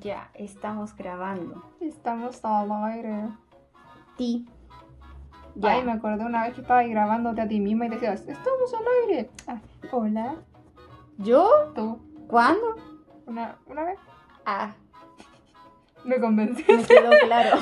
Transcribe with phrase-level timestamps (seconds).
[0.00, 1.62] Ya, estamos grabando.
[1.80, 3.28] Estamos al aire.
[4.16, 4.46] Ti.
[5.62, 5.82] Ay, Ya.
[5.84, 9.30] me acordé una vez que estabas grabándote a ti misma y decías, estamos al aire.
[9.46, 9.60] Ah,
[9.90, 10.34] hola,
[11.18, 11.48] ¿Yo?
[11.74, 11.98] tú.
[12.26, 12.76] ¿Cuándo?
[13.26, 13.98] Una, una vez
[14.46, 14.72] Ah,
[16.04, 16.64] me convencí.
[16.68, 17.58] me quedó claro.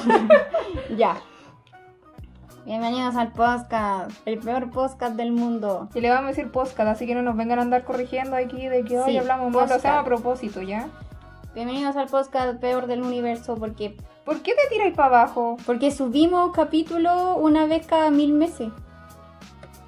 [0.96, 1.16] ya.
[2.64, 5.88] Bienvenidos al podcast, el peor podcast del mundo.
[5.94, 8.68] Y le vamos a decir podcast, así que no nos vengan a andar corrigiendo aquí
[8.68, 9.52] de que hoy Sí, hablamos mal.
[9.52, 9.78] Lo podcast.
[9.84, 10.88] hacemos a propósito, ¿ya?
[11.54, 15.56] Bienvenidos al podcast peor del universo porque ¿Por qué te tiráis para abajo?
[15.66, 18.68] porque subimos capítulo una vez cada mil meses.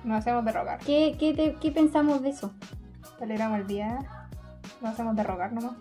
[0.05, 0.79] Nos hacemos de rogar.
[0.81, 2.51] ¿Qué, qué, te- qué pensamos de eso?
[3.19, 3.99] Toleramos el día.
[4.81, 5.75] Nos hacemos de rogar nomás.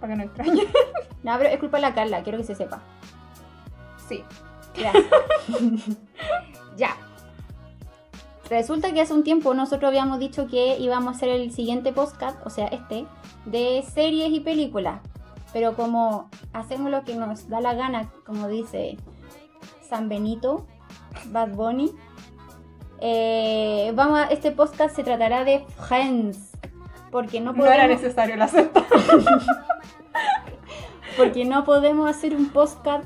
[0.00, 0.66] Para que no extrañe.
[1.22, 2.80] No, pero es culpa de la Carla, quiero que se sepa.
[4.08, 4.24] sí.
[4.74, 5.04] Gracias.
[6.78, 6.96] ya.
[8.48, 12.38] Resulta que hace un tiempo nosotros habíamos dicho que íbamos a hacer el siguiente podcast,
[12.46, 13.04] o sea, este,
[13.46, 15.00] de series y películas.
[15.52, 18.96] Pero como hacemos lo que nos da la gana, como dice
[19.82, 20.66] San Benito,
[21.26, 21.90] Bad Bunny,
[23.00, 26.50] eh, vamos a- este podcast se tratará de Friends.
[27.10, 28.48] Porque no No era podemos, necesario la
[31.16, 33.04] porque no podemos hacer un podcast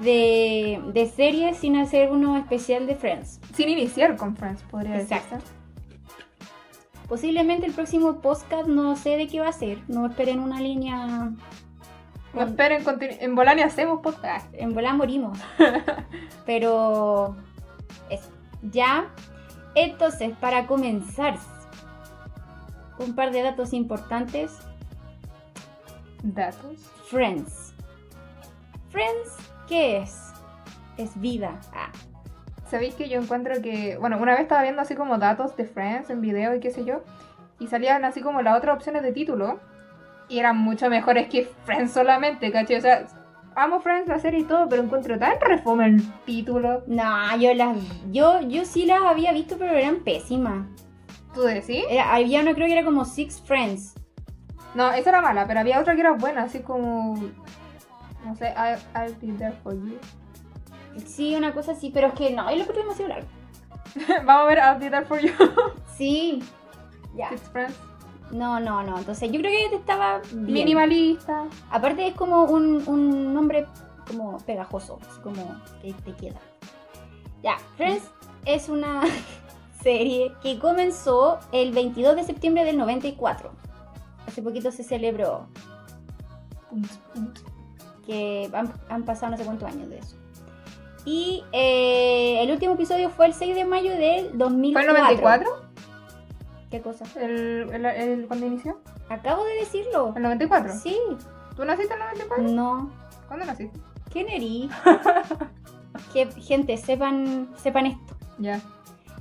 [0.00, 3.40] de, de series sin hacer uno especial de Friends.
[3.54, 5.36] Sin iniciar con Friends, podría Exacto.
[5.36, 5.55] decirse.
[7.08, 9.78] Posiblemente el próximo podcast no sé de qué va a ser.
[9.88, 11.06] No esperen una línea.
[11.06, 11.36] No
[12.32, 12.82] con- esperen,
[13.20, 14.46] en Bolania hacemos podcast.
[14.52, 15.38] En volar morimos.
[16.46, 17.36] Pero.
[18.10, 18.30] Eso.
[18.62, 19.08] Ya.
[19.74, 21.38] Entonces, para comenzar,
[22.98, 24.58] un par de datos importantes.
[26.22, 26.80] Datos.
[27.08, 27.74] Friends.
[28.90, 29.36] Friends,
[29.68, 30.32] ¿qué es?
[30.96, 31.60] Es vida.
[31.72, 31.90] Ah.
[32.70, 36.10] ¿Sabéis que yo encuentro que, bueno, una vez estaba viendo así como datos de Friends
[36.10, 37.02] en video y qué sé yo,
[37.58, 39.60] y salían así como las otras opciones de título,
[40.28, 42.76] y eran mucho mejores que Friends solamente, ¿cachai?
[42.76, 43.06] O sea,
[43.54, 46.82] amo Friends, la serie y todo, pero encuentro tan reforma el título.
[46.88, 47.76] No, yo las.
[48.10, 50.66] Yo, yo sí las había visto, pero eran pésimas.
[51.32, 51.84] ¿Tú decís?
[51.88, 53.94] Era- había una, creo que era como Six Friends.
[54.74, 57.14] No, esa era mala, pero había otra que era buena, así como,
[58.24, 59.98] no sé, I- I'll be there for you.
[61.04, 63.28] Sí, una cosa así, pero es que no, es lo que demasiado largo.
[64.24, 65.32] Vamos a ver I'll be there for you.
[65.96, 66.42] Sí.
[67.14, 67.30] Ya.
[67.52, 67.74] Friends.
[68.30, 68.98] No, no, no.
[68.98, 70.52] Entonces yo creo que te estaba bien.
[70.52, 71.44] Minimalista.
[71.70, 73.66] Aparte es como un, un nombre
[74.06, 76.40] como pegajoso, así como que te queda.
[77.42, 78.04] Ya, Friends
[78.44, 79.02] es una
[79.82, 83.50] serie que comenzó el 22 de septiembre del 94.
[84.26, 85.46] Hace poquito se celebró
[88.04, 90.16] que han, han pasado no sé cuántos años de eso.
[91.06, 94.90] Y eh, el último episodio fue el 6 de mayo del ¿Fue 2004.
[94.90, 95.48] el 94?
[96.70, 97.04] ¿Qué cosa?
[97.20, 98.80] ¿El, el, el- cuando inició?
[99.08, 100.12] Acabo de decirlo.
[100.16, 100.74] ¿El 94?
[100.74, 100.98] Sí,
[101.56, 102.48] ¿Tú naciste en el 94?
[102.54, 102.90] no.
[103.28, 103.78] ¿Cuándo naciste?
[104.12, 104.68] ¿Quién erí?
[106.12, 108.16] que gente, sepan, sepan esto.
[108.38, 108.60] Ya.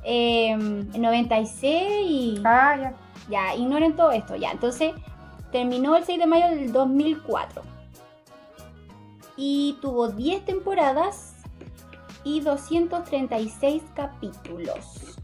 [0.04, 2.94] Eh, 96 y Ah, ya.
[3.30, 4.36] ya, ignoren todo esto.
[4.36, 4.94] Ya, entonces
[5.52, 7.62] terminó el 6 de mayo del 2004.
[9.38, 11.35] Y tuvo 10 temporadas
[12.26, 15.18] y 236 capítulos.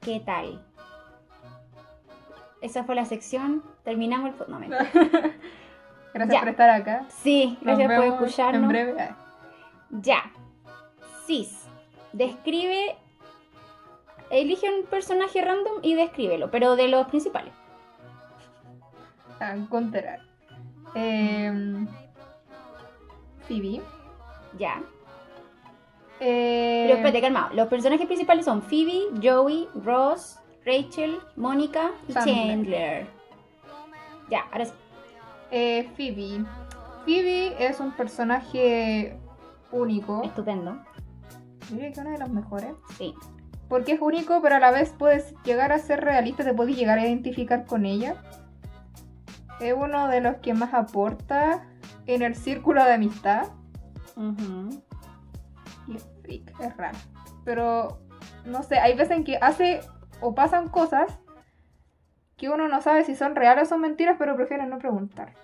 [0.00, 0.64] ¿Qué tal?
[2.62, 3.62] Esa fue la sección.
[3.84, 4.50] Terminamos el...
[4.50, 4.88] No, mentira.
[6.14, 6.40] Gracias Ya.
[6.40, 7.04] por estar acá.
[7.08, 8.62] Sí, Nos gracias por escucharnos.
[8.62, 9.00] En breve.
[9.00, 9.16] Ah,
[9.90, 10.30] Ya.
[11.26, 11.66] Cis.
[12.12, 12.96] Describe.
[14.30, 17.52] Elige un personaje random y descríbelo, pero de los principales.
[19.40, 20.20] A encontrar.
[20.94, 21.86] Eh,
[23.48, 23.80] Phoebe.
[24.58, 24.80] Ya.
[26.24, 27.52] Eh, Pero espérate, calmado.
[27.54, 32.36] Los personajes principales son Phoebe, Joey, Ross, Rachel, Mónica y Chandler.
[32.36, 33.06] Chandler.
[34.30, 34.72] Ya, ahora sí.
[35.50, 36.44] eh, Phoebe.
[37.04, 39.18] Phoebe es un personaje
[39.72, 40.22] único.
[40.22, 40.78] Estupendo.
[41.70, 42.72] Diría que uno de los mejores.
[42.96, 43.14] Sí.
[43.68, 46.98] Porque es único, pero a la vez puedes llegar a ser realista, te puedes llegar
[46.98, 48.14] a identificar con ella.
[49.60, 51.66] Es uno de los que más aporta
[52.06, 53.48] en el círculo de amistad.
[54.16, 54.91] Y
[56.28, 56.98] es raro.
[57.44, 57.98] Pero,
[58.44, 59.80] no sé, hay veces en que hace
[60.20, 61.18] o pasan cosas
[62.36, 65.34] que uno no sabe si son reales o son mentiras, pero prefiere no preguntar.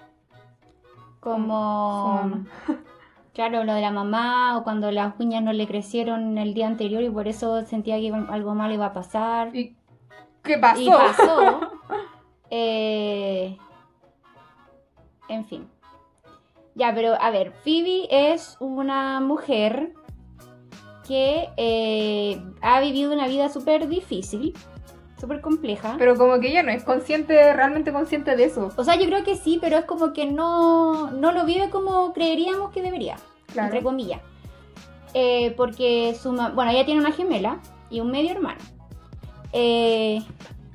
[1.21, 2.45] Como.
[3.35, 7.05] Claro, lo de la mamá o cuando las uñas no le crecieron el día anterior
[7.05, 9.55] y por eso sentía que algo malo iba a pasar.
[9.55, 9.77] ¿Y
[10.43, 10.81] qué pasó?
[10.81, 11.61] Y pasó.
[12.51, 13.59] Eh,
[15.29, 15.69] en fin.
[16.75, 19.93] Ya, pero a ver, Phoebe es una mujer
[21.09, 24.55] que eh, ha vivido una vida súper difícil.
[25.19, 25.97] súper compleja.
[25.99, 28.71] Pero como que ella no es consciente, realmente consciente de eso.
[28.77, 32.13] O sea, yo creo que sí, pero es como que no, no lo vive como
[32.13, 33.17] creeríamos que debería,
[33.53, 33.67] Claro.
[33.67, 34.21] entre comillas.
[35.15, 37.59] Eh, porque su bueno, ella tiene una gemela
[37.91, 38.61] y un medio hermano.
[39.53, 40.23] Eh,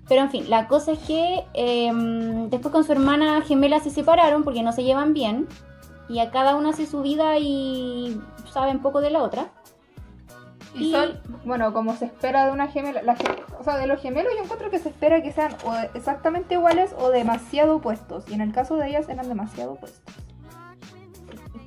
[0.09, 4.43] pero en fin, la cosa es que em, después con su hermana gemela se separaron
[4.43, 5.47] porque no se llevan bien.
[6.09, 8.19] Y a cada una hace su vida y
[8.51, 9.51] saben poco de la otra.
[10.75, 13.01] Y Y- son, bueno, como se espera de una gemela.
[13.03, 13.15] la
[13.59, 16.95] o sea, de los gemelos yo encuentro que se espera que sean o exactamente iguales
[16.97, 18.27] o demasiado opuestos.
[18.29, 20.01] Y en el caso de ellas eran demasiado opuestos.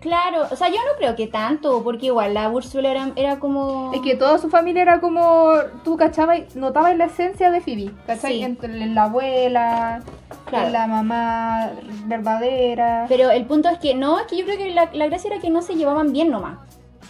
[0.00, 3.92] Claro, o sea, yo no creo que tanto, porque igual la Úrsula era, era como...
[3.92, 5.50] Es que toda su familia era como.
[5.82, 7.90] Tú cachabas, notabas la esencia de Phoebe.
[8.06, 8.34] ¿Cachai?
[8.34, 8.42] Sí.
[8.44, 10.02] Entre la abuela,
[10.44, 10.68] Claro.
[10.70, 11.70] la mamá
[12.04, 13.06] verdadera.
[13.08, 15.40] Pero el punto es que no, es que yo creo que la, la gracia era
[15.40, 16.58] que no se llevaban bien nomás.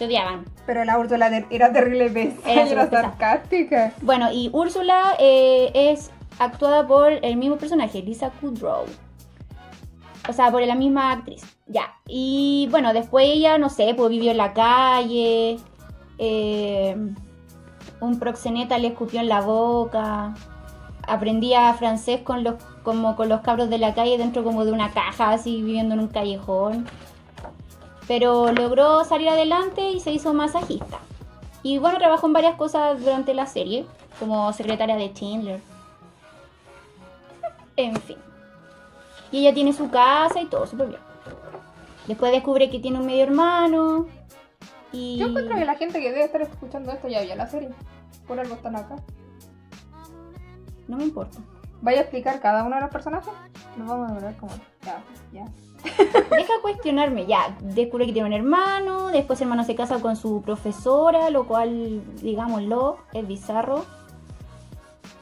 [0.05, 0.45] Odiaban.
[0.65, 3.93] Pero la Úrsula era terrible Era era sarcástica.
[4.01, 8.85] Bueno, y Úrsula eh, es actuada por el mismo personaje, Lisa Kudrow.
[10.29, 11.43] O sea, por la misma actriz.
[11.67, 11.95] Ya.
[12.07, 15.57] Y bueno, después ella, no sé, pues vivió en la calle.
[16.17, 16.95] eh,
[17.99, 20.33] un proxeneta le escupió en la boca.
[21.07, 24.91] Aprendía francés con los, como con los cabros de la calle dentro como de una
[24.91, 26.85] caja, así viviendo en un callejón.
[28.07, 30.99] Pero logró salir adelante y se hizo masajista.
[31.63, 33.85] Y bueno, trabajó en varias cosas durante la serie,
[34.19, 35.59] como secretaria de Chandler.
[37.75, 38.17] En fin.
[39.31, 41.01] Y ella tiene su casa y todo súper bien.
[42.07, 44.07] Después descubre que tiene un medio hermano.
[44.93, 45.17] Y...
[45.17, 47.69] Yo encuentro que la gente que debe estar escuchando esto ya vio la serie.
[48.25, 48.95] Por algo están acá.
[50.87, 51.37] No me importa.
[51.81, 53.33] ¿Vaya a explicar cada uno de los personajes?
[53.77, 54.53] Nos vamos a demorar como.
[54.83, 55.03] Ya,
[55.33, 55.45] ya.
[55.83, 57.57] Deja cuestionarme, ya.
[57.61, 59.07] Descubre que tiene un hermano.
[59.07, 63.85] Después el hermano se casa con su profesora, lo cual, digámoslo, es bizarro.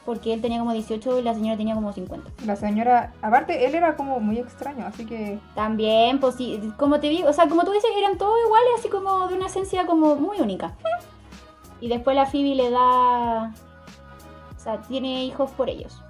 [0.04, 2.30] Porque él tenía como 18 y la señora tenía como 50.
[2.44, 3.12] La señora.
[3.22, 5.40] Aparte, él era como muy extraño, así que.
[5.54, 8.88] También, pues sí, como te digo, o sea, como tú dices, eran todos iguales, así
[8.88, 10.76] como de una esencia como muy única.
[11.80, 13.52] Y después la Phoebe le da.
[14.56, 16.00] O sea, tiene hijos por ellos.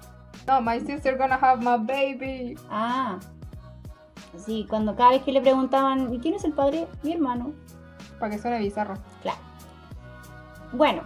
[0.47, 2.55] No, my sister gonna have my baby.
[2.69, 3.19] Ah.
[4.37, 6.87] Sí, cuando cada vez que le preguntaban, ¿y quién es el padre?
[7.03, 7.53] Mi hermano.
[8.19, 8.95] Para que suene bizarro.
[9.21, 9.39] Claro.
[10.73, 11.03] Bueno,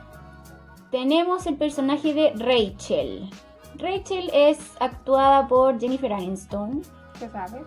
[0.92, 3.30] tenemos el personaje de Rachel.
[3.78, 6.82] Rachel es actuada por Jennifer Aniston.
[7.20, 7.64] ¿Qué sabe?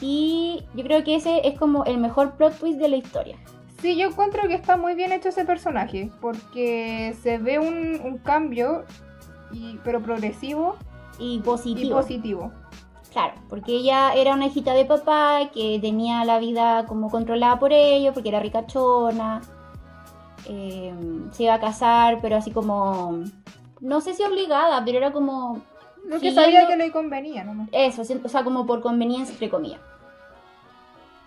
[0.00, 3.36] Y yo creo que ese es como el mejor plot twist de la historia.
[3.80, 6.10] Sí, yo encuentro que está muy bien hecho ese personaje.
[6.20, 8.84] Porque se ve un, un cambio,
[9.52, 10.76] y, pero progresivo
[11.18, 12.52] Y y positivo.
[13.14, 17.72] Claro, porque ella era una hijita de papá que tenía la vida como controlada por
[17.72, 19.40] ellos, porque era ricachona.
[20.48, 20.92] eh,
[21.30, 23.20] se iba a casar, pero así como.
[23.80, 25.62] No sé si obligada, pero era como.
[26.04, 27.68] Lo que sabía que le convenía, nomás.
[27.70, 29.80] Eso, o sea, como por conveniencia, entre comillas.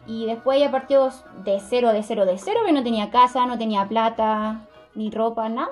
[0.06, 1.10] Y después ella partió
[1.45, 5.48] de cero, de cero, de cero, que no tenía casa, no tenía plata, ni ropa,
[5.48, 5.72] nada.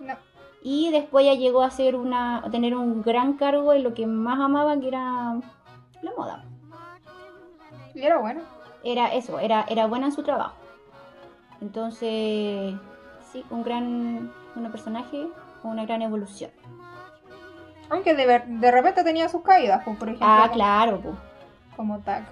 [0.00, 0.14] No.
[0.62, 4.06] Y después ella llegó a ser una, a tener un gran cargo en lo que
[4.06, 5.36] más amaba, que era
[6.02, 6.44] la moda.
[7.94, 8.40] Y era bueno.
[8.82, 10.54] Era eso, era, era buena en su trabajo.
[11.60, 12.74] Entonces,
[13.32, 15.28] sí, un gran un personaje
[15.62, 16.50] con una gran evolución.
[17.90, 20.26] Aunque de, ver- de repente tenía sus caídas, pues, por ejemplo.
[20.28, 21.14] Ah, claro, pues.
[21.76, 22.24] Como tag.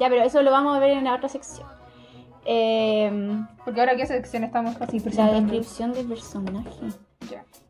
[0.00, 1.66] Ya, pero eso lo vamos a ver en la otra sección.
[2.46, 3.10] Eh,
[3.64, 6.70] Porque ahora qué sección estamos casi la descripción del personaje.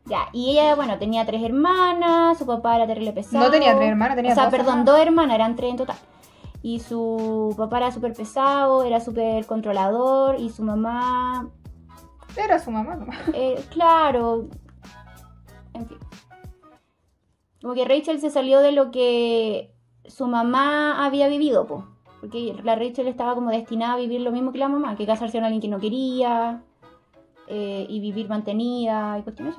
[0.05, 0.27] Ya.
[0.33, 3.43] Y ella, bueno, tenía tres hermanas, su papá era terrible pesado.
[3.43, 4.85] No tenía tres hermanas, tenía O sea, dos perdón, hermanas.
[4.85, 5.97] dos hermanas, eran tres en total.
[6.61, 11.49] Y su papá era súper pesado, era súper controlador, y su mamá,
[12.35, 13.17] Era su mamá nomás.
[13.33, 14.47] eh, claro,
[15.73, 15.97] en fin.
[17.61, 19.73] Como que Rachel se salió de lo que
[20.05, 21.85] su mamá había vivido, po.
[22.21, 25.37] Porque la Rachel estaba como destinada a vivir lo mismo que la mamá, que casarse
[25.37, 26.61] con alguien que no quería,
[27.47, 29.55] eh, y vivir mantenida y cuestiones.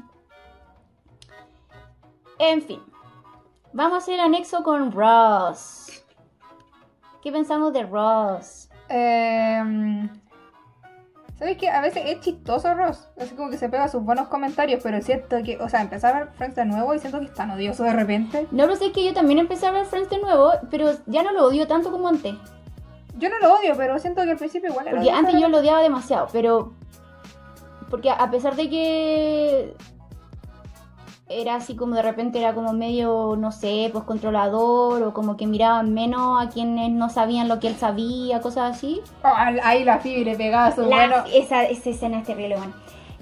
[2.39, 2.83] En fin,
[3.73, 6.05] vamos a hacer anexo con Ross.
[7.23, 8.69] ¿Qué pensamos de Ross?
[8.89, 10.09] Eh,
[11.39, 11.69] ¿Sabes qué?
[11.69, 13.09] A veces es chistoso Ross.
[13.21, 16.15] Así como que se pega sus buenos comentarios, pero es cierto que, o sea, empezar
[16.15, 18.47] a ver Friends de nuevo y siento que es tan odioso de repente.
[18.53, 21.23] No lo sé, es que yo también empecé a ver Friends de nuevo, pero ya
[21.23, 22.35] no lo odio tanto como antes.
[23.19, 25.59] Yo no lo odio, pero siento que al principio igual era Porque antes yo lo
[25.59, 26.73] odiaba demasiado, pero.
[27.91, 29.77] Porque a pesar de que.
[31.29, 35.49] Era así como de repente era como medio, no sé, pues controlador, o como que
[35.49, 39.01] miraban menos a quienes no sabían lo que él sabía, cosas así.
[39.25, 41.25] Oh, ahí la su La- bueno.
[41.35, 42.73] esa, esa escena es terrible, bueno.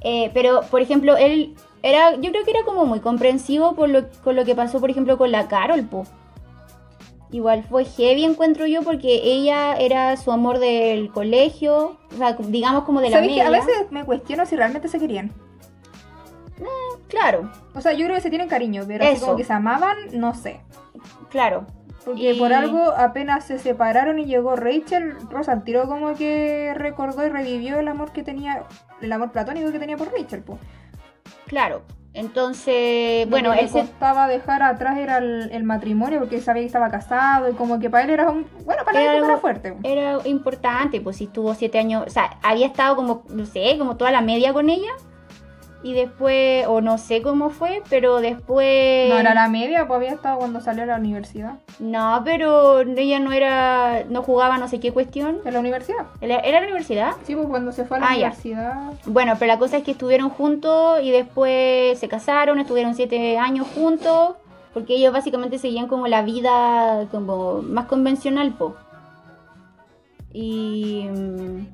[0.03, 4.03] Eh, pero, por ejemplo, él era, yo creo que era como muy comprensivo por lo,
[4.23, 6.05] con lo que pasó, por ejemplo, con la Carol, po.
[7.31, 12.85] Igual fue heavy, encuentro yo, porque ella era su amor del colegio, o sea, digamos
[12.85, 13.49] como de la ¿Sabes que media.
[13.49, 15.33] a veces me cuestiono si realmente se querían?
[17.15, 19.97] Claro, O sea, yo creo que se tienen cariño, pero así como que se amaban,
[20.13, 20.61] no sé.
[21.31, 21.67] claro.
[22.05, 26.75] Porque Y- por algo apenas se separaron y llegó Rachel, Rosa al tiro como que
[26.77, 28.65] recordó y revivió el amor que tenía,
[29.01, 30.59] el amor platónico que tenía por Rachel, pues.
[31.47, 31.81] Claro.
[32.13, 36.67] Entonces, bueno, él le se costaba dejar atrás era el, el matrimonio porque sabía que
[36.67, 38.47] estaba casado y como que para él era un...
[38.65, 39.75] Bueno, para Era él era fuerte.
[39.83, 43.97] era importante, pues si estuvo siete años, o sea, había estado como, no sé, como
[43.97, 44.91] toda la media con ella.
[45.85, 49.11] Y después, o no sé cómo fue, pero después...
[49.11, 51.57] No era la media, pues había estado cuando salió a la universidad.
[51.79, 55.41] No, pero ella no era, no jugaba no sé qué cuestión.
[55.45, 56.07] ¿En la universidad?
[56.23, 57.13] ¿Era era la universidad?
[57.25, 58.17] Sí, pues cuando se fue a la Ah, ya.
[58.29, 58.93] universidad.
[59.05, 63.67] Bueno, pero la cosa es que estuvieron juntos y después se casaron, estuvieron siete años
[63.75, 64.37] juntos,
[64.73, 68.75] porque ellos básicamente seguían como la vida como más convencional, po.
[70.33, 71.07] Y...
[71.13, 71.67] mm,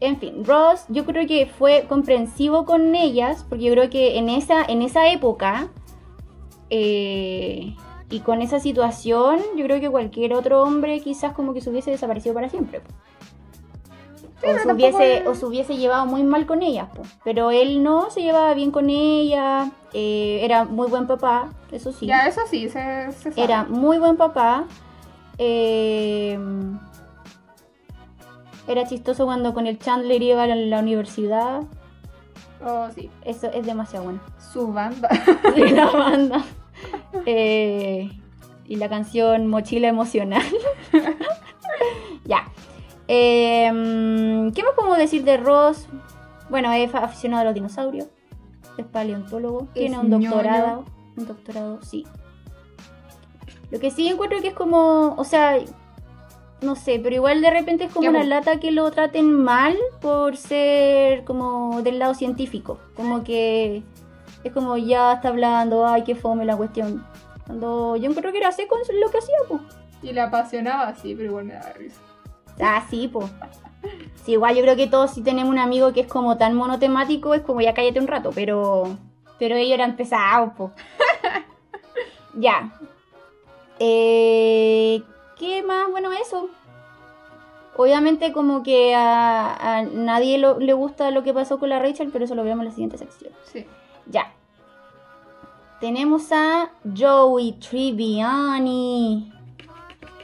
[0.00, 4.28] En fin, Ross yo creo que fue comprensivo con ellas, porque yo creo que en
[4.30, 5.68] esa, en esa época
[6.70, 7.74] eh,
[8.08, 11.90] y con esa situación, yo creo que cualquier otro hombre quizás como que se hubiese
[11.90, 12.80] desaparecido para siempre.
[14.42, 17.02] o, se hubiese, es- o se hubiese llevado muy mal con ellas, po.
[17.24, 22.06] pero él no se llevaba bien con ella, eh, era muy buen papá, eso sí,
[22.06, 23.42] Ya, eso sí, se, se sabe.
[23.42, 24.64] era muy buen papá.
[25.36, 26.38] eh,
[28.72, 31.62] era chistoso cuando con el Chandler iba a la, universidad,
[32.64, 33.10] Oh, sí.
[33.24, 34.20] eso es demasiado bueno.
[34.52, 35.08] Su banda.
[35.54, 36.44] Sí, la banda.
[37.26, 38.10] Eh,
[38.66, 40.42] y la canción Mochila Emocional.
[42.24, 42.44] ya.
[43.08, 45.88] Eh, ¿Qué más podemos decir de Ross?
[46.48, 48.08] Bueno, es aficionado a los dinosaurios.
[48.76, 49.66] Es paleontólogo.
[49.74, 50.30] Tiene un ñoño.
[50.30, 50.84] doctorado.
[51.16, 52.06] Un doctorado, sí.
[53.70, 55.58] Lo que sí encuentro que es como, o sea,
[56.62, 60.36] no sé, pero igual de repente es como una lata que lo traten mal por
[60.36, 62.78] ser como del lado científico.
[62.94, 63.82] Como que
[64.44, 67.04] es como ya está hablando, ay, qué fome la cuestión.
[67.46, 69.60] Cuando yo encuentro que era seco lo que hacía, pues.
[70.02, 72.00] Y le apasionaba, sí, pero igual me daba risa.
[72.60, 73.30] Ah, sí, pues.
[74.24, 77.34] Sí, igual yo creo que todos si tenemos un amigo que es como tan monotemático,
[77.34, 78.96] es como ya cállate un rato, pero.
[79.38, 80.70] Pero ellos eran pesados, pues.
[82.34, 82.70] ya.
[83.78, 85.02] Eh,
[85.40, 85.90] ¿Qué más?
[85.90, 86.48] Bueno, eso.
[87.76, 92.10] Obviamente como que a, a nadie lo- le gusta lo que pasó con la Rachel,
[92.12, 93.32] pero eso lo veremos en la siguiente sección.
[93.44, 93.64] Sí.
[94.06, 94.32] Ya.
[95.80, 99.32] Tenemos a Joey Tribbiani.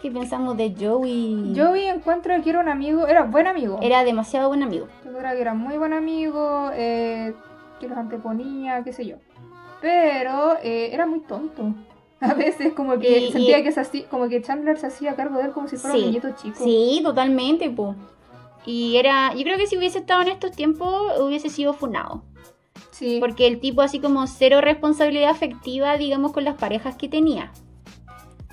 [0.03, 1.55] ¿Qué pensamos de Joey?
[1.57, 3.79] Joey encuentro que era un amigo, era buen amigo.
[3.81, 4.87] Era demasiado buen amigo.
[5.05, 7.35] Yo creo que era muy buen amigo, eh,
[7.81, 9.17] que los anteponía, qué sé yo.
[9.81, 11.73] Pero eh, era muy tonto.
[12.21, 15.15] A veces como que Y- sentía y- que se hacía, como que Chandler se hacía
[15.17, 16.03] cargo de él como si fuera Sí.
[16.03, 16.65] un niñito chico.
[16.65, 17.95] Sí, totalmente, po.
[18.65, 22.23] Y era, yo creo que si hubiese estado en estos tiempos hubiese sido funado.
[22.91, 23.19] Sí.
[23.21, 27.53] Porque el tipo así como cero responsabilidad afectiva, digamos, con las parejas que tenía.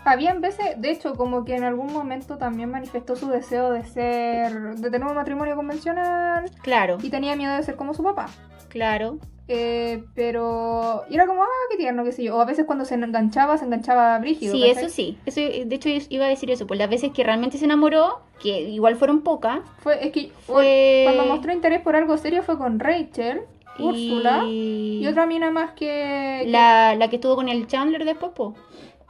[0.05, 4.75] Habían veces, de hecho, como que en algún momento también manifestó su deseo de ser,
[4.75, 8.25] de tener un matrimonio convencional Claro, y tenía miedo de ser como su papá.
[8.67, 9.17] claro.
[9.47, 12.37] Eh, pero y era como, ah, qué tierno, qué sé yo.
[12.37, 14.53] O a veces cuando se enganchaba, se enganchaba brígido.
[14.53, 14.85] Sí, ¿cachai?
[14.85, 15.17] eso sí.
[15.25, 16.65] Eso, de hecho, iba a decir eso.
[16.65, 21.01] Pues las veces que realmente se enamoró, que igual fueron pocas, Fue, es que fue...
[21.05, 23.41] cuando mostró interés por algo serio fue con Rachel,
[23.77, 23.83] y...
[23.83, 28.31] Úrsula y otra mina más que, que- La, la que estuvo con el Chandler después,
[28.33, 28.53] po.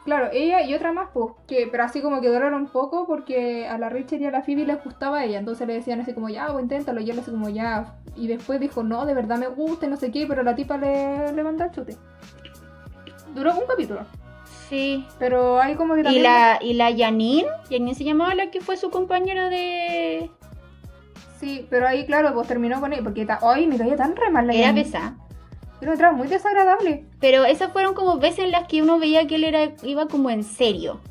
[0.05, 3.67] Claro, ella y otra más, pues, que, pero así como que duraron un poco porque
[3.67, 6.27] a la Rachel y a la Phoebe les gustaba ella, entonces le decían así como,
[6.27, 9.47] ya, pues inténtalo, y él así como, ya, y después dijo, no, de verdad me
[9.47, 11.95] gusta, y no sé qué, pero la tipa le, le mandó el chute.
[13.33, 14.01] Duró un capítulo,
[14.69, 15.05] Sí.
[15.19, 16.23] pero hay como que Y también...
[16.23, 20.29] la, y la Janine, Janine se llamaba la que fue su compañera de...
[21.39, 24.47] Sí, pero ahí, claro, pues terminó con él, porque hoy me caía tan re mal
[24.47, 25.15] la Era pesada.
[25.83, 27.03] Yo lo encontraba muy desagradable.
[27.19, 30.29] Pero esas fueron como veces en las que uno veía que él era, iba como
[30.29, 31.01] en serio.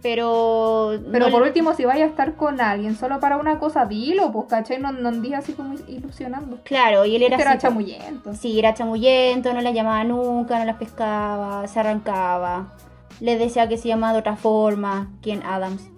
[0.00, 0.98] Pero...
[1.12, 4.32] Pero no- por último, si vaya a estar con alguien solo para una cosa, dilo,
[4.32, 4.78] pues, ¿cachai?
[4.80, 6.58] No, no andes así como ilusionando.
[6.64, 7.68] Claro, y él era Este era así, po.
[7.68, 8.34] chamullento.
[8.34, 12.72] Sí, era chamullento, no las llamaba nunca, no las pescaba, se arrancaba.
[13.20, 15.88] Le decía que se llamaba de otra forma, quien Adams.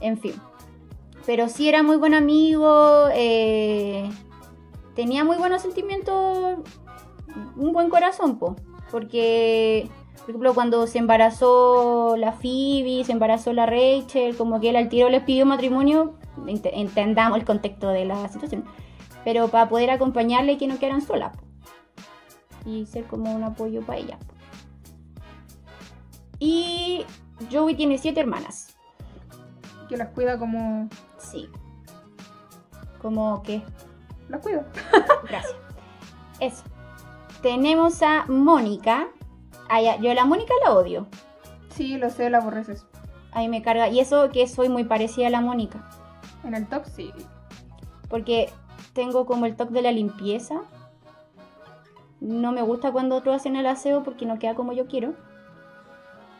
[0.00, 0.34] En fin.
[1.26, 4.08] Pero sí era muy buen amigo, eh,
[4.96, 6.58] tenía muy buenos sentimientos,
[7.54, 8.56] un buen corazón, po.
[8.90, 9.88] Porque,
[10.20, 14.88] por ejemplo, cuando se embarazó la Phoebe, se embarazó la Rachel, como que él al
[14.88, 16.14] tiro les pidió matrimonio,
[16.46, 18.64] ent- entendamos el contexto de la situación.
[19.24, 21.36] pero para poder acompañarle y que no quedaran solas.
[21.36, 21.42] po.
[22.64, 24.18] Y ser como un apoyo para ella.
[24.18, 24.34] po.
[26.38, 27.04] Y
[27.50, 28.76] Joey tiene siete hermanas.
[29.88, 30.88] Que las cuida como.
[31.18, 31.48] Sí.
[33.02, 33.62] Como que.
[34.28, 34.64] Las cuida.
[35.28, 35.56] Gracias.
[36.40, 36.64] Eso.
[37.42, 39.08] Tenemos a Mónica.
[39.68, 41.06] Ah, Yo la Mónica la odio.
[41.70, 42.86] Sí, lo sé, la aborreces.
[43.32, 43.88] A mí me carga.
[43.88, 45.84] Y eso que soy muy parecida a la Mónica.
[46.44, 47.12] En el top, sí.
[48.08, 48.50] Porque
[48.92, 50.62] tengo como el toque de la limpieza.
[52.20, 55.14] No me gusta cuando otros hacen el aseo porque no queda como yo quiero.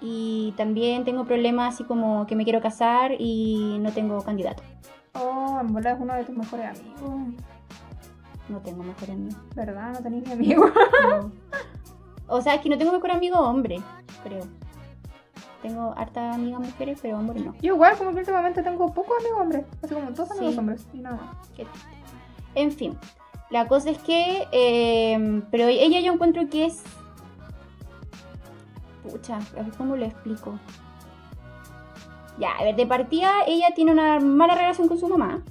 [0.00, 4.62] Y también tengo problemas así como que me quiero casar y no tengo candidato.
[5.14, 7.34] Oh, en bola es uno de tus mejores amigos.
[8.48, 9.36] No tengo mejor amigo.
[9.54, 9.92] ¿Verdad?
[9.94, 10.70] No tenés ni amigo.
[11.10, 11.32] No.
[12.28, 13.80] O sea, es que no tengo mejor amigo hombre,
[14.24, 14.42] creo.
[15.62, 17.54] Tengo hartas amigas mujeres, pero hombre no.
[17.62, 19.64] Yo igual, como que últimamente tengo pocos amigos hombres.
[19.80, 20.58] Así como dos amigos Sí.
[20.58, 21.36] hombres y nada más.
[22.56, 22.98] En fin,
[23.50, 26.82] la cosa es que, eh, pero ella yo encuentro que es...
[29.04, 30.58] Pucha, a ver cómo le explico.
[32.40, 35.42] Ya, a ver, de partida ella tiene una mala relación con su mamá.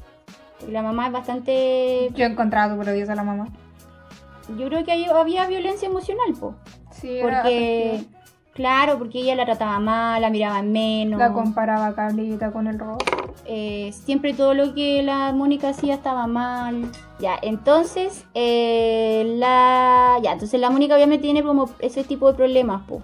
[0.69, 2.10] La mamá es bastante...
[2.15, 3.48] Yo he encontrado súper odiosa a la mamá.
[4.57, 6.55] Yo creo que ahí había violencia emocional, po.
[6.91, 8.03] Sí, Porque,
[8.53, 11.19] claro, porque ella la trataba mal, la miraba en menos.
[11.19, 13.00] La comparaba Carlita con el rojo.
[13.45, 16.89] Eh, siempre todo lo que la Mónica hacía estaba mal.
[17.19, 20.17] Ya, entonces, eh, la.
[20.24, 23.01] Ya, entonces la Mónica obviamente tiene como ese tipo de problemas, po.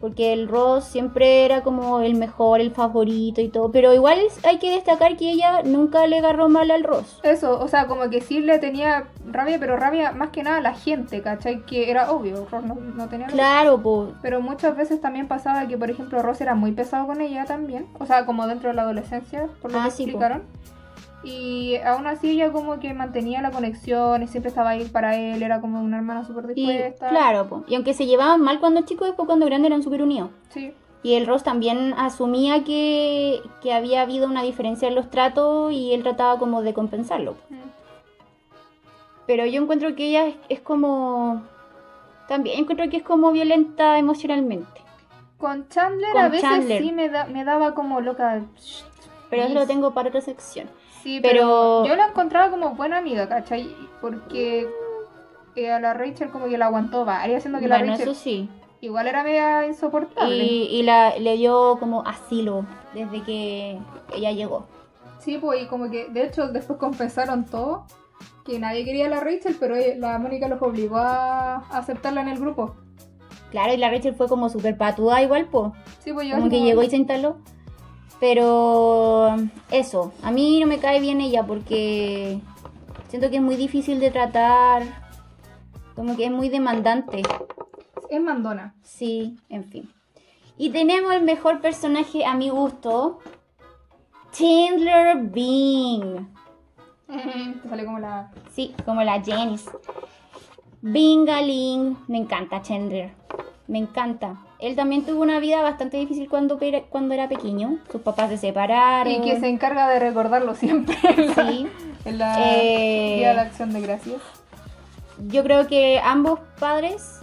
[0.00, 3.70] Porque el Ross siempre era como el mejor, el favorito y todo.
[3.72, 7.18] Pero igual hay que destacar que ella nunca le agarró mal al Ross.
[7.22, 10.60] Eso, o sea, como que sí le tenía rabia, pero rabia más que nada a
[10.60, 11.62] la gente, ¿cachai?
[11.64, 13.26] Que era obvio, Ross no, no tenía.
[13.28, 14.12] Claro, po.
[14.20, 17.86] Pero muchas veces también pasaba que, por ejemplo, Ross era muy pesado con ella también.
[17.98, 20.18] O sea, como dentro de la adolescencia, por lo Ah, que sí, po.
[21.26, 25.42] Y aún así ella como que mantenía la conexión y siempre estaba ahí para él,
[25.42, 27.08] era como una hermana súper Y, dispuesta.
[27.08, 27.64] claro, po.
[27.66, 30.30] Y aunque se llevaban mal cuando chicos, después cuando grandes eran súper unidos.
[30.50, 30.72] Sí.
[31.02, 35.92] Y el Ross también asumía que, que había habido una diferencia en los tratos y
[35.92, 37.32] él trataba como de compensarlo.
[37.50, 37.56] Mm.
[39.26, 41.42] Pero yo encuentro que ella es, es como...
[42.28, 44.80] También encuentro que es como violenta emocionalmente.
[45.38, 46.82] Con Chandler Con a veces Chandler.
[46.82, 48.42] sí me, da, me daba como loca.
[49.30, 50.68] Pero eso lo tengo para otra sección.
[51.06, 53.72] Sí, Pero- pero yo la encontraba como buena amiga, ¿cachai?
[54.00, 54.66] Porque
[55.54, 58.48] eh, a la Rachel como que la aguantó varias, haciendo que la Rachel eso sí.
[58.80, 60.34] igual era media insoportable.
[60.36, 63.78] Y, y la, le dio como asilo desde que
[64.16, 64.66] ella llegó.
[65.20, 67.86] Sí, pues y como que de hecho después confesaron todo,
[68.44, 72.40] que nadie quería a la Rachel, pero la Mónica los obligó a aceptarla en el
[72.40, 72.74] grupo.
[73.52, 75.72] Claro, y la Rachel fue como súper patuda igual, po.
[76.00, 77.36] Sí, pues yo como que llegó y se instaló.
[78.18, 79.36] Pero
[79.70, 82.40] eso, a mí no me cae bien ella porque
[83.08, 84.82] siento que es muy difícil de tratar,
[85.94, 87.22] como que es muy demandante.
[88.08, 88.74] Es mandona.
[88.82, 89.90] Sí, en fin.
[90.56, 93.18] Y tenemos el mejor personaje a mi gusto,
[94.32, 96.26] Chandler Bing.
[97.62, 98.30] Te sale como la...
[98.52, 99.70] Sí, como la Janice.
[100.80, 101.96] Bingaling.
[102.08, 103.12] Me encanta Chandler.
[103.68, 104.36] Me encanta.
[104.58, 107.78] Él también tuvo una vida bastante difícil cuando, cuando era pequeño.
[107.90, 109.12] Sus papás se separaron.
[109.12, 111.66] Y que se encarga de recordarlo siempre en la, Sí.
[112.04, 114.20] en la Eh, Día de Acción de Gracias.
[115.28, 117.20] Yo creo que ambos padres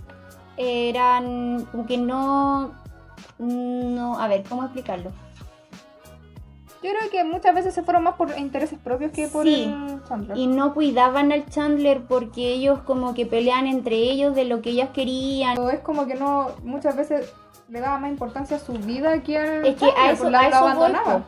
[0.58, 2.72] eran como que no...
[3.40, 5.12] No, a ver, ¿cómo explicarlo?
[6.84, 9.64] Yo creo que muchas veces se fueron más por intereses propios que por Sí.
[9.64, 10.38] el Chandler.
[10.38, 14.72] Y no cuidaban al Chandler porque ellos como que pelean entre ellos de lo que
[14.72, 15.56] ellas querían.
[15.56, 17.32] Pero es como que no, muchas veces
[17.70, 20.32] le daba más importancia a su vida que al Es que a Chandler, eso, pues
[20.32, 21.18] la- a lo eso voy, abandonaba.
[21.20, 21.24] po.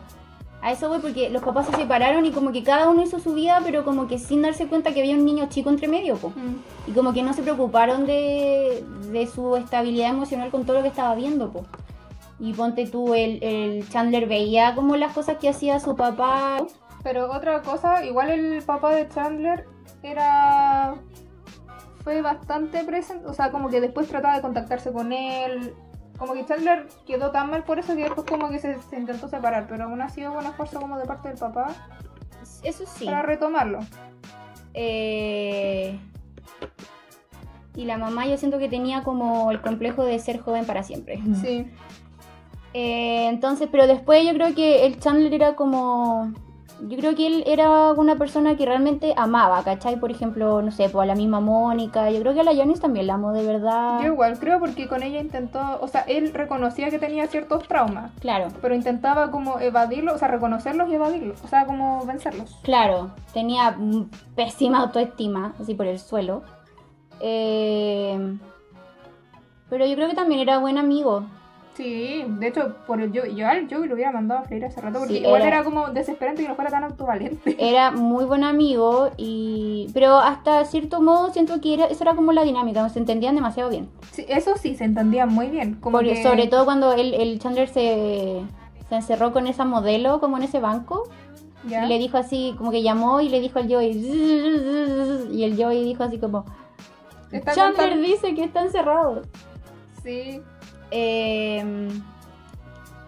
[0.61, 3.33] A eso voy porque los papás se separaron y como que cada uno hizo su
[3.35, 6.29] vida, pero como que sin darse cuenta que había un niño chico entre medio, po.
[6.29, 6.89] Mm.
[6.89, 10.87] Y como que no se preocuparon de, de su estabilidad emocional con todo lo que
[10.89, 11.65] estaba viendo, po.
[12.39, 16.57] Y ponte tú, el, el Chandler veía como las cosas que hacía su papá.
[17.03, 19.65] Pero otra cosa, igual el papá de Chandler
[20.03, 20.95] era.
[22.03, 25.73] fue bastante presente, o sea, como que después trataba de contactarse con él.
[26.17, 29.27] Como que Chandler quedó tan mal por eso que después como que se, se intentó
[29.27, 31.67] separar, pero aún así hubo un esfuerzo como de parte del papá
[32.63, 33.05] Eso sí.
[33.05, 33.79] para retomarlo.
[34.73, 35.99] Eh,
[37.75, 41.19] Y la mamá yo siento que tenía como el complejo de ser joven para siempre.
[41.41, 41.67] Sí.
[42.77, 46.33] Eh, entonces, pero después yo creo que el Chandler era como
[46.89, 49.97] Yo creo que él era una persona que realmente amaba, ¿cachai?
[49.97, 52.11] Por ejemplo, no sé, pues a la misma Mónica.
[52.11, 54.01] Yo creo que a la Janice también la amó de verdad.
[54.01, 58.11] Yo igual creo porque con ella intentó, o sea, él reconocía que tenía ciertos traumas,
[58.19, 62.57] Claro, pero intentaba como evadirlos, o sea, reconocerlos y evadirlos, o sea, como vencerlos.
[62.61, 63.11] claro.
[63.33, 63.77] Tenía
[64.35, 66.43] pésima autoestima, así por el suelo.
[67.21, 68.37] Eh,
[69.69, 71.23] Pero yo creo que también era buen amigo.
[71.75, 74.79] Sí, de hecho, por el yo, yo al Joey lo hubiera mandado a freír hace
[74.79, 75.63] rato porque Sí, igual era- era...
[75.65, 77.55] como desesperante que no fuera tan autovalente.
[77.59, 79.89] Era muy buen amigo y...
[79.93, 83.69] Pero hasta cierto modo siento que era, eso era como la dinámica, se entendían demasiado
[83.69, 83.89] bien.
[84.11, 85.75] Sí, eso sí, se entendía muy bien.
[85.75, 88.41] Como Porque que- sobre todo cuando el, el Chandler se,
[88.87, 91.03] se encerró con esa modelo como en ese banco
[91.67, 91.83] ¿Ya?
[91.85, 93.91] y le dijo así, como que llamó y le dijo al Joey
[95.31, 96.45] y el Joey dijo así como
[97.53, 99.23] Chandler dice que está encerrado.
[100.03, 100.39] Sí,
[100.91, 101.89] Eh,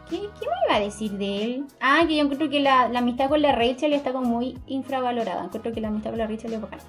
[0.10, 1.66] ¿qué, ¿Qué me iba a decir de él?
[1.80, 5.46] Ah, que yo encuentro que la, la amistad con la Rachel está como muy infravalorada.
[5.46, 6.80] Encuentro que la amistad con la Rachel es bacán.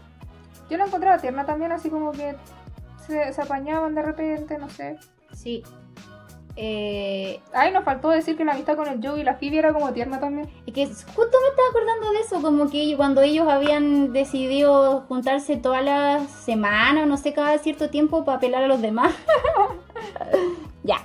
[0.70, 2.35] yo la encontraba tierna también, así como que
[3.07, 4.98] se, se apañaban de repente, no sé.
[5.33, 5.62] Sí.
[6.61, 9.72] Eh, Ay, nos faltó decir que la amistad con el Joey y la Phoebe era
[9.72, 10.51] como tierna también.
[10.66, 15.57] es que justo me estaba acordando de eso, como que cuando ellos habían decidido juntarse
[15.57, 19.14] todas las semanas, no sé, cada cierto tiempo para apelar a los demás.
[20.88, 20.98] ya.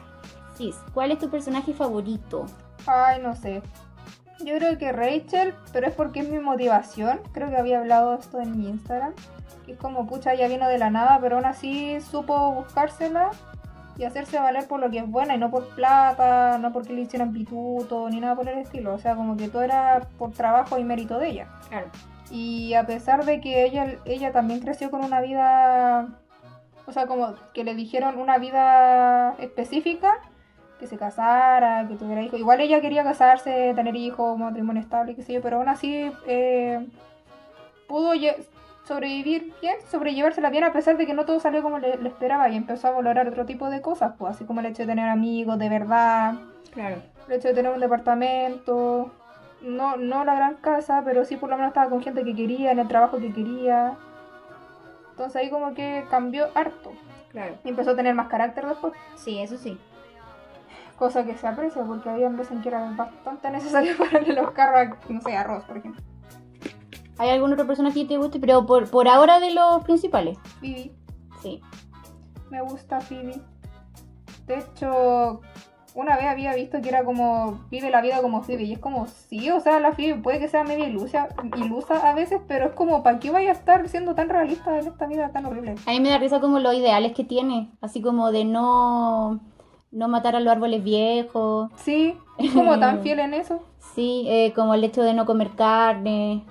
[0.57, 2.45] Sis, ¿cuál es tu personaje favorito?
[2.87, 3.61] Ay, no sé.
[4.39, 7.19] Yo creo que Rachel, pero es porque es mi motivación.
[7.31, 9.13] Creo que había hablado esto en mi Instagram.
[9.65, 13.31] Que es como, pucha, ella vino de la nada, pero aún así supo buscársela
[13.97, 17.01] y hacerse valer por lo que es buena y no por plata, no porque le
[17.01, 18.93] hicieran pituto, ni nada por el estilo.
[18.93, 21.47] O sea, como que todo era por trabajo y mérito de ella.
[21.69, 21.87] Claro.
[22.31, 26.07] Y a pesar de que ella, ella también creció con una vida,
[26.85, 30.19] o sea, como que le dijeron una vida específica,
[30.79, 32.39] que se casara, que tuviera hijos.
[32.39, 36.85] Igual ella quería casarse, tener hijos, matrimonio estable, qué sé yo, pero aún así eh,
[37.87, 38.11] pudo
[38.85, 42.49] sobrevivir bien, sobrellevársela bien a pesar de que no todo salió como le, le esperaba
[42.49, 45.07] y empezó a valorar otro tipo de cosas, pues así como el hecho de tener
[45.07, 46.33] amigos de verdad,
[46.73, 46.97] Claro.
[47.29, 49.09] el hecho de tener un departamento,
[49.61, 52.71] no, no la gran casa, pero sí por lo menos estaba con gente que quería,
[52.71, 53.93] en el trabajo que quería.
[55.13, 56.91] Entonces ahí como que cambió harto.
[57.29, 57.55] Claro.
[57.63, 59.79] Y empezó a tener más carácter después, Sí, eso sí.
[60.97, 64.97] cosa que se aprecia porque había veces en que era bastante necesario pararle los carros
[65.07, 66.01] a, no sé, arroz, por ejemplo.
[67.19, 68.39] ¿Hay algún otro personaje que te guste?
[68.39, 70.37] Pero por, por ahora de los principales.
[70.59, 70.91] Phoebe,
[71.41, 71.61] Sí.
[72.49, 73.39] me gusta Phoebe.
[74.47, 75.41] De hecho,
[75.95, 79.07] una vez había visto que era como, vive la vida como Phoebe, y es como,
[79.07, 82.71] sí, o sea, la Phoebe puede que sea media ilusa, ilusa a veces, pero es
[82.73, 85.75] como, ¿para qué vaya a estar siendo tan realista en esta vida tan horrible?
[85.85, 87.69] A mí me da risa como los ideales que tiene.
[87.81, 89.39] Así como de no,
[89.91, 91.69] no matar a los árboles viejos.
[91.77, 93.61] Sí, es como tan fiel en eso.
[93.95, 96.43] Sí, eh, como el hecho de no comer carne.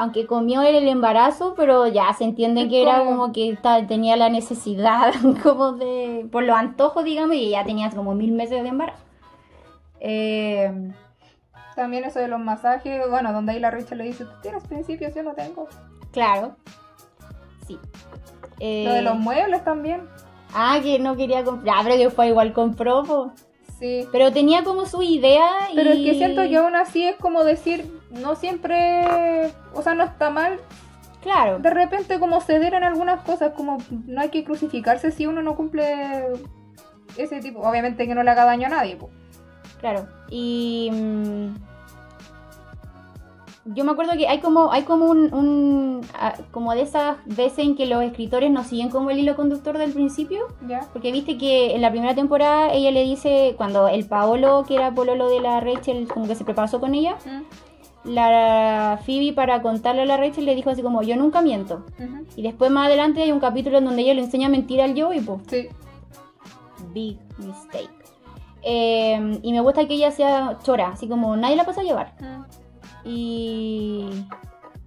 [0.00, 3.58] Aunque comió en el embarazo, pero ya se entiende Es que era como- que
[3.88, 6.26] tenía la necesidad como de...
[6.30, 9.02] Por los antojos, digamos, y ya tenía como mil meses de embarazo.
[10.00, 10.72] Eh,
[11.74, 15.14] También eso de los masajes, bueno, donde ahí la Rachel le dice, tú tienes principios,
[15.14, 15.66] yo no tengo.
[16.12, 16.56] claro.
[17.66, 17.78] Sí.
[18.60, 20.00] Eh, Lo de los muebles también.
[20.54, 21.76] Ah, que no quería comprar.
[21.78, 23.32] Ah, pero después igual compró, po.
[23.78, 24.06] Sí.
[24.10, 25.76] Pero tenía como su idea y...
[25.76, 30.04] Pero es que siento que aún así es como decir, no siempre, o sea, no
[30.04, 30.60] está mal
[31.22, 35.42] Claro, de repente como ceder en algunas cosas, como no hay que crucificarse si uno
[35.42, 36.28] no cumple
[37.16, 38.96] ese tipo, obviamente que no le haga daño a nadie.
[38.96, 39.10] po.
[39.80, 40.06] claro.
[40.30, 40.90] Y...
[40.92, 41.54] mm,
[43.74, 47.58] yo me acuerdo que hay como, hay como un, un, ah, como de esas veces
[47.58, 50.46] en que los escritores no siguen como el hilo conductor del principio.
[50.66, 50.88] ¿Ya?
[50.92, 54.94] Porque viste que en la primera temporada ella le dice, cuando el Paolo, que era
[54.94, 57.42] pololo de la Rachel, como que se preparó con ella, Mm,
[58.08, 61.84] la Phoebe para contarle a la Rachel le dijo así como, yo nunca miento.
[62.36, 65.00] Y después más adelante hay un capítulo en donde ella le enseña a mentir al
[65.00, 65.42] Joey, pues.
[65.48, 65.68] Sí.
[66.92, 67.90] Big mistake.
[68.62, 72.14] Eh, y me gusta que ella sea chora, así como nadie la pasa a llevar.
[73.04, 74.08] Y.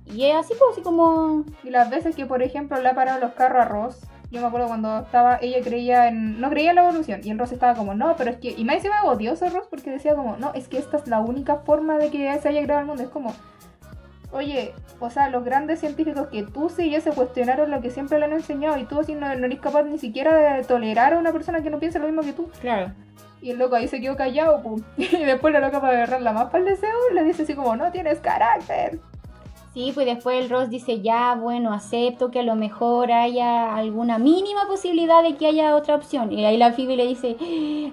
[0.06, 1.46] Y es así, pues, así como.
[1.64, 4.02] Y las veces que, por ejemplo, le ha parado los carros a Ross,
[4.32, 7.38] yo me acuerdo cuando estaba, ella creía en, no creía en la evolución, y el
[7.38, 10.38] Ross estaba como, no, pero es que, y más encima odioso Ross porque decía como,
[10.38, 13.04] no, es que esta es la única forma de que se haya creado el mundo,
[13.04, 13.34] es como,
[14.32, 18.20] oye, o sea, los grandes científicos que tú sí ya se cuestionaron lo que siempre
[18.20, 21.20] le han enseñado, y tú así no, no eres capaz ni siquiera de tolerar a
[21.20, 22.50] una persona que no piensa lo mismo que tú.
[22.62, 22.94] Claro.
[23.42, 24.82] Y el loco ahí se quedó callado, pum.
[24.98, 27.92] Y después la loca para agarrarla más para el deseo, le dice así como, no
[27.92, 29.00] tienes carácter.
[29.74, 34.18] Sí, pues después el Ross dice, ya, bueno, acepto que a lo mejor haya alguna
[34.18, 36.30] mínima posibilidad de que haya otra opción.
[36.30, 37.38] Y ahí la Phoebe le dice,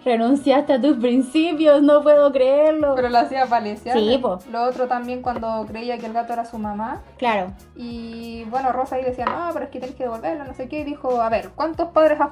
[0.04, 2.94] renunciaste a tus principios, no puedo creerlo.
[2.96, 3.92] Pero lo hacía Valencia.
[3.92, 4.40] Sí, po.
[4.50, 7.00] Lo otro también cuando creía que el gato era su mamá.
[7.16, 10.68] Claro, Y bueno, Rosa ahí decía, no, pero es que tenés que devolverlo, no sé
[10.68, 10.80] qué.
[10.80, 12.30] Y dijo, a ver, ¿cuántos padres has-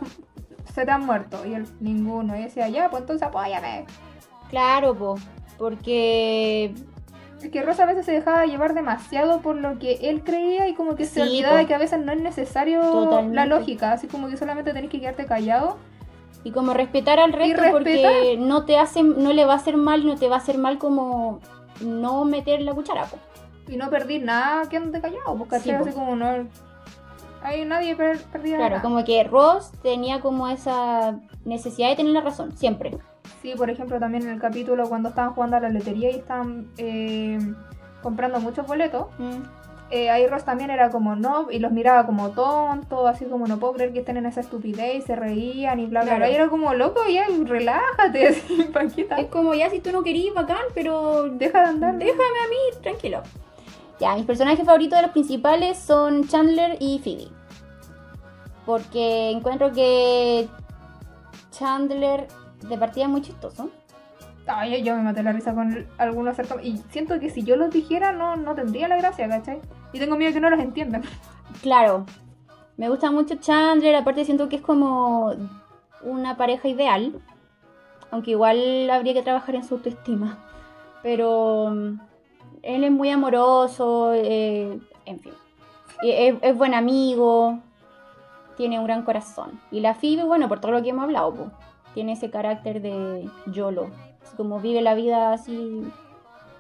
[0.75, 1.47] se te han muerto?
[1.47, 2.37] Y él, ninguno.
[2.37, 3.85] Y decía, ya, pues entonces apóyame.
[4.51, 5.15] claro, po,
[5.57, 6.75] porque
[7.43, 10.75] Es que Rosa a veces se dejaba llevar demasiado por lo que él creía y
[10.75, 11.59] como que se Sí, olvidaba po.
[11.59, 13.35] de que a veces no es necesario Totalmente.
[13.37, 15.77] la lógica, así como que solamente tenés que quedarte callado.
[16.45, 20.07] Y como respetar al resto porque no te hace, no le va a hacer mal,
[20.07, 21.41] no te va a hacer mal como
[21.81, 23.07] no meter la cuchara.
[23.69, 25.83] Y no perdí nada quedándote callado, porque Sí, po.
[25.85, 26.47] así como no...
[27.43, 28.83] Ahí nadie per- perdía Claro, nada.
[28.83, 32.97] como que Ross tenía como esa necesidad de tener la razón, siempre.
[33.43, 36.67] Sí, por ejemplo, también en el capítulo cuando estaban jugando a la lotería y estaban
[36.79, 37.39] eh,
[38.03, 39.43] comprando muchos boletos, Mm.
[39.91, 43.59] eh, ahí Ross también era como no, y los miraba como tontos, así como no
[43.59, 46.19] puedo creer que estén en esa estupidez, y se reían y bla, bla, Claro.
[46.27, 46.31] bla.
[46.31, 49.17] Y era como loco, ya relájate, así, Paquita.
[49.17, 51.95] Es como ya si tú no querías, bacán, pero Deja de andar.
[51.99, 53.23] déjame a mí, tranquilo.
[54.01, 57.29] Ya, mis personajes favoritos de los principales son Chandler y Phoebe.
[58.67, 60.49] Porque encuentro que
[61.53, 62.27] Chandler
[62.69, 63.71] de partida muy chistoso.
[64.47, 67.57] Ay, yo, yo me maté la risa con algunos acerca- Y siento que si yo
[67.57, 69.61] los dijera, no, no tendría la gracia, ¿cachai?
[69.93, 71.03] Y tengo miedo que no los entiendan.
[71.63, 72.07] Claro,
[72.77, 75.33] me gusta mucho Chandler, aparte siento que es como
[76.03, 77.19] una pareja ideal,
[78.11, 80.39] aunque igual habría que trabajar en su autoestima.
[81.03, 82.01] Pero mm,
[82.63, 85.33] él es muy amoroso, eh, en fin,
[86.03, 87.59] es, es buen amigo,
[88.57, 89.61] tiene un gran corazón.
[89.73, 91.51] Y la Phoebe, bueno, por todo lo que hemos hablado, po,
[91.97, 93.87] tiene ese carácter de YOLO,
[94.23, 95.83] es como vive la vida así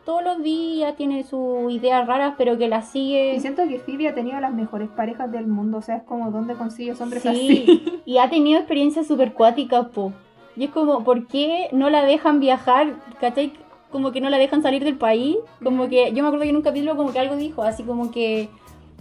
[0.06, 3.34] todos los días, tiene sus ideas raras, pero que las sigue.
[3.34, 5.78] Y siento que Phoebe ha tenido las mejores parejas del mundo.
[5.78, 8.00] O sea, es como donde consigues hombres Sí, así.
[8.06, 10.12] y ha tenido experiencias super cuáticas, po.
[10.56, 12.94] Y es como, ¿por qué no la dejan viajar?
[13.20, 13.52] ¿Cachai?
[13.90, 15.36] Como que no la dejan salir del país.
[15.62, 18.12] Como que, yo me acuerdo que en un capítulo como que algo dijo, así como
[18.12, 18.48] que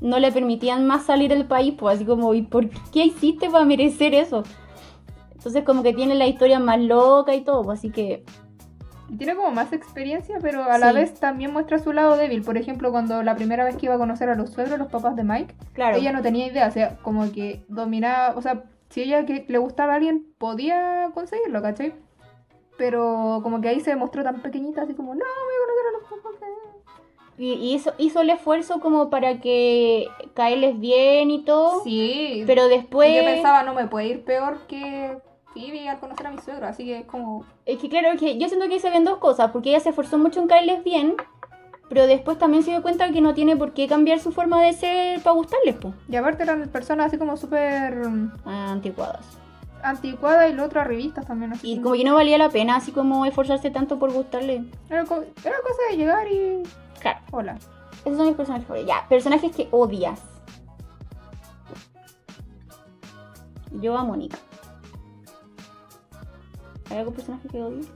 [0.01, 3.63] no le permitían más salir del país, pues así como, ¿y por qué hiciste para
[3.63, 4.41] merecer eso?
[5.45, 8.23] Entonces como que tiene la historia más loca y todo, pues, así que,
[9.19, 10.95] tiene como más experiencia, pero a la Sí.
[10.95, 12.41] vez también muestra su lado débil.
[12.41, 15.15] Por ejemplo, cuando la primera vez que iba a conocer a los suegros, los papás
[15.15, 15.97] de Mike, claro.
[15.97, 16.67] ella no tenía idea.
[16.67, 18.33] O sea, como que dominaba.
[18.35, 21.93] O sea, si ella que le gustaba a alguien, podía conseguirlo, ¿cachai?
[22.79, 25.99] Pero como que ahí se mostró tan pequeñita, así como, no, voy a conocer a
[25.99, 26.41] los papás
[27.37, 31.83] de Y, y hizo, hizo el esfuerzo como para que caerles bien y todo.
[31.83, 33.11] Sí, Pero después...
[33.11, 35.15] Y yo pensaba, no me puede ir peor que
[35.55, 36.67] Phoebe al conocer a mi suegro.
[36.67, 37.43] Así que es como.
[37.65, 39.89] Es que claro, es que yo siento que se ven dos cosas, porque ella se
[39.89, 41.15] esforzó mucho en caerles bien,
[41.89, 44.73] pero después también se dio cuenta que no tiene por qué cambiar su forma de
[44.73, 45.93] ser para gustarles, pues.
[46.09, 49.25] Y aparte eran personas así como súper mm, Anticuadas.
[49.83, 51.53] anticuadas y lo otro revistas también.
[51.53, 54.65] Así Y como que no valía la pena así como esforzarse tanto por gustarle.
[54.89, 56.63] Era, co- era cosa de llegar y.
[56.99, 57.57] Claro, Hola.
[58.03, 58.93] esos son mis personajes favoritos.
[58.95, 60.19] Ya, personajes que odias.
[63.81, 64.37] Yo a Mónica.
[66.89, 67.87] ¿Hay algún personaje que odies?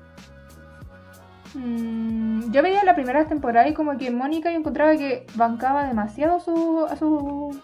[1.56, 6.36] Mm, yo veía la primera temporada y como que Mónica yo encontraba que bancaba demasiado
[6.36, 7.60] a su, a su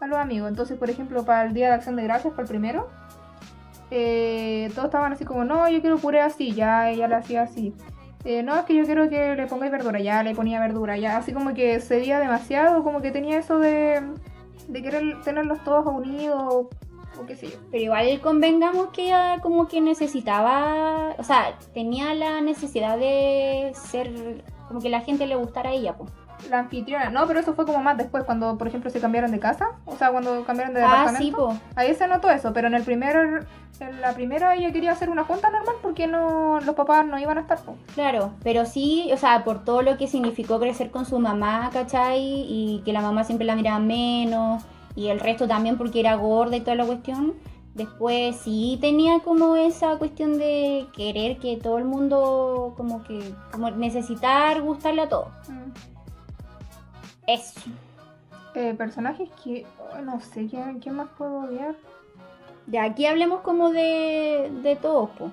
[0.00, 0.50] a los amigos.
[0.50, 2.88] Entonces, por ejemplo, para el Día de Acción de Gracias, para el primero,
[3.90, 7.74] eh, todos estaban así como, no, yo quiero puré así, ya ella lo hacía así.
[8.24, 11.18] Eh, no, es que yo quiero que le pongáis verdura, ya le ponía verdura, ya
[11.18, 14.02] así como que cedía demasiado, como que tenía eso de,
[14.68, 16.68] de querer tenerlos todos unidos
[17.18, 17.58] o, o qué sé yo.
[17.70, 24.42] Pero igual convengamos que ella como que necesitaba, o sea, tenía la necesidad de ser,
[24.68, 26.10] como que la gente le gustara a ella, pues.
[26.50, 29.38] La anfitriona, no, pero eso fue como más después, cuando por ejemplo se cambiaron de
[29.38, 31.52] casa, o sea, cuando cambiaron de Ah, departamento.
[31.52, 31.58] sí.
[31.76, 33.46] Ahí se notó eso, pero en el primer,
[33.80, 37.38] en la primera ella quería hacer una junta normal porque no, los papás no iban
[37.38, 37.58] a estar.
[37.60, 37.76] po.
[37.94, 42.20] Claro, pero sí, o sea, por todo lo que significó crecer con su mamá, ¿cachai?
[42.20, 44.64] Y que la mamá siempre la miraba menos,
[44.96, 47.34] y el resto también porque era gorda y toda la cuestión.
[47.74, 53.68] Después sí tenía como esa cuestión de querer que todo el mundo, como que, como
[53.72, 55.28] necesitar gustarle a todos.
[57.26, 57.60] Eso.
[58.54, 61.74] Eh, personajes que, oh, no sé, ¿quién, quién más puedo odiar?
[62.66, 65.32] De aquí hablemos como de, de todos, po.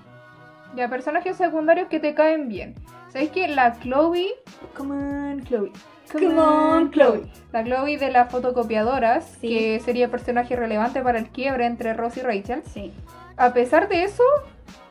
[0.76, 2.74] Ya, personajes secundarios que te caen bien.
[3.10, 4.30] ¿Sabéis que la Chloe...
[4.76, 5.72] Come on, Chloe.
[6.12, 7.24] Come on, Chloe.
[7.52, 9.50] La Chloe de las fotocopiadoras, Sí.
[9.50, 12.64] que sería personaje relevante para el quiebre entre Ross y Rachel.
[12.74, 12.94] Sí.
[13.38, 14.24] A pesar de eso,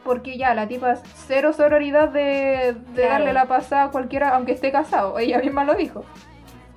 [0.04, 3.11] porque ya la tipa es cero sororidad de, de Claro.
[3.11, 6.04] darle la pasada a cualquiera, aunque esté casado, ella misma lo dijo.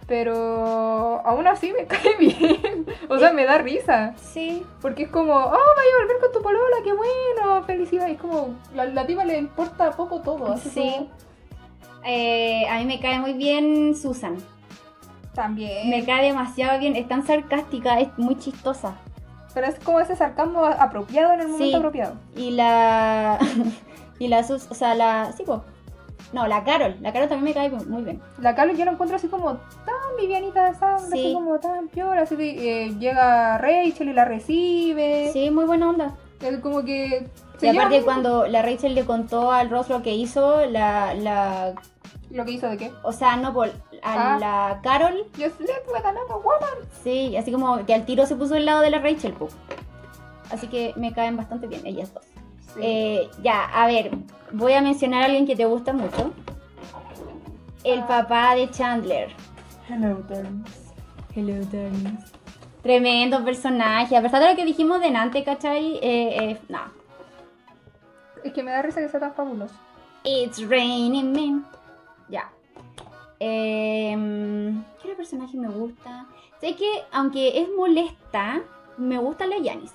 [0.07, 2.85] Pero aún así me cae bien.
[3.09, 4.13] O sea, me da risa.
[4.17, 4.63] Sí.
[4.81, 8.09] Porque es como, oh, vaya a volver con tu polola, qué bueno, felicidad.
[8.09, 10.51] Es como, la, la tipa le importa poco todo.
[10.51, 10.91] Así Sí.
[10.97, 11.09] como,
[12.05, 14.37] Eh, a mí me cae muy bien Susan.
[15.33, 15.89] también.
[15.89, 16.95] Me cae demasiado bien.
[16.95, 18.95] Es tan sarcástica, es muy chistosa.
[19.53, 21.75] Pero es como ese sarcasmo apropiado en el momento Sí.
[21.75, 22.15] apropiado.
[22.35, 23.39] Y la.
[24.19, 24.69] y la Sus.
[24.69, 25.31] O sea, la.
[25.35, 25.63] Sí, po.
[26.33, 26.95] No, la Carol.
[27.01, 28.19] La Carol también me cae muy bien.
[28.39, 31.25] La Carlos yo la encuentro así como tan vivianita de sangre, Sí.
[31.25, 35.29] así como tan piola, así que eh, llega Rachel y la recibe.
[35.31, 36.15] Sí, muy buena onda.
[36.41, 37.27] Es como que...
[37.61, 41.13] Y aparte, cuando la Rachel le contó al Ross lo que hizo, la.
[41.13, 41.73] la
[42.33, 42.91] ¿Lo que hizo de qué?
[43.03, 43.67] o sea, no, por.
[44.01, 44.39] A Ah.
[44.39, 45.25] la Carol.
[45.35, 46.89] Slept with another woman.
[47.03, 49.47] Sí, así como que al tiro se puso del lado de la Rachel, po.
[50.51, 52.25] Así que me caen bastante bien ellas dos.
[52.73, 52.79] Sí.
[52.81, 54.11] Eh, ya, a ver,
[54.51, 56.31] voy a mencionar a alguien que te gusta mucho.
[57.83, 58.07] El Ah.
[58.07, 59.29] papá de Chandler.
[59.89, 60.91] Hello, darlings.
[61.35, 62.31] Hello, darlings.
[62.81, 64.17] Tremendo personaje.
[64.17, 65.95] A pesar de lo que dijimos de Nante, ¿cachai?
[66.01, 66.79] Eh, eh, no.
[68.43, 69.73] Es que me da risa que sea tan fabuloso.
[70.23, 71.65] It's raining men.
[73.39, 76.25] Em, ¿Qué personaje me gusta?
[76.59, 78.61] Sé que, aunque es molesta,
[78.97, 79.91] me gusta la Yanis.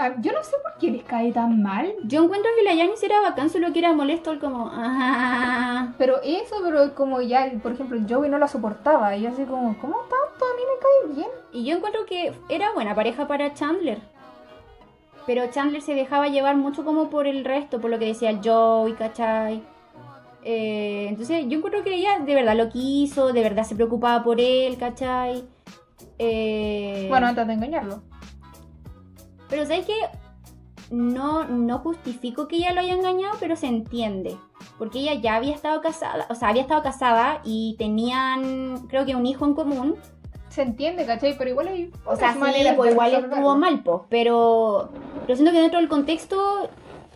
[0.00, 1.92] Ah, yo no sé por qué les cae tan mal.
[2.04, 4.70] Yo encuentro que la Yanis era bacán, solo que era molesto, el como.
[4.72, 5.88] "Ah".
[5.98, 9.16] Pero eso, pero como ya, por ejemplo, Joey no la soportaba.
[9.16, 10.44] Y yo así como, ¿cómo tanto?
[10.44, 11.28] A mí me cae bien.
[11.52, 13.98] Y yo encuentro que era buena pareja para Chandler.
[15.26, 18.40] Pero Chandler se dejaba llevar mucho como por el resto, por lo que decía el
[18.42, 19.62] Joey, ¿cachai?
[20.44, 24.40] Eh, entonces yo encuentro que ella de verdad lo quiso, de verdad se preocupaba por
[24.40, 25.44] él, ¿cachai?
[26.18, 28.02] Eh, Bueno, antes de engañarlo.
[29.48, 29.94] pero ¿sabes qué?
[30.90, 34.36] No, no justifico que ella lo haya engañado, pero se entiende.
[34.78, 39.16] Porque ella ya había estado casada, o sea, había estado casada y tenían, creo que
[39.16, 39.96] un hijo en común.
[40.48, 41.36] Se entiende, ¿cachai?
[41.36, 42.38] Pero igual hay O sea, sí,
[42.76, 44.88] pues igual estuvo mal, pues, pero,
[45.26, 46.70] pero siento que dentro del contexto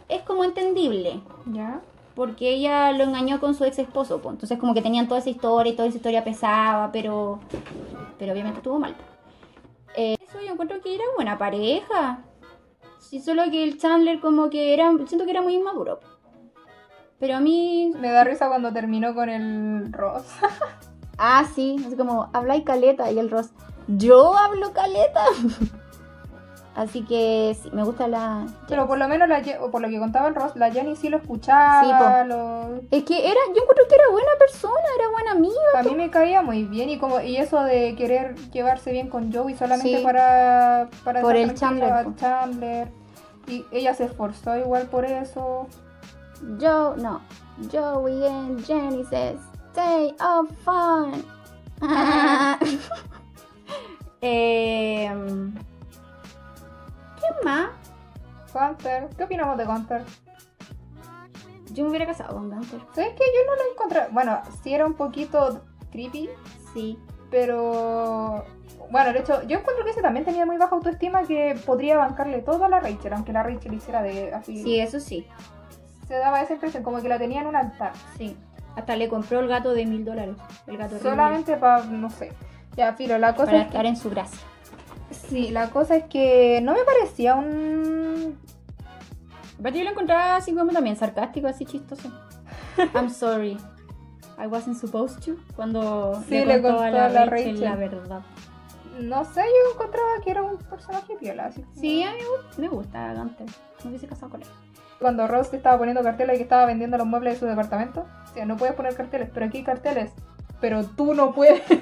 [0.08, 1.20] es como entendible.
[1.46, 1.80] ¿Ya?
[2.14, 4.35] Porque ella lo engañó con su ex esposo, pues.
[4.35, 7.40] Entonces como que tenían toda esa historia y toda esa historia pesaba, pero,
[8.18, 8.94] pero obviamente estuvo mal.
[9.96, 12.25] Eh, eso yo encuentro que era buena pareja.
[12.98, 16.01] Sí, solo que el Chandler como que era, siento que era muy inmaduro.
[17.18, 17.92] Pero a mí...
[17.98, 20.25] Me da risa cuando terminó con el Ross.
[21.18, 23.12] Ah, sí, así como, habla y caleta.
[23.12, 23.51] Y el Ross,
[23.87, 25.25] yo hablo caleta.
[26.74, 28.46] Así que sí, me gusta la...
[28.66, 31.18] Pero por lo menos, la, por lo que contaba el Ross, la Jenny sí lo
[31.18, 31.82] escuchaba.
[31.82, 35.54] Sí, lo- Es que era, yo encuentro que era buena persona, era buena amiga.
[35.78, 39.30] A mí me caía muy bien y como y eso de querer llevarse bien con
[39.30, 40.02] Joey solamente Sí.
[40.02, 42.06] para, para Por el Chandler.
[42.16, 42.88] Chandler.
[43.48, 45.66] Y ella se esforzó igual por eso.
[46.58, 47.20] Joe, no.
[47.70, 49.38] Joey and Jenny says,
[49.72, 51.22] stay up fun.
[54.24, 55.52] Em,
[57.22, 57.70] ¿Qué más?
[58.52, 60.04] Gunter, ¿qué opinamos de Gunter?
[61.72, 62.80] Yo me hubiera casado con Gunter.
[62.94, 64.00] ¿Sabes que yo no lo encontré?
[64.11, 66.28] Bueno, sí era un poquito creepy,
[66.74, 66.98] Sí.
[67.30, 68.44] pero
[68.90, 72.40] bueno, de hecho, yo encuentro que ese también tenía muy baja autoestima que podría bancarle
[72.42, 74.62] todo a la Rachel, aunque la Rachel hiciera de así.
[74.62, 75.26] Sí, eso sí.
[76.08, 77.92] Se daba esa impresión, como que la tenía en un altar.
[78.18, 78.37] Sí.
[78.76, 80.37] Hasta le compró el gato de mil dólares.
[80.66, 82.32] El gato Solamente para, no sé.
[82.76, 84.40] Ya, Filo, la cosa para es que estar en su gracia.
[85.12, 88.38] Sí, la cosa es que no me parecía un...
[89.62, 92.11] Pero yo lo encontraba así como también sarcástico, así chistoso.
[92.94, 93.57] I'm sorry.
[94.38, 95.37] I wasn't supposed to.
[95.55, 97.61] Cuando Sí, le, le contó a contó la, a la Rachel, Rachel.
[97.61, 98.20] la verdad.
[99.01, 101.46] No sé, yo encontraba que era un personaje piola.
[101.46, 103.46] Así Sí, a mí me gu- me gusta Gunter.
[103.85, 104.48] Me hubiese casado con él.
[104.98, 108.05] Cuando Ross te estaba poniendo carteles y que estaba vendiendo los muebles de su departamento.
[108.31, 110.11] O sea, no puedes poner carteles, pero aquí hay carteles.
[110.61, 111.62] Pero tú no puedes.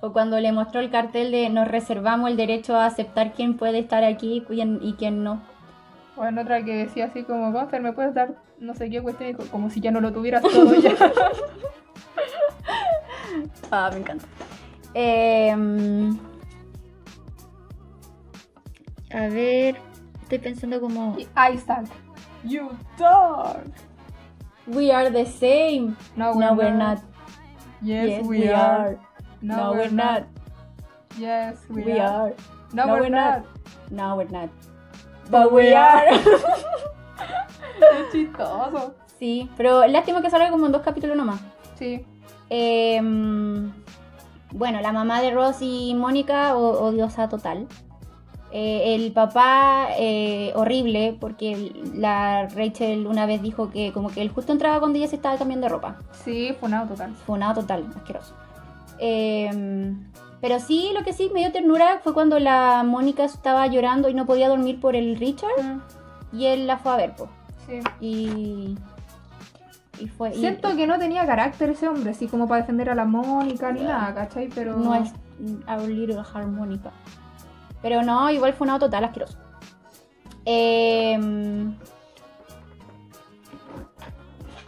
[0.00, 3.78] O cuando le mostró el cartel de nos reservamos el derecho a aceptar quién puede
[3.80, 4.44] estar aquí
[4.80, 5.42] y quién, no.
[6.16, 9.34] Bueno, otra que decía así como, Gunter, ¿me puedes dar no sé qué cuestión?
[9.50, 10.94] Como si ya no lo tuvieras todo ya.
[13.70, 14.26] Ah, me encanta.
[14.94, 16.18] Em,
[19.12, 19.76] a ver,
[20.22, 21.16] estoy pensando como...
[21.18, 21.86] Isaac,
[22.44, 23.62] you dog.
[24.66, 25.96] We are the same.
[26.16, 26.98] No, No, we're not.
[27.82, 28.98] Yes, we, are.
[29.42, 30.24] No, we're not.
[31.18, 32.28] Yes, we, We are.
[32.28, 32.34] are.
[32.72, 33.44] No, No, we're, we're not.
[33.90, 34.50] No, we're not.
[35.30, 36.06] But we are.
[37.80, 38.94] Qué chistoso.
[39.18, 41.40] sí, pero lástima que salga como en dos capítulos nomás.
[41.78, 42.04] Sí.
[42.50, 43.72] Em,
[44.52, 47.66] bueno, la mamá de Ross y Mónica, odiosa total.
[48.52, 54.30] Eh, el papá, eh, horrible, porque la Rachel una vez dijo que como que él
[54.30, 55.96] justo entraba cuando ella se estaba cambiando de ropa.
[56.24, 57.14] Sí, fue un total.
[57.26, 58.34] Fue nada total, asqueroso.
[59.00, 59.94] Eh,
[60.40, 64.14] pero sí, lo que sí me dio ternura fue cuando la Mónica estaba llorando y
[64.14, 67.30] no podía dormir por el Richard Mm, y él la fue a ver, pues.
[67.66, 67.80] Sí.
[68.00, 68.76] Y.
[69.98, 70.30] Y fue.
[70.34, 73.70] y- Siento que no tenía carácter ese hombre, así como para defender a la Mónica
[73.72, 74.48] ni nada, ¿cachai?
[74.54, 74.76] Pero.
[74.76, 75.12] No es
[75.66, 76.90] a Little Harmonica.
[77.82, 79.38] Pero no, igual fue un auto total asqueroso.
[80.44, 81.74] Em,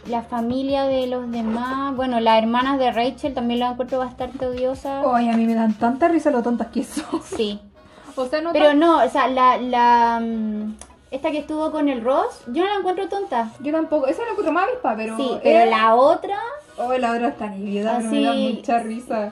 [0.07, 1.95] la familia de los demás.
[1.95, 5.01] Bueno, las hermanas de Rachel también la encuentro bastante odiosa.
[5.13, 7.21] Ay, a mí me dan tanta risa lo tontas que son.
[7.23, 7.59] Sí.
[8.15, 9.57] O sea, no Pero tan- no, o sea, la.
[9.57, 10.75] la mm,
[11.09, 13.49] esta que estuvo con el Ross, yo no la encuentro tonta.
[13.59, 14.05] Yo tampoco.
[14.05, 15.17] Esa es la encuentro más avispa, pero.
[15.17, 16.37] Sí, pero la otra.
[16.77, 19.31] Oh, la otra está nívida, pero me da Así- mucha risa.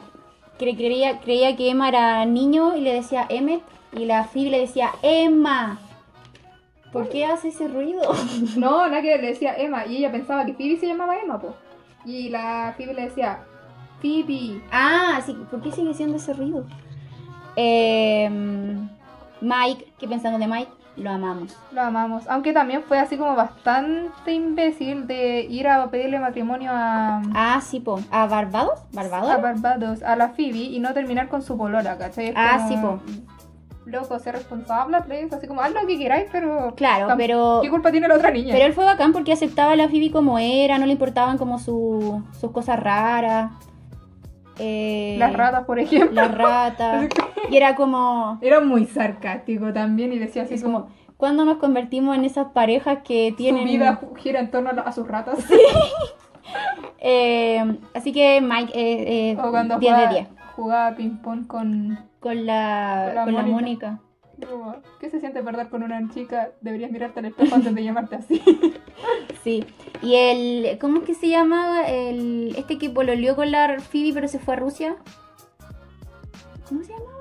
[0.58, 3.62] creía, creía que Emma era niño y le decía Emmet
[3.94, 5.78] y la Phoebe le decía Emma.
[6.92, 8.02] ¿Por qué hace ese ruido?
[8.58, 11.56] No, nada que le decía Emma y ella pensaba que Phoebe se llamaba Emma, po.
[12.06, 13.40] Y la Phoebe le decía
[14.02, 14.62] Phoebe.
[14.72, 16.66] Ah, sí, ¿por qué sigue siendo ese ruido?
[17.56, 18.90] Em,
[19.42, 20.72] Mike, ¿qué pensamos de Mike?
[20.98, 21.56] Lo amamos.
[21.72, 22.28] Lo amamos.
[22.28, 27.80] Aunque también fue así como bastante imbécil de ir a pedirle matrimonio a, Ah, sí,
[27.80, 28.00] po.
[28.12, 28.82] ¿A Barbados?
[28.92, 29.30] ¿Barbados?
[29.32, 32.28] a Barbados, a la Phoebe y no terminar con su polola, ¿cachai?
[32.28, 33.00] Es Ah, como, sí, po.
[33.86, 35.36] Loco, ser responsable, please.
[35.36, 36.74] Así como haz lo que queráis, pero.
[36.76, 38.54] Claro, pero, ¿Qué culpa tiene la otra niña?
[38.54, 41.58] pero él fue bacán porque aceptaba a la Phoebe como era, no le importaban como
[41.58, 43.52] su, sus cosas raras.
[44.60, 46.12] Eh, Las ratas, por ejemplo.
[46.12, 47.08] Las ratas.
[47.50, 48.38] Y era como...
[48.42, 50.84] Era muy sarcástico también y decía así Es como.
[50.84, 53.64] como, ¿cuándo nos convertimos en esas parejas que tienen...
[53.64, 55.40] Su vida gira en torno a, sus ratas.
[57.04, 57.64] Eh,
[57.96, 60.28] así que Mike, eh, eh, O cuando 10 de jugaba, 10.
[60.62, 61.98] Jugaba ping-pong con.
[62.20, 64.00] Con la, Con la con la Mónica.
[65.00, 66.52] ¿Qué se siente perder con una chica?
[66.62, 68.42] Deberías mirarte al espejo antes de llamarte así.
[69.44, 69.66] Sí.
[70.04, 70.78] Y el...
[70.78, 71.88] ¿Cómo es que se llama?
[71.88, 74.98] El, este que pololeó con la Phoebe pero se fue a Rusia.
[76.70, 77.12] ¿Cómo se llama?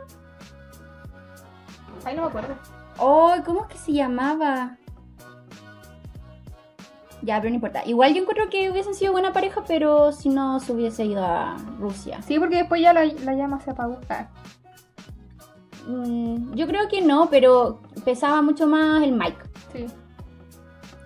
[2.05, 2.55] Ay, no me acuerdo.
[2.99, 4.77] Oh, ¿cómo es que se llamaba?
[7.23, 7.83] Ya, pero no importa.
[7.87, 11.57] Igual yo encuentro que hubiesen sido buena pareja, pero si no se hubiese ido a
[11.79, 12.23] Rusia.
[12.23, 13.99] Sí, porque después ya la, la llama se apagó.
[14.09, 14.27] Ah,
[15.87, 19.39] Mm, yo creo que no, pero pesaba mucho más el Mike.
[19.73, 19.87] sí.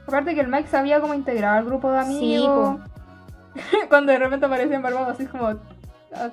[0.06, 2.80] Aparte que el Mike sabía cómo integrar al grupo de Sí, amigos.
[3.88, 5.46] Cuando de repente aparecía en Barbados, así como.
[5.46, 6.28] ah,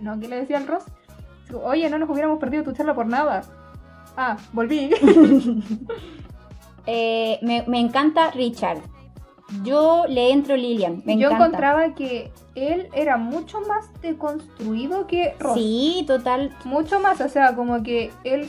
[0.00, 0.82] no, ¿qué le decía al Ross?
[1.50, 3.42] Como, Oye, no nos hubiéramos perdido tu charla por nada.
[4.16, 4.90] Ah, volví.
[6.88, 8.78] Eh, me, me encanta Richard.
[9.62, 11.02] Yo le entro Lilian.
[11.04, 11.46] Me Yo encanta.
[11.46, 15.54] encontraba que él era mucho más deconstruido que Ross.
[15.54, 16.54] Sí, total.
[16.64, 18.48] Mucho más, o sea, como que él.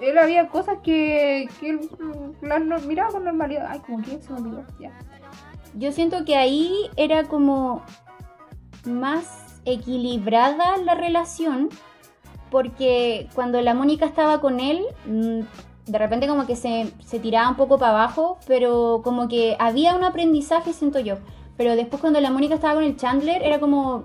[0.00, 1.80] Él había cosas que, que él
[2.42, 3.66] las no- miraba con normalidad.
[3.68, 4.64] Ay, como que se me olvidó.
[4.78, 4.92] Ya.
[5.74, 7.82] Yo siento que ahí era como
[8.84, 11.68] más equilibrada la relación.
[12.50, 15.40] Porque cuando la Mónica estaba con él, mm,
[15.88, 19.94] de repente como que se, se tiraba un poco para abajo, pero como que había
[19.94, 21.16] un aprendizaje, siento yo.
[21.56, 24.04] Pero después cuando la Mónica estaba con el Chandler, era como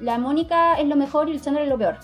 [0.00, 1.96] la Mónica es lo mejor y el Chandler es lo peor.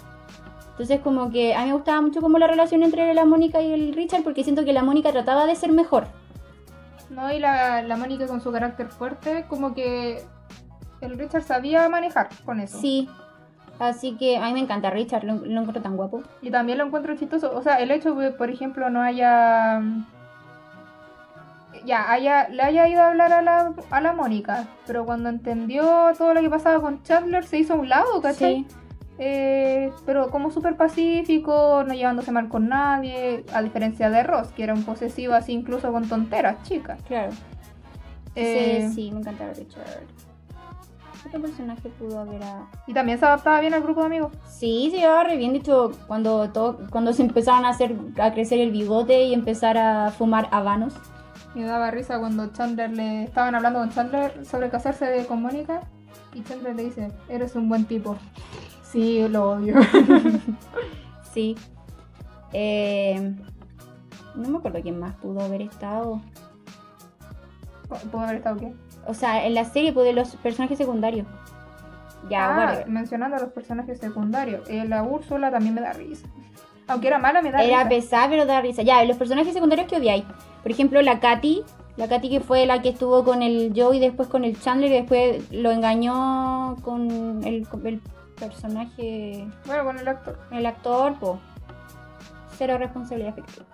[0.73, 3.73] Entonces como que a mí me gustaba mucho como la relación entre la Mónica y
[3.73, 6.07] el Richard porque siento que la Mónica trataba de ser mejor.
[7.11, 10.25] No, y la, la Mónica con su carácter fuerte, como que
[11.01, 12.81] el Richard sabía manejar con eso.
[12.81, 13.09] Sí.
[13.79, 16.23] Así que a mí me encanta Richard, lo, lo encuentro tan guapo.
[16.43, 17.55] Y también lo encuentro chistoso.
[17.57, 19.83] O sea, el hecho de, por ejemplo, no haya.
[21.85, 26.13] Ya, haya, le haya ido a hablar a la, a la Mónica, pero cuando entendió
[26.17, 28.65] todo lo que pasaba con Chandler se hizo a un lado, ¿cachai?
[28.65, 28.67] Sí,
[29.19, 34.63] Eh, pero como súper pacífico, no llevándose mal con nadie, a diferencia de Ross, que
[34.65, 36.99] era un posesivo así incluso con tonteras, chicas.
[37.07, 37.33] claro.
[38.37, 39.85] Eh, sí, sí, me encanta Richard.
[41.31, 42.69] ¿Qué personaje pudo haber a...
[42.87, 44.33] Y también se adaptaba bien al grupo de amigos.
[44.47, 45.53] Sí, se llevaba re bien.
[45.53, 49.77] De hecho, cuando, todo, cuando se empezaron a hacer a crecer el bigote y empezar
[49.79, 50.95] a fumar habanos.
[51.55, 55.81] Me daba risa cuando Chandler le estaban hablando con Chandler sobre casarse de- con Mónica
[56.35, 58.17] y Chandler le dice, eres un buen tipo.
[58.83, 59.77] Sí, lo odio.
[61.33, 61.57] Sí.
[62.53, 63.35] Eh,
[64.37, 66.21] no me acuerdo quién más pudo haber estado.
[68.13, 68.73] ¿Pudo haber estado qué?
[69.07, 71.27] O sea, en la serie, pues, de los personajes secundarios.
[72.31, 74.69] Ya, ah, mencionando a los personajes secundarios.
[74.69, 76.27] Eh, la Úrsula también me da risa.
[76.87, 77.89] Aunque era mala, me da Era risa.
[77.89, 78.83] pesada, pero da risa.
[78.83, 80.25] Ya, los personajes secundarios que odiáis.
[80.63, 81.63] Por ejemplo, la Katy.
[81.97, 84.91] La Katy que fue la que estuvo con el Joe y después con el Chandler
[84.91, 88.01] y después lo engañó con el, con el
[88.37, 90.39] personaje, Bueno, con el actor.
[90.51, 91.39] el actor, po.
[92.59, 93.65] Cero responsabilidad afectiva.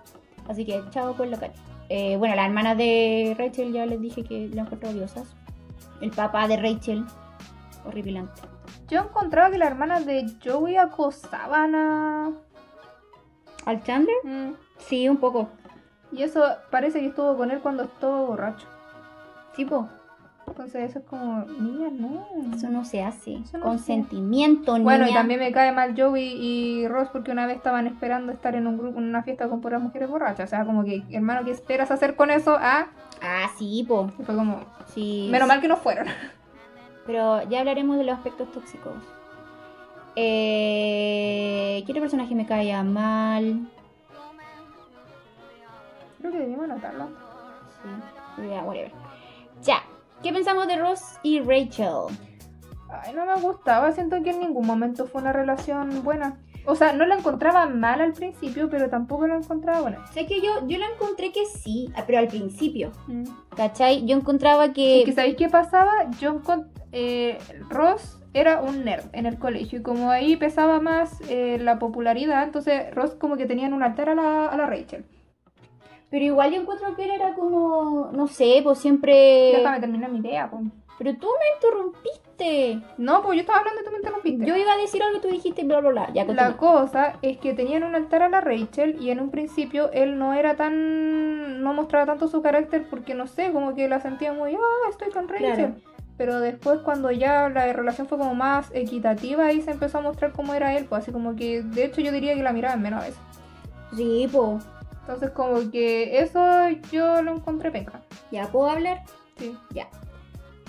[0.49, 1.59] Así que chao con la Katy.
[1.93, 5.35] Eh, bueno, las hermanas de Rachel ya les dije que la encuentro odiosas.
[6.01, 7.05] El papá de Rachel,
[7.85, 8.43] horripilante.
[8.89, 12.31] Yo encontraba que las hermanas de Joey acosaban a.
[13.67, 14.15] ¿Al Chandler?
[14.23, 14.53] Mm.
[14.79, 15.49] Sí, un poco.
[16.13, 18.69] Y eso parece que estuvo con él cuando estuvo borracho.
[19.57, 19.89] Tipo,
[20.51, 22.27] Entonces eso es como, niña, no.
[22.55, 23.39] eso no se hace.
[23.55, 24.85] No Consentimiento, niña.
[24.85, 28.55] Bueno, y también me cae mal Joey y Ross porque una vez estaban esperando estar
[28.55, 30.49] en un grupo, en una fiesta con puras mujeres borrachas.
[30.49, 32.57] O sea, como que, hermano, ¿qué esperas hacer con eso?
[32.61, 32.89] Ah,
[33.23, 34.11] Ah, sí, po.
[34.19, 35.29] y fue como, Sí.
[35.31, 36.07] menos mal que no fueron.
[37.07, 38.93] Pero ya hablaremos de los aspectos tóxicos.
[40.17, 43.69] Eh, ¿Qué otro personaje me caía mal?
[46.19, 47.07] Creo que debimos anotarlo.
[48.37, 48.93] Sí, ya, whatever.
[49.63, 49.77] Ya,
[50.23, 52.17] ¿qué pensamos de Ross y Rachel?
[52.91, 56.39] Ay, no me gustaba, siento que en ningún momento fue una relación buena.
[56.67, 60.07] O sea, no la encontraba mal al principio, pero tampoco la encontraba buena.
[60.09, 62.93] Sé que yo, yo la encontré que sí, ah, pero al principio,
[63.57, 64.05] ¿cachai?
[64.05, 65.11] Yo encontraba que...
[65.15, 66.11] ¿sabéis qué pasaba?
[66.21, 66.41] Yo
[66.93, 67.39] eh,
[67.71, 72.45] Ross era un nerd en el colegio y como ahí pesaba más eh, la popularidad,
[72.45, 75.05] entonces Ross como que tenían un altar a la, a la Rachel.
[76.11, 79.53] Pero igual yo encuentro que él era como, no sé, pues siempre...
[79.57, 80.65] Déjame terminar mi idea, pues.
[80.99, 82.83] Pero tú me interrumpiste.
[82.99, 84.45] No, pues yo estaba hablando y tú me interrumpiste.
[84.45, 86.13] Yo iba a decir algo y tú dijiste bla, bla, bla.
[86.13, 89.91] Ya, La cosa es que tenían un altar a la Rachel y en un principio
[89.93, 91.63] él no era tan.
[91.63, 95.11] no mostraba tanto su carácter porque no sé, como que la sentía muy, ah, estoy
[95.11, 95.55] con Rachel.
[95.55, 95.75] Claro.
[96.19, 100.33] Pero después, cuando ya la relación fue como más equitativa, ahí se empezó a mostrar
[100.33, 102.83] cómo era él, pues así como que, de hecho, yo diría que la miraba en
[102.83, 103.21] menos a veces.
[103.97, 104.63] Sí, pues.
[105.11, 106.41] Entonces, como que eso
[106.93, 108.01] yo lo encontré penca.
[108.31, 109.03] ¿Ya puedo hablar?
[109.37, 109.57] Sí.
[109.75, 109.89] Ya.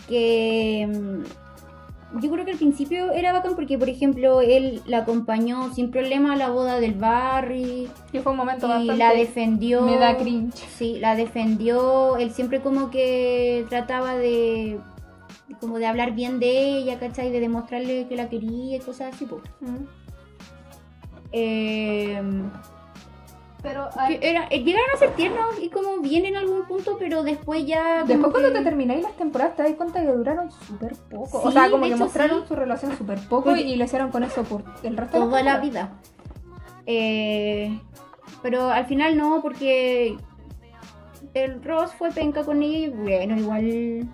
[0.09, 5.71] Que mm, yo creo que al principio era bacán porque, por ejemplo, él la acompañó
[5.75, 8.95] sin problema a la boda del Barry Y fue un momento y bastante.
[8.97, 9.83] la defendió.
[9.83, 10.55] Me da cringe.
[10.75, 12.17] Sí, la defendió.
[12.17, 14.79] Él siempre como que trataba de
[15.59, 17.29] como de hablar bien de ella, ¿cachai?
[17.31, 19.43] De demostrarle que la quería y cosas así, pues.
[21.31, 22.19] Eh,
[23.61, 23.89] Pero
[24.21, 28.03] era, eh, llegaron a ser tiernos y como bien en algún punto, pero después ya...
[28.05, 31.41] Después cuando te termináis las temporadas te das cuenta que duraron súper poco.
[31.43, 32.47] o sea, como de que hecho, mostraron sí.
[32.47, 35.43] su relación súper poco Porque- y le hicieron con eso por el resto de toda
[35.43, 35.61] la temporada.
[35.61, 35.99] vida.
[36.87, 37.79] Eh,
[38.41, 40.17] pero al final no, porque
[41.35, 44.09] el Ross fue penca con ella y bueno, igual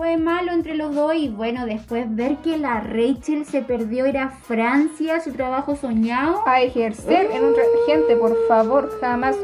[0.00, 4.16] fue malo entre los dos y bueno, después ver que la Rachel se perdió ir
[4.16, 6.42] a Francia, su trabajo soñado.
[6.46, 7.54] A ejercer en un...
[7.84, 9.36] Gente, por favor, jamás...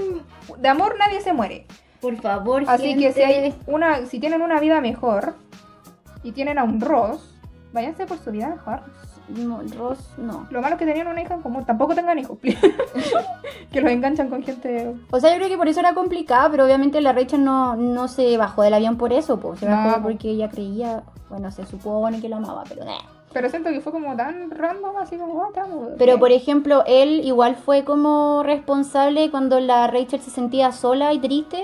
[0.56, 1.66] De amor nadie se muere.
[2.00, 5.34] Por favor, Así que si, hay una, si tienen una vida mejor
[6.22, 7.38] y tienen a un Ross,
[7.74, 8.80] váyanse por su vida mejor.
[9.28, 10.46] No, Ross no.
[10.50, 11.64] Lo malo es que tenían una hija en común.
[11.64, 12.38] Tampoco tengan hijos.
[13.72, 14.94] que los enganchan con gente...
[15.10, 18.08] O sea, yo creo que por eso era complicado, pero obviamente la Rachel no, no
[18.08, 19.38] se bajó del avión por eso.
[19.58, 20.02] Se No, bajó po.
[20.04, 22.98] porque ella creía, bueno, se supone que lo amaba, pero nah.
[23.32, 25.34] Pero siento que fue como tan random, así como...
[25.42, 25.88] "Oh, te amo".
[25.98, 31.18] Pero por ejemplo, él igual fue como responsable cuando la Rachel se sentía sola y
[31.18, 31.62] triste,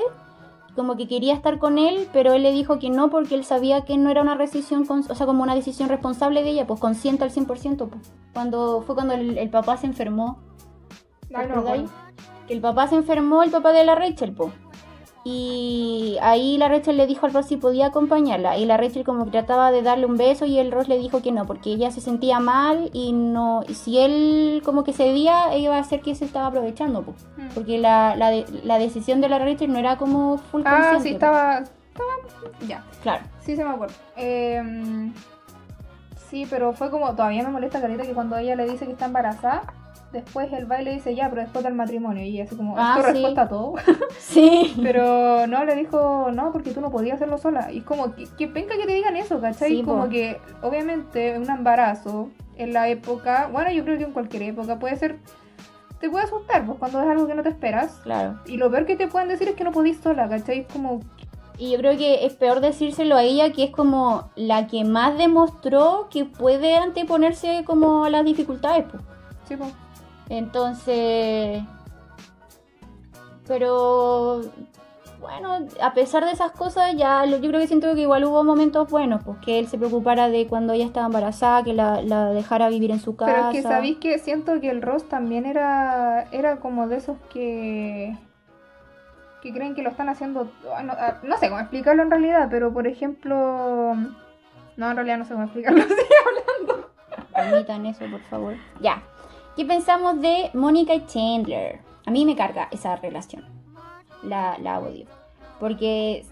[0.75, 3.85] como que quería estar con él, pero él le dijo que no porque él sabía
[3.85, 7.25] que no era una decisión, o sea, como una decisión responsable de ella, pues consciente
[7.25, 8.13] al 100%, pues.
[8.33, 10.39] Cuando fue cuando el, el papá se enfermó,
[11.33, 11.91] ¿te Ay, no, acordáis?
[11.91, 11.91] bueno.
[12.47, 14.53] Que el papá se enfermó, el papá de la Rachel, pues.
[15.25, 18.57] Y ahí la Rachel le dijo al Ross si podía acompañarla.
[18.59, 21.23] Y la Rachel como que trataba de darle un beso y el Ross le dijo
[21.23, 23.63] que no, porque ella se sentía mal y no.
[23.69, 27.15] Y si él como que cedía, ella iba a hacer que se estaba aprovechando, po.
[27.37, 27.49] Mm.
[27.55, 31.09] Porque la, la, de- la decisión de la Rachel no era como full Ah, consciente,
[31.09, 31.59] sí, estaba...
[31.59, 32.11] estaba...
[32.67, 32.85] Ya.
[33.03, 33.23] Claro.
[33.41, 33.95] Sí, se me acuerdo.
[34.17, 35.11] Eh,
[36.31, 37.11] sí, pero fue como.
[37.15, 39.63] Todavía me molesta Carita que cuando ella le dice que está embarazada,
[40.13, 42.23] después el baile dice ya, pero después del matrimonio.
[42.25, 43.13] Y así como, Ah, es tu sí.
[43.15, 43.75] respuesta a todo.
[44.19, 44.75] Sí.
[44.83, 47.73] pero no, le dijo no, porque tú no podías hacerlo sola.
[47.73, 49.69] Y es como, que, que penca que te digan eso, ¿cachai?
[49.77, 50.09] Sí, como po.
[50.11, 54.97] que, obviamente, un embarazo en la época, bueno, yo creo que en cualquier época puede
[54.97, 55.19] ser.
[56.01, 57.93] Te puede asustar, pues cuando es algo que no te esperas.
[58.03, 58.41] Claro.
[58.47, 60.61] Y lo peor que te pueden decir es que no podís sola, ¿cachai?
[60.61, 60.99] Es como,
[61.59, 65.17] Y yo creo que es peor decírselo a ella, que es como la que más
[65.17, 69.01] demostró que puede anteponerse como a las dificultades, pues.
[69.49, 69.73] sí, pues.
[70.29, 71.63] Entonces,
[73.47, 74.43] pero
[75.21, 78.91] bueno, a pesar de esas cosas, ya yo creo que siento que igual hubo momentos
[78.91, 82.69] buenos, pues que él se preocupara de cuando ella estaba embarazada, que la, la dejara
[82.69, 83.33] vivir en su casa.
[83.33, 87.19] Pero es que sabéis que siento que el Ross también era era como de esos
[87.33, 88.17] que
[89.43, 92.49] que creen que lo están haciendo ah, no, ah, no sé cómo explicarlo en realidad,
[92.51, 93.95] pero por ejemplo
[94.77, 95.83] no, en realidad no sé cómo explicarlo.
[95.89, 95.95] sí.
[97.35, 98.55] Permitan eso, por favor.
[98.81, 99.03] Ya.
[99.57, 101.81] ¿Qué pensamos de Mónica y Chandler?
[102.07, 103.45] A mí me carga esa relación.
[104.23, 105.07] La, la odio.
[105.61, 106.25] Porque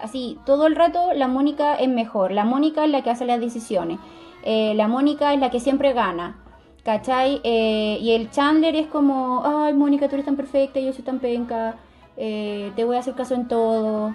[0.00, 2.30] así, todo el rato la Mónica es mejor.
[2.30, 3.98] La Mónica es la que hace las decisiones.
[4.44, 6.38] eh, la Mónica es la que siempre gana.
[6.84, 7.40] ¿Cachai?
[7.42, 11.18] Eh, y el Chandler es como, ay, Mónica, tú eres tan perfecta, yo soy tan
[11.18, 11.76] penca,
[12.16, 14.14] eh, te voy a hacer caso en todo.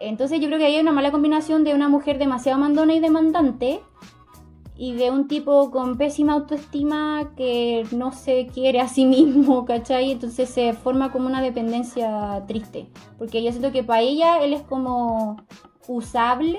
[0.00, 3.80] Entonces yo creo que hay una mala combinación de una mujer demasiado mandona y demandante
[4.76, 10.10] y de un tipo con pésima autoestima que no se quiere a sí mismo, ¿cachai?
[10.10, 12.88] Entonces se forma como una dependencia triste.
[13.18, 15.36] Porque yo siento que para ella él es como
[15.86, 16.58] usable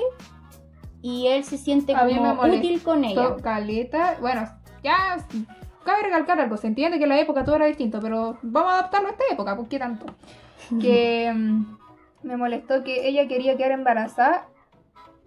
[1.02, 3.36] y él se siente A mí me como útil con ella.
[3.42, 4.18] Caleta.
[4.22, 4.48] Bueno,
[4.82, 5.18] ya
[5.84, 6.56] cabe recalcar algo.
[6.58, 9.24] Se entiende que en la época todo era distinto, pero vamos a adaptarlo a esta
[9.32, 10.06] época, ¿por qué tanto?
[10.82, 11.78] Que mm,
[12.24, 14.48] me molestó que ella quería quedar embarazada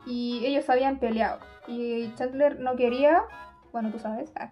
[0.05, 1.39] y ellos habían peleado.
[1.68, 3.22] Y Chandler no quería,
[3.72, 4.50] bueno, tú sabes, ah,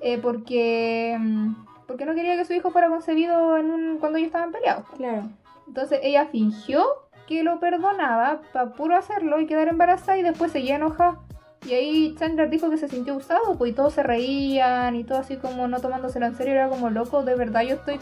[0.00, 1.54] eh, porque, mm,
[1.86, 4.84] porque no quería que su hijo fuera concebido en un, cuando ellos estaban peleados.
[4.96, 5.24] Claro.
[5.66, 6.84] Entonces ella fingió
[7.26, 11.20] que lo perdonaba para puro hacerlo y quedar embarazada y después seguía enojada.
[11.66, 15.18] Y ahí Chandler dijo que se sintió usado, pues y todos se reían y todo
[15.18, 18.00] así como no tomándoselo en serio, era como loco, de verdad yo estoy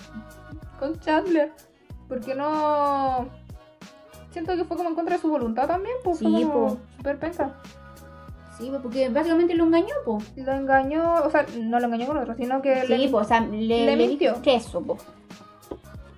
[0.78, 1.52] con Chandler.
[2.08, 3.28] Porque no...
[4.30, 6.76] Siento que fue como en contra de su voluntad también, pues Sí, como po.
[6.96, 7.52] súper penca.
[8.58, 10.18] Sí, pues, porque básicamente lo engañó, po.
[10.36, 13.08] Lo engañó, o sea, no lo engañó con otro, sino que Sí, le...
[13.08, 14.34] po, o sea, le, le le mintió.
[14.44, 14.96] eso, po.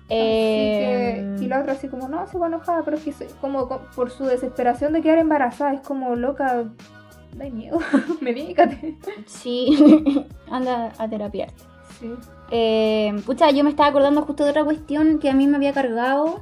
[0.09, 3.67] Eh, que- y la otra así como, no, se va enojada, pero es que como
[3.67, 6.65] co- por su desesperación de quedar embarazada, es como loca,
[7.35, 7.79] da miedo,
[8.21, 8.97] medícate.
[9.25, 11.63] Sí, anda a terapiarte.
[11.99, 12.11] Sí.
[12.51, 15.71] Eh, pucha, yo me estaba acordando justo de otra cuestión que a mí me había
[15.71, 16.41] cargado,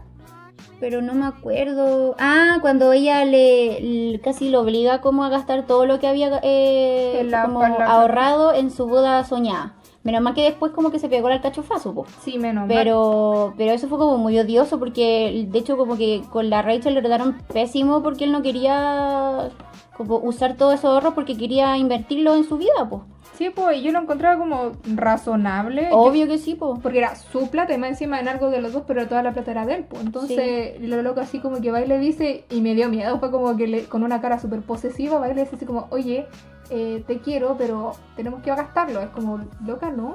[0.80, 2.16] pero no me acuerdo.
[2.20, 6.40] Ah, cuando ella le, le- casi lo obliga como a gastar todo lo que había
[6.44, 9.76] eh, la- como la- ahorrado en su boda soñada.
[10.04, 12.06] Menos mal que después como que se pegó al cachofazo, po.
[12.24, 12.70] Sí, menos mal.
[12.76, 16.94] Pero, pero eso fue como muy odioso porque de hecho como que con la Rachel
[16.94, 19.50] le trataron pésimo porque él no quería
[19.98, 23.02] como usar todos esos ahorros porque quería invertirlo en su vida, pues.
[23.40, 25.88] Sí, pues yo lo encontraba como razonable.
[25.94, 26.78] Obvio que sí, pues.
[26.84, 29.32] Porque era su plata y más encima en algo de los dos, pero toda la
[29.32, 29.86] plata era de él.
[29.86, 30.04] Pues.
[30.04, 33.32] Entonces, lo loco así como que va y le dice, y me dio miedo, fue
[33.32, 36.28] como que le- con una cara súper posesiva, va y le dice así como, oye,
[36.70, 39.00] eh, te quiero, pero tenemos que gastarlo.
[39.00, 40.14] Es como, loca, no.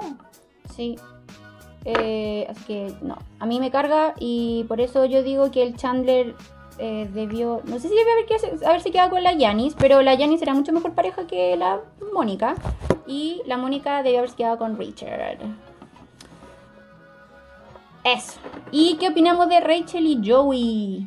[0.77, 0.97] Sí.
[1.87, 5.77] Eh, así que no, a mí me carga y por eso yo digo que el
[5.77, 6.35] Chandler
[6.79, 10.43] eh, debió, no sé si debe haber, haberse quedado con la Janis, pero la Janis
[10.43, 11.81] era mucho mejor pareja que la
[12.12, 12.55] Mónica
[13.07, 15.39] y la Mónica debió haberse quedado con Richard.
[18.05, 18.39] Eso.
[18.71, 21.07] ¿Y qué opinamos de Rachel y Joey?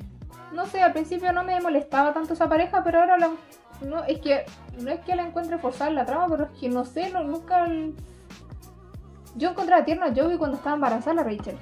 [0.54, 3.32] No sé, al principio no me molestaba tanto esa pareja, pero ahora la-
[3.86, 4.46] no, es que
[4.80, 7.24] no es que la encuentre forzada en la trama, pero es que no sé, no,
[7.24, 7.66] nunca...
[7.66, 7.94] el-
[9.36, 11.58] Yo encontraba tierno a Joey cuando estaba embarazada la Rachel.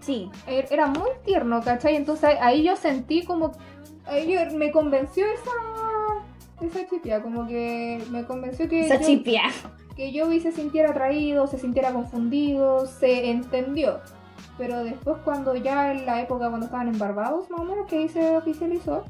[0.00, 1.96] Sí, Er- Era muy tierno, ¿cachai?
[1.96, 3.50] Entonces ahí yo sentí como...
[4.06, 5.50] Ahí me convenció esa...
[6.60, 8.80] Esa chipia, como que me convenció que...
[8.86, 9.42] esa yo- chipia.
[9.96, 14.00] que Joey se sintiera atraído, se sintiera confundido, se entendió.
[14.58, 17.98] Pero después cuando ya en la época cuando estaban en Barbados, más o menos, que
[17.98, 19.04] ahí se oficializó,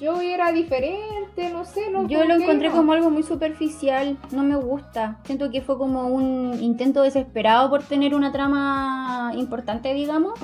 [0.00, 2.76] Joey era diferente, no sé, no Yo ¿por lo encontré no?
[2.76, 5.18] como algo muy superficial, no me gusta.
[5.24, 10.38] Siento que fue como un intento desesperado por tener una trama importante, digamos.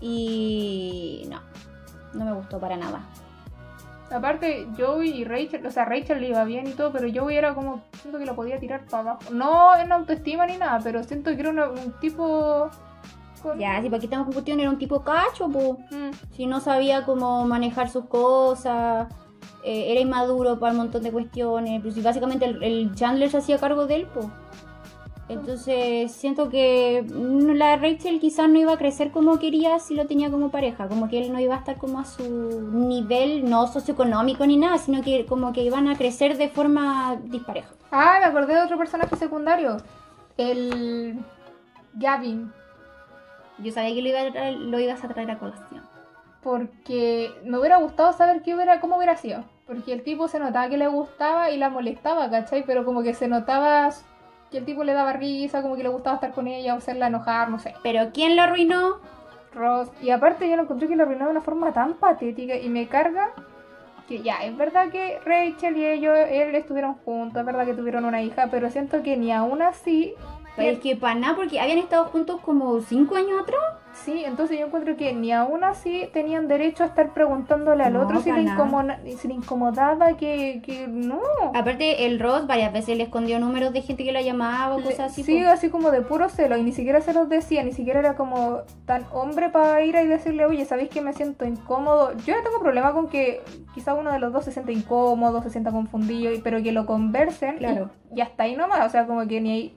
[0.00, 1.40] Y no,
[2.14, 3.04] no me gustó para nada.
[4.12, 7.54] Aparte, Joey y Rachel, o sea, Rachel le iba bien y todo, pero Joey era
[7.54, 9.32] como, siento que lo podía tirar para abajo.
[9.32, 12.68] No en autoestima ni nada, pero siento que era una- un tipo...
[13.42, 15.78] con- Ya, si para aquí estamos con cuestión, era un tipo cacho, po.
[15.90, 16.10] Mm.
[16.36, 19.08] Si no sabía cómo manejar sus cosas,
[19.64, 21.80] eh, era inmaduro para un montón de cuestiones.
[21.82, 24.30] Pero si básicamente el, el Chandler se hacía cargo de él, po.
[25.32, 30.06] Entonces siento que mm, la Rachel quizás no iba a crecer como quería si lo
[30.06, 32.22] tenía como pareja, como que él no iba a estar como a su
[32.72, 37.68] nivel, no socioeconómico ni nada, sino que como que iban a crecer de forma dispareja.
[37.90, 39.78] Ah, me acordé de otro personaje secundario.
[40.36, 41.18] El...
[41.94, 42.52] Gavin.
[43.58, 45.82] Yo sabía que lo, iba a lo ibas a traer a colación.
[46.42, 49.44] porque me hubiera gustado saber qué hubiera, cómo hubiera sido.
[49.66, 52.64] Porque el tipo se notaba que le gustaba y la molestaba, ¿cachai?
[52.66, 53.90] Pero como que se notaba
[54.52, 57.08] que el tipo le daba risa, como que le gustaba estar con ella o hacerla
[57.08, 57.74] enojar, no sé.
[57.82, 59.00] Pero ¿quién lo arruinó?
[59.54, 59.90] Ross.
[60.00, 62.86] Y aparte yo lo encontré que lo arruinó de una forma tan patética y me
[62.86, 63.32] carga
[64.08, 68.04] que ya, es verdad que Rachel y ellos, él estuvieron juntos, es verdad que tuvieron
[68.04, 70.14] una hija, pero siento que ni aún así...
[70.54, 73.62] Pero es que para nada, porque habían estado juntos como cinco años atrás.
[73.94, 78.00] Sí, entonces yo encuentro que ni aún así tenían derecho a estar preguntándole al No,
[78.02, 81.20] otro si le, incomoda- si le incomodaba que, que no.
[81.54, 84.84] Aparte, el Ross varias veces le escondió números de gente que la llamaba o Le-
[84.84, 85.22] cosas así.
[85.22, 88.14] sí, así como de puro celo y ni siquiera se los decía, ni siquiera era
[88.16, 92.12] como tan hombre para ir a y decirle, oye, ¿sabéis que me siento incómodo?
[92.24, 93.42] Yo no tengo problema con que
[93.74, 97.58] quizá uno de los dos se sienta incómodo, se sienta confundido, pero que lo conversen
[97.58, 97.90] Claro.
[98.12, 99.76] y, y hasta ahí nomás, o sea, como que ni,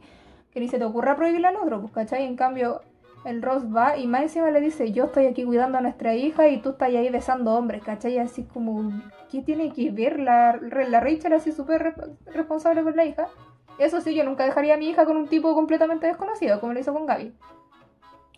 [0.52, 2.26] que ni se te ocurra prohibirle al otro, pues, ¿cachai?
[2.26, 2.82] En cambio,
[3.26, 6.48] el Ross va y más encima le dice, yo estoy aquí cuidando a nuestra hija
[6.48, 8.18] y tú estás ahí besando hombres, ¿cachai?
[8.20, 8.92] Así como,
[9.32, 11.94] ¿qué tiene que ver la, la Rachel así súper re-
[12.34, 13.28] responsable con la hija?
[13.78, 16.80] Eso sí, yo nunca dejaría a mi hija con un tipo completamente desconocido, como lo
[16.80, 17.34] hizo con Gaby.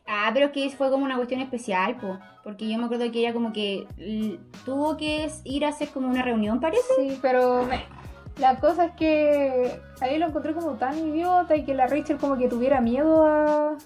[0.07, 2.17] Ah, pero es que fue como una cuestión especial, po.
[2.43, 3.85] Porque yo me acuerdo que ella como que
[4.63, 6.81] tuvo que ir a hacer como una reunión, parece.
[6.95, 7.67] Sí, pero
[8.39, 12.37] la cosa es que ahí lo encontré como tan idiota y que la Rachel como
[12.37, 13.77] que tuviera miedo a,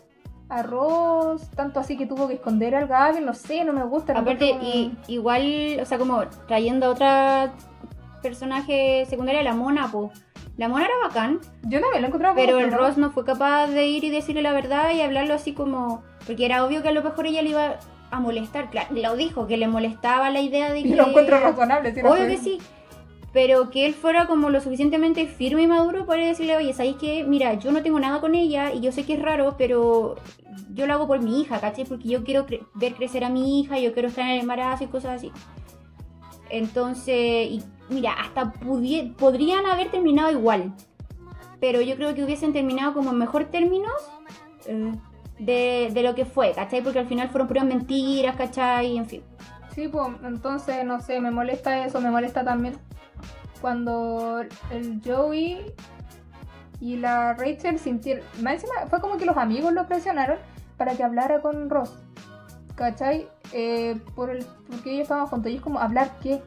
[0.52, 4.14] a Ross, tanto así que tuvo que esconder al Gaby, no sé, no me gusta.
[4.18, 7.52] Aparte, como- y, igual, o sea, como trayendo a otra
[8.22, 10.12] personaje secundaria, la Mona, po.
[10.58, 12.72] La Mona era bacán, Yo también lo encontraba pero el.
[12.72, 16.04] Ross no fue capaz de ir y decirle la verdad y hablarlo así como...
[16.28, 17.78] Porque era obvio que a lo mejor ella le iba
[18.12, 20.89] a molestar, claro, lo dijo, que le molestaba la idea de que...
[20.89, 22.30] Y lo encuentro razonable, sí, no Obvio sé.
[22.32, 22.60] que sí.
[23.34, 27.24] Pero que él fuera como lo suficientemente firme y maduro para decirle, oye, ¿sabéis qué?
[27.24, 30.16] Mira, yo no tengo nada con ella y yo sé que es raro, pero
[30.74, 31.86] yo lo hago por mi hija, ¿cachai?
[31.86, 34.84] Porque yo quiero cre- ver crecer a mi hija, yo quiero estar en el embarazo
[34.84, 35.32] y cosas así.
[36.50, 40.74] Entonces, y mira, hasta podrían haber terminado igual.
[41.60, 43.94] Pero yo creo que hubiesen terminado como en mejor términos
[44.66, 44.92] eh,
[45.40, 46.82] de, de lo que fue, ¿cachai?
[46.84, 48.98] Porque al final fueron puras mentiras, ¿cachai?
[48.98, 49.22] En fin.
[49.74, 52.76] Sí, pues entonces, no sé, me molesta eso, me molesta también
[53.62, 54.41] cuando
[54.72, 55.66] el Joey
[56.80, 60.38] y la Rachel sintieron, más encima fue como que los amigos lo presionaron
[60.78, 61.93] para que hablara con Ross,
[62.76, 63.28] ¿cachai?
[63.53, 66.41] Eh, por el, porque ellos estaban juntos y es como, ¿hablar qué?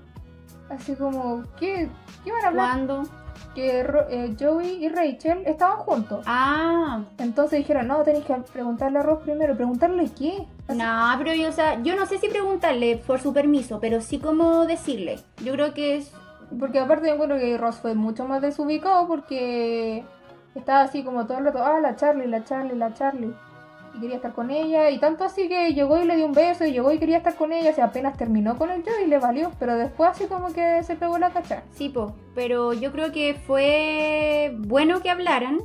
[0.70, 1.88] Así como, ¿qué,
[2.24, 2.66] qué van a hablar?
[2.70, 3.02] ¿Cuándo?
[3.54, 6.24] Que eh, Joey y Rachel estaban juntos.
[6.26, 10.48] Ah, Entonces dijeron, no, tenéis que preguntarle a Ross primero, ¿preguntarle qué?
[10.66, 14.00] Así- No, pero yo, o sea, yo no sé si preguntarle por su permiso, pero
[14.00, 15.20] sí como decirle.
[15.44, 16.12] Yo creo que es.
[16.58, 20.04] Porque aparte yo encuentro que Ross fue mucho más desubicado porque
[20.54, 23.34] estaba así como todo el rato, ah, la Charlie, la Charlie, la Charlie.
[23.94, 24.90] Y quería estar con ella.
[24.90, 27.36] Y tanto así que llegó y le dio un beso y llegó y quería estar
[27.36, 27.70] con ella.
[27.70, 29.52] O sea, apenas terminó con el Joey y le valió.
[29.58, 31.62] Pero después así como que se pegó la cacha.
[31.72, 32.14] Sí, po.
[32.34, 35.58] Pero yo creo que fue bueno que hablaran.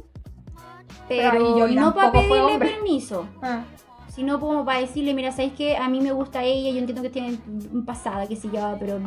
[1.08, 3.28] Pero Pero, ahí Joey no para pedirle permiso.
[3.42, 3.64] Ah,
[4.10, 5.78] Sino como para decirle, mira, ¿sabes qué?
[5.78, 7.40] A mí me gusta ella, yo entiendo que tiene
[7.72, 9.00] un pasado, que se yo, pero...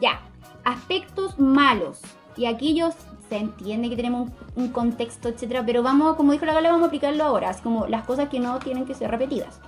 [0.00, 0.20] Ya,
[0.64, 2.00] aspectos malos.
[2.36, 2.90] Y aquí yo
[3.28, 6.84] se entiende que tenemos un, un contexto, etcétera, pero vamos, como dijo la Gala, vamos
[6.84, 9.60] a aplicarlo ahora, así como las cosas que no tienen que ser repetidas.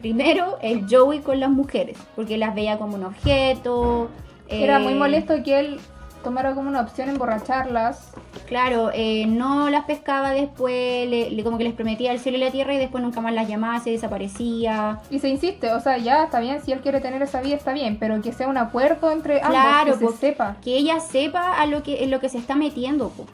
[0.00, 4.10] Primero, el Joey con las mujeres, porque las veía como un objeto.
[4.48, 5.80] Era eh, muy molesto que él
[6.24, 8.10] tomara como una opción emborracharlas.
[8.46, 12.40] Claro, eh, no las pescaba después, le, le- como que les prometía el cielo y
[12.40, 14.98] la tierra y después nunca más las llamaba, se desaparecía.
[15.10, 17.72] Y se insiste, o sea, ya está bien, si él quiere tener esa vida está
[17.72, 20.56] bien, pero que sea un acuerdo entre ambos, Claro, que se pues, sepa.
[20.64, 23.10] que ella sepa a lo que, en lo que se está metiendo.
[23.10, 23.26] po.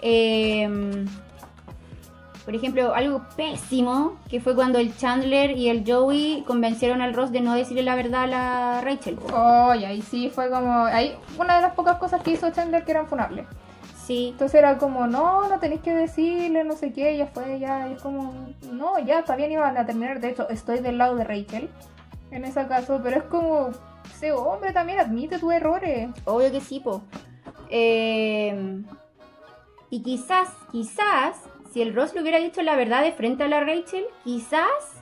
[0.00, 1.04] Eh,
[2.48, 7.30] por ejemplo, algo pésimo que fue cuando el Chandler y el Joey convencieron al Ross
[7.30, 9.18] de no decirle la verdad a la Rachel.
[9.34, 10.86] Oh, y ahí sí fue como.
[10.86, 13.46] Ahí, una de las pocas cosas que hizo Chandler que eran funables.
[14.02, 17.86] Sí, Entonces era como, no, no tenéis que decirle, no sé qué, ya fue, ya,
[17.86, 18.32] y es como,
[18.72, 20.18] no, ya, está bien, iban a terminar.
[20.18, 21.68] De hecho, estoy del lado de Rachel
[22.30, 23.72] en ese caso, pero es como,
[24.18, 26.08] sé hombre también, admite tus errores.
[26.24, 27.02] obvio que sí, po.
[27.68, 28.82] Eh,
[29.90, 31.36] y quizás, quizás,
[31.78, 35.00] si el Ross le hubiera dicho la verdad de frente a la Rachel, quizás,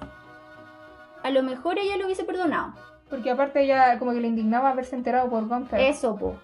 [1.23, 2.75] a lo mejor ella lo hubiese perdonado.
[3.09, 5.81] Porque aparte ella como que le indignaba haberse enterado por Gunther.
[5.81, 6.37] Eso, po.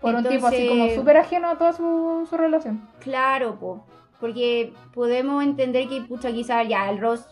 [0.00, 2.88] por un tipo así como súper ajeno a toda su, su relación.
[2.98, 3.84] Claro, po.
[4.18, 7.24] Porque podemos entender que, pucha, quizás ya el Ross.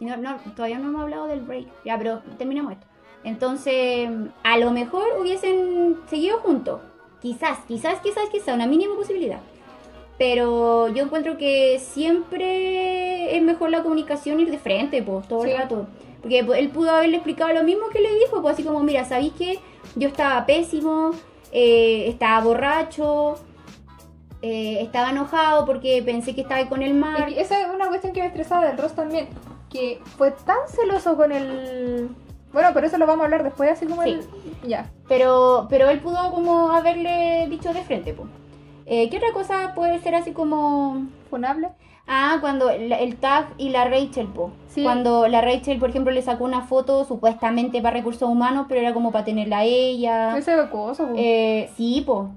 [0.00, 1.68] No, no, todavía no hemos hablado del break.
[1.84, 2.86] Ya, pero terminamos esto.
[3.22, 4.10] Entonces,
[4.42, 6.80] a lo mejor hubiesen seguido juntos.
[7.20, 9.38] Quizás, quizás, quizás, quizás, una mínima posibilidad.
[10.24, 15.50] Pero yo encuentro que siempre es mejor la comunicación ir de frente, pues, todo Sí.
[15.50, 15.86] el rato.
[16.20, 19.04] Porque pues, él pudo haberle explicado lo mismo que le dijo, pues así como, mira,
[19.04, 19.58] ¿sabéis que
[19.96, 21.10] yo estaba pésimo?
[21.54, 23.34] eh, estaba borracho,
[24.40, 27.28] eh, estaba enojado porque pensé que estaba con el mar.
[27.28, 29.26] Y esa es una cuestión que me estresaba del Ross también,
[29.68, 32.08] que fue tan celoso con el...
[32.52, 34.10] Bueno, pero eso lo vamos a hablar después, así como Sí.
[34.12, 34.22] el...
[34.66, 34.88] Ya.
[35.08, 38.28] Pero, pero él pudo como haberle dicho de frente, pues.
[38.86, 41.70] Eh, ¿Qué otra cosa puede ser así como ¿Funable?
[42.06, 44.50] Ah, cuando el tag y la Rachel, po.
[44.66, 44.82] Sí.
[44.82, 48.92] Cuando la Rachel, por ejemplo, le sacó una foto supuestamente para recursos humanos, pero era
[48.92, 50.36] como para tenerla a ella.
[50.36, 51.14] Ese cosa, po.
[51.16, 52.30] Eh, sí, po.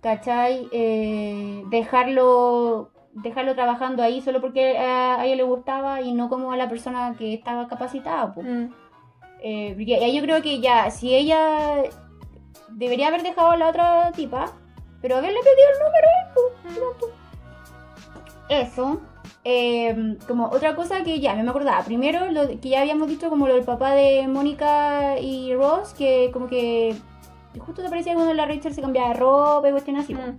[0.00, 0.68] ¿Cachai?
[0.72, 6.56] Eh, dejarlo dejarlo trabajando ahí solo porque a, ella le gustaba y no como a
[6.56, 8.42] la persona que estaba capacitada, po.
[8.42, 8.72] Mm.
[9.42, 11.82] Eh, yo creo que ya, si ella
[12.70, 14.52] debería haber dejado a la otra tipa,
[15.02, 17.06] pero haberle pedido el número po.
[18.48, 19.00] Eso.
[19.44, 21.82] Eh, como otra cosa que ya no me acordaba.
[21.84, 25.94] Primero, lo de- que ya habíamos dicho, como lo del papá de Mónica y Ross,
[25.94, 26.94] que como que
[27.58, 30.14] justo te parecía cuando la Rachel se cambiaba de ropa y cuestiones así.
[30.14, 30.22] po.
[30.22, 30.38] Mm.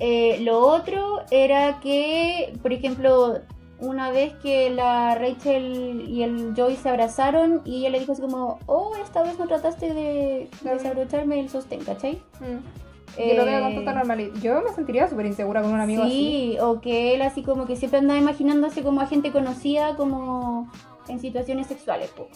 [0.00, 3.38] Eh, lo otro era que, por ejemplo,
[3.78, 8.20] una vez que la Rachel y el Joey se abrazaron y ella le dijo así
[8.22, 10.76] como, oh, esta vez no trataste de Claro.
[10.78, 12.20] desabrocharme el sostén, ¿cachai?
[12.40, 12.91] Mm.
[13.18, 14.34] Y lo veo con Eh, total normalidad.
[14.40, 16.12] Yo me sentiría súper insegura con un amigo así.
[16.54, 20.70] Sí, o que él así como que siempre andaba imaginándose como a gente conocida como
[21.08, 22.28] en situaciones sexuales, po.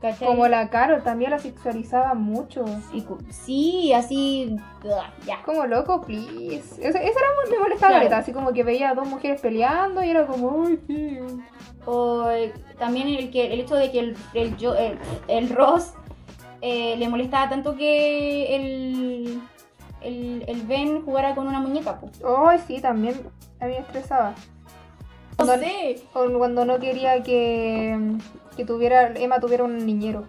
[0.00, 0.26] ¿cachai?
[0.28, 2.64] Como la Caro, también la sexualizaba mucho.
[3.30, 4.56] Sí, así,
[5.26, 5.42] ya.
[5.44, 6.56] Como loco, please.
[6.56, 7.94] Eso, eso era muy, me molestaba, Claro.
[8.04, 10.78] caleta, Así como que veía a dos mujeres peleando y era como, ay.
[11.86, 15.92] O eh, también el, que, el hecho de que el, el, el- el Ross
[16.60, 19.40] eh, le molestaba tanto que el,
[20.04, 21.98] el, el Ben jugara con una muñeca.
[22.00, 22.10] po.
[22.46, 23.20] Ay, sí, también
[23.60, 24.34] a mí me estresaba.
[25.38, 26.02] No Cuando, sé.
[26.14, 27.98] o cuando no quería que,
[28.56, 30.24] que tuviera Emma tuviera un niñero.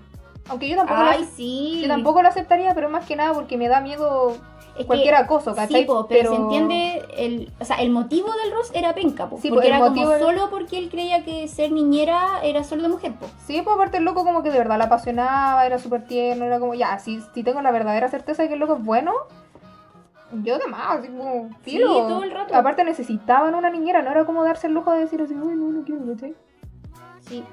[0.50, 1.80] Aunque yo tampoco, Ay, lo, sí.
[1.82, 4.30] yo tampoco lo aceptaría, pero más que nada porque me da miedo
[4.74, 5.82] Es que- cualquier acoso, ¿cachai?
[5.82, 9.38] Sí, po, pero, se entiende, el, o sea, el motivo del Ross era penca, po,
[9.42, 12.64] Sí, po, porque el era como era- solo porque él creía que ser niñera era
[12.64, 13.26] solo de mujer, po.
[13.48, 16.60] Sí, pues aparte el loco como que de verdad la apasionaba, era súper tierno, era
[16.60, 19.14] como, ya, si, si tengo la verdadera certeza de que el loco es bueno,
[20.44, 22.08] yo de más, así como, filo.
[22.08, 22.56] todo el rato.
[22.56, 25.70] Aparte necesitaban una niñera, no era como darse el lujo de decir así, uy, no,
[25.70, 26.36] no quiero, ¿cachai?
[27.22, 27.44] Sí.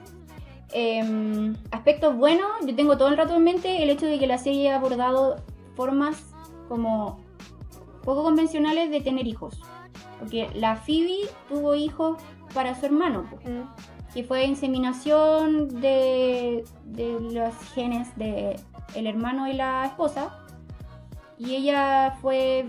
[0.72, 4.38] Em, aspectos buenos, yo tengo todo el rato en mente el hecho de que la
[4.38, 5.36] serie ha abordado
[5.74, 6.34] formas
[6.68, 7.20] como
[8.04, 9.60] poco convencionales de tener hijos.
[10.18, 12.22] Porque la Phoebe tuvo hijos
[12.54, 13.38] para su hermano, po,
[14.14, 18.56] que fue inseminación de, de los genes de
[18.94, 20.38] el hermano y la esposa.
[21.44, 22.66] Y ella fue.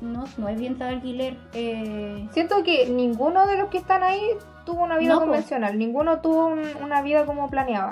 [0.00, 1.36] No, no es bien de alquiler.
[1.54, 4.22] eh, Siento que ninguno de los que están ahí
[4.64, 7.90] tuvo una vida No, convencional, ninguno tuvo un- una vida como planeaba.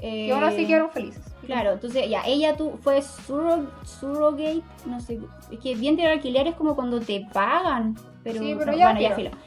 [0.00, 1.22] Y aún así eh, quedaron felices.
[1.46, 5.18] Claro, entonces ya, ella tu, fue surro- surrogate, no sé,
[5.50, 8.86] es que bien de alquiler es como cuando te pagan, pero, Sí, pero no, ya,
[8.86, 9.42] bueno, ya pero- filo.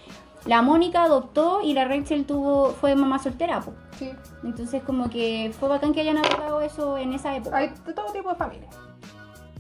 [0.46, 3.74] La Mónica adoptó y la Rachel tuvo, fue mamá soltera, po.
[3.98, 4.12] Sí,
[4.44, 7.58] entonces como que fue bacán que hayan abordado eso en esa época.
[7.58, 8.68] hay de todo tipo de familia.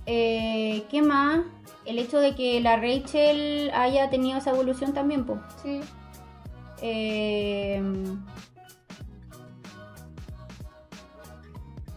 [0.05, 1.41] Eh, ¿Qué más?
[1.85, 5.37] El hecho de que la Rachel haya tenido esa evolución también, po.
[5.63, 5.81] Sí.
[6.81, 7.81] Eh,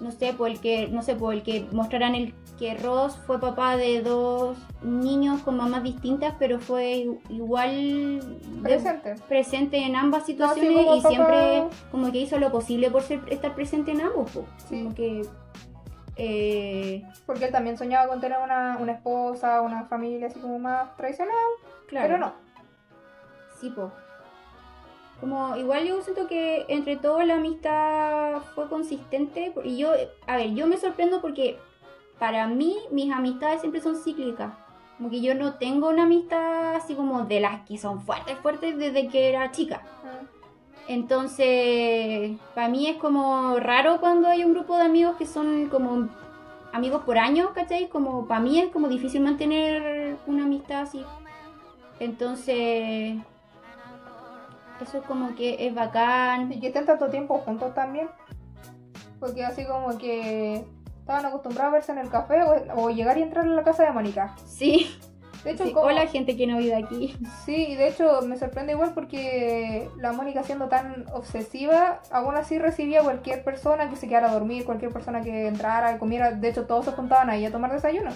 [0.00, 3.40] no sé, por el que, no sé, por el que mostrarán el que Ross fue
[3.40, 9.14] papá de dos niños con mamás distintas, pero fue igual de- Presente.
[9.28, 13.54] presente en ambas situaciones y papá- siempre como que hizo lo posible por ser, estar
[13.54, 14.44] presente en ambos, po.
[14.68, 14.82] Sí.
[14.82, 15.22] como que
[16.19, 20.97] eh, Porque él también soñaba con tener una, una esposa, una familia así como más
[20.97, 21.35] tradicional,
[21.87, 22.07] claro.
[22.07, 22.33] pero no.
[23.61, 23.93] Sí, po.
[25.21, 29.93] Como igual yo siento que entre todo la amistad fue consistente y yo,
[30.27, 31.59] a ver, yo me sorprendo porque
[32.19, 34.53] para mí mis amistades siempre son cíclicas.
[34.97, 38.77] Como que yo no tengo una amistad así como de las que son fuertes, fuertes
[38.79, 39.83] desde que era chica.
[40.89, 46.09] Entonces, para mí es como raro cuando hay un grupo de amigos que son como
[46.72, 47.89] amigos por años, ¿cachai?
[47.89, 51.05] Como para mí es como difícil mantener una amistad así.
[52.01, 53.18] Entonces,
[54.80, 56.51] eso como que es bacán.
[56.53, 58.09] Y que estén tanto tiempo juntos también.
[59.20, 60.64] Porque así como que
[61.01, 63.82] estaban acostumbrados a verse en el café o, o llegar y entrar en la casa
[63.82, 64.34] de Mónica.
[64.47, 64.99] Sí,
[65.45, 65.72] De hecho, sí.
[65.72, 67.14] como- hola gente que no vive aquí.
[67.45, 72.59] Sí, y de hecho me sorprende igual porque la Mónica siendo tan obsesiva, aún así
[72.59, 76.32] recibía a cualquier persona que se quedara a dormir, cualquier persona que entrara comiera.
[76.32, 78.11] De hecho, todos se juntaban ahí a tomar desayuno.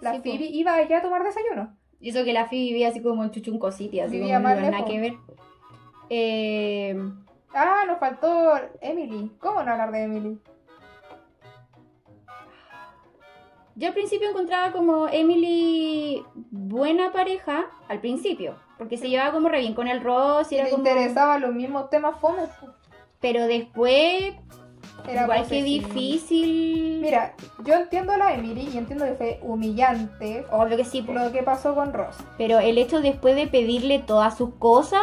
[0.00, 0.20] La Sí.
[0.22, 1.76] Phoebe iba allá a tomar desayuno.
[2.00, 4.60] Y eso que la Fi vivía así como en Chuchunco City, así Vivía como no
[4.60, 5.14] nada que ver.
[6.10, 6.96] Eh,
[7.54, 9.30] Ah, nos faltó Emily.
[9.38, 10.38] ¿Cómo no hablar de Emily?
[13.76, 19.60] Yo al principio encontraba como Emily buena pareja, al principio, porque se llevaba como re
[19.60, 20.84] bien con el Ross y Si era le como...
[20.86, 22.48] interesaban los mismos temas fomes.
[22.60, 22.68] po.
[23.20, 24.34] Pero después
[25.08, 27.00] Era Igual que difícil.
[27.00, 31.12] Mira, yo entiendo a la Emily y entiendo que fue humillante Obvio que sí, po.
[31.12, 32.16] lo que pasó con Ross.
[32.38, 35.02] pero el hecho después de pedirle todas sus cosas,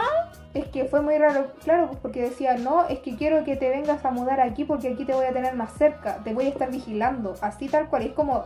[0.53, 3.69] Es que fue muy raro, claro, pues porque decía, no, es que quiero que te
[3.69, 6.49] vengas a mudar aquí porque aquí te voy a tener más cerca, te voy a
[6.49, 8.03] estar vigilando, así tal cual.
[8.03, 8.45] Es como,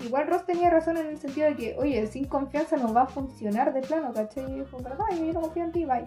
[0.00, 3.06] igual Ross tenía razón en el sentido de que, oye, sin confianza no va a
[3.06, 4.50] funcionar de plano, ¿cachai?
[4.50, 6.04] Y dijo, verdad, yo no confío en ti, bye.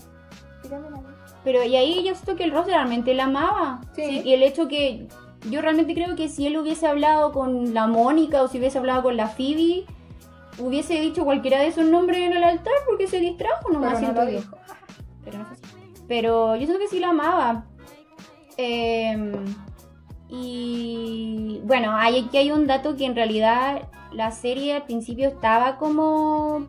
[1.44, 3.82] Pero y ahí yo siento que el Ross realmente la amaba.
[3.96, 4.22] Sí.
[4.26, 5.08] y el hecho que
[5.50, 9.04] yo realmente creo que si él hubiese hablado con la Mónica o si hubiese hablado
[9.04, 9.86] con la Phoebe,
[10.60, 13.94] hubiese dicho cualquiera de esos nombres en el altar porque se distrajo nomás.
[13.94, 14.57] Pero no siento lo dijo.
[16.08, 17.66] Pero yo siento que sí la amaba.
[18.58, 19.34] Eh,
[20.30, 25.78] y bueno, hay, aquí hay un dato que en realidad la serie al principio estaba
[25.78, 26.68] como...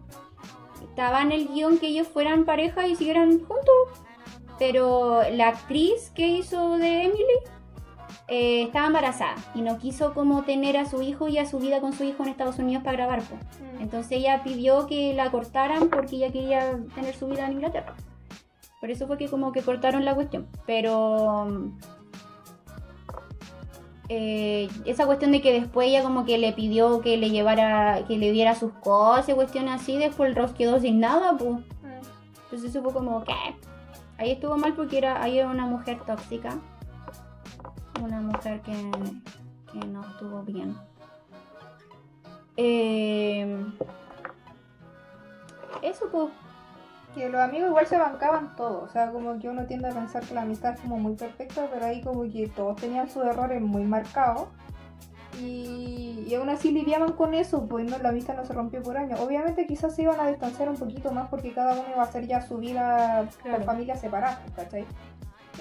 [0.83, 3.75] Estaba en el guion que ellos fueran pareja y siguieran juntos.
[4.59, 7.39] Pero la actriz que hizo de Emily
[8.27, 11.81] eh, estaba embarazada y no quiso como tener a su hijo y a su vida
[11.81, 13.23] con su hijo en Estados Unidos para grabar.
[13.23, 13.37] po.
[13.81, 17.95] Entonces ella pidió que la cortaran porque ella quería tener su vida en Inglaterra.
[18.81, 20.47] Por eso fue que como que cortaron la cuestión.
[20.67, 21.73] Pero
[24.09, 28.17] eh, esa cuestión de que después ella como que le pidió que le llevara, que
[28.17, 31.61] le diera sus cosas cuestiones así, después el Ross quedó sin nada, pues.
[32.51, 33.33] Entonces fue como que
[34.17, 36.59] ahí estuvo mal porque era, ahí era una mujer tóxica.
[38.03, 38.73] Una mujer que,
[39.73, 40.77] que no estuvo bien.
[42.57, 43.67] Eh,
[45.83, 46.31] eso pues.
[47.19, 50.23] Que los amigos igual se bancaban todo, o sea, como que uno tiende a pensar
[50.23, 53.61] que la amistad es como muy perfecta, pero ahí como que todos tenían sus errores
[53.61, 54.47] muy marcados.
[55.41, 58.97] Y, y aún así lidiaban con eso, pues no, la amistad no se rompió por
[58.97, 59.21] años.
[59.21, 62.27] Obviamente quizás se iban a distanciar un poquito más porque cada uno iba a hacer
[62.27, 63.57] ya su vida Claro.
[63.59, 64.85] con familias separadas, ¿cachai?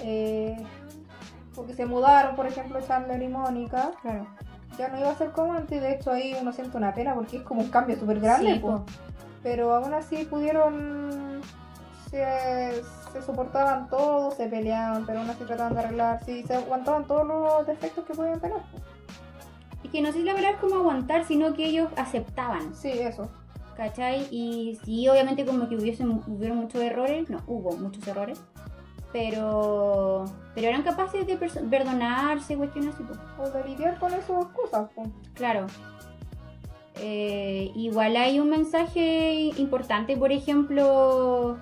[0.02, 0.56] Eh,
[1.54, 4.26] porque se mudaron, por ejemplo, Chandler y Mónica, Claro.
[4.78, 7.38] ya no iba a ser como antes, de hecho ahí uno siente una pena porque
[7.38, 8.54] es como un cambio súper grande.
[8.54, 8.80] Sí, pues.
[9.48, 11.40] Pero aún así pudieron
[12.10, 12.82] se,
[13.12, 17.26] se soportaban todos, se peleaban, pero aún así trataban de arreglar, sí, se aguantaban todos
[17.26, 18.58] los defectos que podían tener.
[19.82, 22.74] Y que no sé la verdad es como aguantar, sino que ellos aceptaban.
[22.74, 23.30] Sí, eso.
[23.74, 24.28] ¿Cachai?
[24.30, 28.42] Y sí, obviamente como que hubiesen, hubieron muchos errores, no, hubo muchos errores,
[29.12, 33.04] pero pero eran capaces de perdonarse, cuestiones así.
[33.38, 34.90] O de lidiar con esas cosas.
[34.94, 35.08] pues.
[35.32, 35.66] Claro.
[37.00, 41.56] Eh, igual hay un mensaje importante, por ejemplo,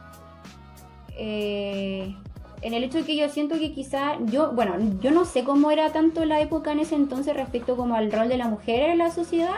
[1.16, 2.14] eh,
[2.62, 5.70] en el hecho de que yo siento que quizá, yo, bueno, yo no sé cómo
[5.70, 8.98] era tanto la época en ese entonces respecto como al rol de la mujer en
[8.98, 9.56] la sociedad,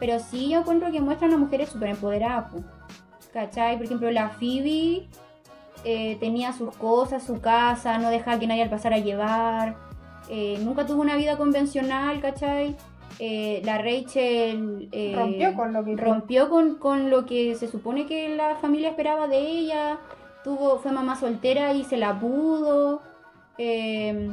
[0.00, 2.64] pero sí yo encuentro que muestran a mujeres súper empoderadas, po.
[3.32, 3.76] ¿cachai?
[3.76, 5.08] Por ejemplo, la Phoebe
[5.84, 9.76] eh, tenía sus cosas, su casa, no dejaba que nadie la pasara a llevar,
[10.60, 12.74] nunca tuvo una vida convencional, ¿cachai?
[13.18, 18.06] Eh, la Rachel eh, Rompió con lo que rompió con, con lo que se supone
[18.06, 19.98] que la familia esperaba de ella.
[20.42, 23.00] Tuvo, fue mamá soltera y se la pudo.
[23.58, 24.30] Eh,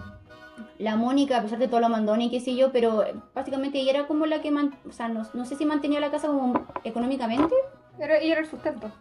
[0.77, 3.03] la Mónica, a pesar de todo lo mandón y qué sé yo, pero
[3.33, 6.11] básicamente ella era como la que, man- o sea, no, no sé si mantenía la
[6.11, 6.53] casa como
[6.83, 7.55] económicamente,
[7.99, 8.91] Era, y era el sustento.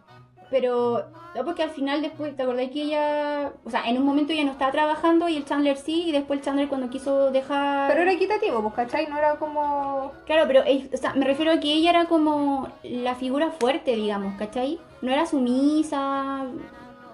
[0.51, 4.33] Pero no, porque al final después, ¿te acordás que ella, o sea, en un momento
[4.33, 7.89] ella no estaba trabajando y el Chandler sí, y después el Chandler cuando quiso dejar...
[7.89, 9.07] Pero era equitativo, pues, ¿cachai?
[9.07, 10.11] No era como.
[10.25, 14.35] Claro, pero o sea, me refiero a que ella era como la figura fuerte, digamos,
[14.37, 14.77] ¿cachai?
[15.01, 16.45] No era sumisa,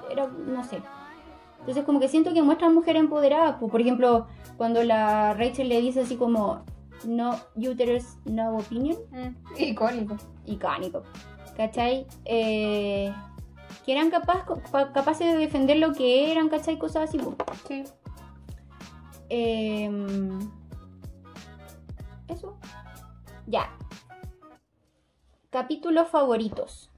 [0.09, 0.81] era, no sé.
[1.59, 3.59] Entonces como que siento que muestran mujer empoderada.
[3.59, 4.25] Pues, por ejemplo,
[4.57, 6.63] cuando la Rachel le dice así como,
[7.05, 10.17] no uterus, no opinion, mm, icónico.
[10.45, 11.03] icónico,
[11.57, 12.05] ¿cachai?
[12.23, 13.11] Eh,
[13.85, 16.77] que eran capaz, pa- capaces de defender lo que eran, ¿cachai?
[16.77, 17.19] Cosas así.
[17.67, 17.83] Sí.
[19.29, 20.39] Em,
[22.27, 22.57] eso.
[23.47, 23.69] Ya.
[25.49, 26.91] Capítulos favoritos.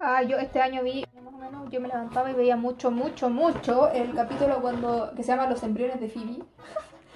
[0.00, 3.30] Ah, yo este año vi, más o menos, yo me levantaba y veía mucho, mucho,
[3.30, 6.42] mucho el capítulo cuando que se llama Los embriones de Phoebe.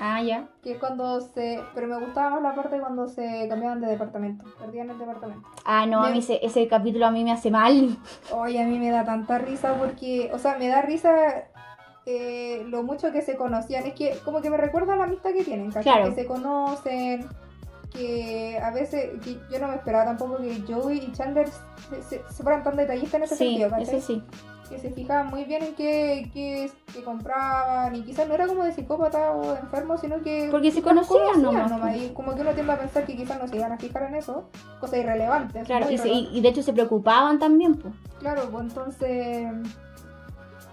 [0.00, 0.46] Ah, ya.
[0.62, 1.60] Que es cuando se.
[1.74, 4.44] Pero me gustaba más la parte cuando se cambiaban de departamento.
[4.58, 5.48] Perdían el departamento.
[5.64, 7.96] Ah, no, a mí ese, ese capítulo a mí me hace mal.
[8.32, 10.30] Oye, a mí me da tanta risa porque.
[10.32, 11.10] O sea, me da risa
[12.06, 13.86] eh, lo mucho que se conocían.
[13.86, 15.82] Es que como que me recuerda a la amistad que tienen, ¿cachai?
[15.82, 16.08] Claro.
[16.10, 17.26] Que se conocen.
[17.92, 19.20] Que a veces.
[19.24, 22.76] Que yo no me esperaba tampoco que Joey y Chandler se, se- se fueran tan
[22.76, 23.96] detallistas en ese Sí, sentido, ¿cachai?
[23.96, 24.22] eso sí.
[24.68, 28.64] Que se fijaban muy bien en qué, qué, qué compraban y quizás no era como
[28.64, 30.48] de psicópata o de enfermo, sino que...
[30.50, 32.02] Porque se quizás conocían nomás, pues.
[32.02, 34.16] Y como que uno tiende a pensar que quizás no se iban a fijar en
[34.16, 34.48] eso,
[34.80, 35.64] cosas irrelevantes.
[35.66, 37.94] Claro, y, se- y de hecho se preocupaban también, pues.
[38.18, 39.48] Claro, pues entonces...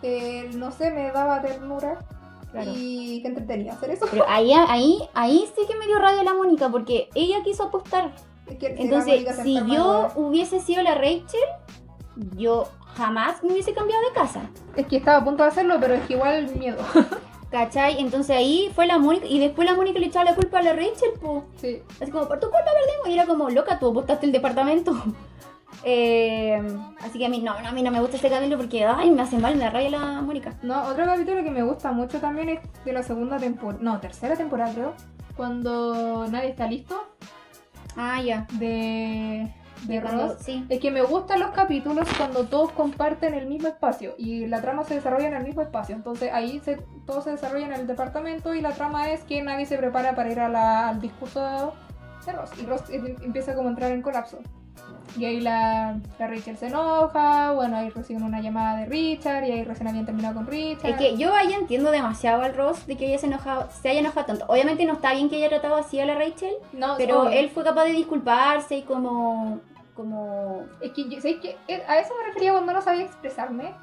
[0.02, 2.00] eh, no sé, me daba ternura
[2.52, 2.72] Claro.
[2.74, 4.06] Y qué entretenido hacer eso.
[4.10, 8.14] Pero ahí, ahí, ahí sí que me dio rabia la Mónica, porque ella quiso apostar.
[8.48, 11.41] Es que Entonces, si yo hubiese sido la Rachel,
[12.38, 14.41] yo jamás me hubiese cambiado de casa.
[14.76, 16.78] Es que estaba a punto de hacerlo, pero es que igual miedo.
[17.52, 18.00] ¿Cachai?
[18.00, 20.74] Entonces ahí fue la Mónica, y después la Mónica le echaba la culpa a la
[20.74, 21.46] Rachel, po.
[21.58, 21.82] Sí.
[22.02, 23.08] Así como, por tu culpa perdimos.
[23.08, 24.93] Y era como, loca, tú apostaste el departamento.
[25.84, 26.60] Eh,
[27.02, 29.12] así que a mí no, no, a mí no me gusta este capítulo porque, ay,
[29.12, 30.54] me hace mal, me rabia la Mónica.
[30.64, 34.36] No, otro capítulo que me gusta mucho también es de la segunda temporada, no, tercera
[34.36, 34.93] temporada creo,
[35.36, 37.04] cuando nadie está listo,
[37.96, 38.48] Ah, ya.
[38.54, 39.54] de,
[39.88, 40.38] de Cuando- Ross.
[40.42, 40.66] sí.
[40.70, 44.84] Es que me gustan los capítulos cuando todos comparten el mismo espacio y la trama
[44.84, 45.96] se desarrolla en el mismo espacio.
[45.96, 49.66] Entonces ahí se, todo se desarrolla en el departamento y la trama es que nadie
[49.66, 51.74] se prepara para ir a la- al discurso
[52.26, 52.50] de Ross.
[52.62, 54.40] Y Ross em- empieza como a entrar en colapso.
[55.18, 59.52] Y ahí la, la Rachel se enoja, bueno, ahí reciben una llamada de Richard y
[59.52, 60.92] ahí recién habían terminado con Richard.
[60.92, 64.00] Es que yo ahí entiendo demasiado al Ross de que ella se, enojado, se haya
[64.02, 64.46] enojado tanto.
[64.50, 67.32] Obviamente no está bien que haya tratado así a la Rachel, no, pero obvio.
[67.40, 69.60] él fue capaz de disculparse y como...
[69.96, 70.66] como...
[70.82, 71.58] Es que, yo- ¿sabes qué?
[71.68, 73.74] Eh, A eso me refería cuando no sabía expresarme.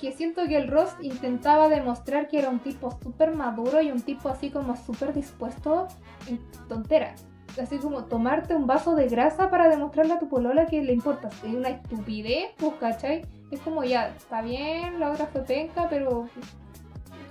[0.00, 4.00] Que siento que el Ross intentaba demostrar que era un tipo súper maduro y un
[4.02, 5.86] tipo así como súper dispuesto
[6.26, 7.24] en tonteras.
[7.62, 11.28] Así como tomarte un vaso de grasa para demostrarle a tu polola que le importa.
[11.44, 13.22] Es una estupidez, pues, ¿cachai?
[13.52, 16.26] Es como ya, está bien, la otra fue penca, pero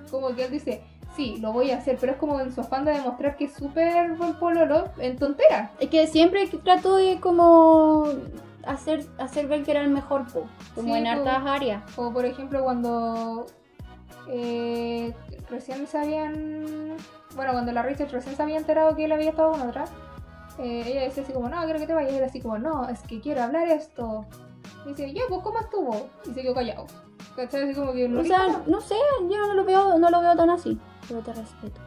[0.09, 0.82] como que él dice,
[1.16, 3.53] sí, lo voy a hacer, pero es como en su afán de demostrar que es
[3.53, 5.72] súper buen pololo en tonteras.
[5.80, 8.07] Es que siempre que trató de como
[8.66, 10.45] hacer, hacer ver que era el mejor, po,
[10.76, 11.84] como Sí, en hartas áreas.
[11.97, 13.45] O por ejemplo cuando
[14.28, 15.14] eh,
[15.49, 16.95] recién se habían...
[17.36, 19.86] Bueno, cuando la Rachel recién se había enterado que él había estado con otra,
[20.59, 22.14] eh, ella decía así como, no, quiero que te vayas.
[22.14, 24.26] Y él así como, no, es que quiero hablar esto.
[24.86, 26.09] Y dice, ya, pues, ¿cómo estuvo?
[26.26, 26.86] Y se quedó callado.
[27.36, 27.64] ¿Cachai?
[27.64, 28.95] Así como que no O sea, no sé,
[29.30, 30.80] yo no lo veo, no lo veo tan así.
[31.07, 31.81] Pero te respeto.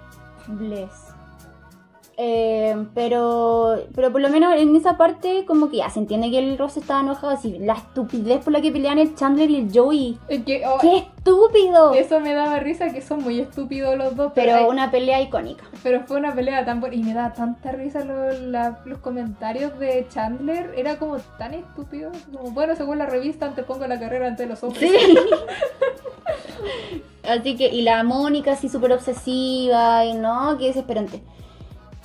[0.49, 1.16] Bless.
[2.19, 6.39] Eh, pero, pero por lo menos en esa parte como que ya se entiende que
[6.39, 7.59] el Ross estaba enojado así.
[7.59, 10.19] La estupidez por la que pelean el Chandler y el Joey.
[10.25, 11.93] Oh, ¡Qué estúpido!
[11.93, 14.33] Eso me daba risa que son muy estúpidos los dos.
[14.35, 15.65] Pero hay- una pelea icónica.
[15.83, 19.79] Pero fue una pelea tan buena y me da tanta risa lo- la- los comentarios
[19.79, 20.73] de Chandler.
[20.75, 22.13] Era como tan estúpido.
[22.33, 24.91] Como, bueno, según la revista, antepongo la carrera ante los hombres.
[24.91, 25.19] Sí.
[27.29, 31.23] Así que, y la Mónica así súper obsesiva y no, qué desesperante.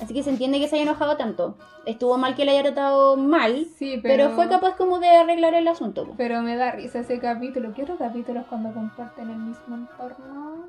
[0.02, 1.54] Así que se entiende que se haya enojado tanto.
[1.86, 4.24] Estuvo mal que le haya tratado mal, Sí, pero...
[4.24, 6.06] pero, fue capaz como de arreglar el asunto.
[6.06, 6.14] po.
[6.16, 7.72] Pero me da risa ese capítulo.
[7.72, 10.66] ¿Qué otros capítulos cuando comparten el mismo entorno?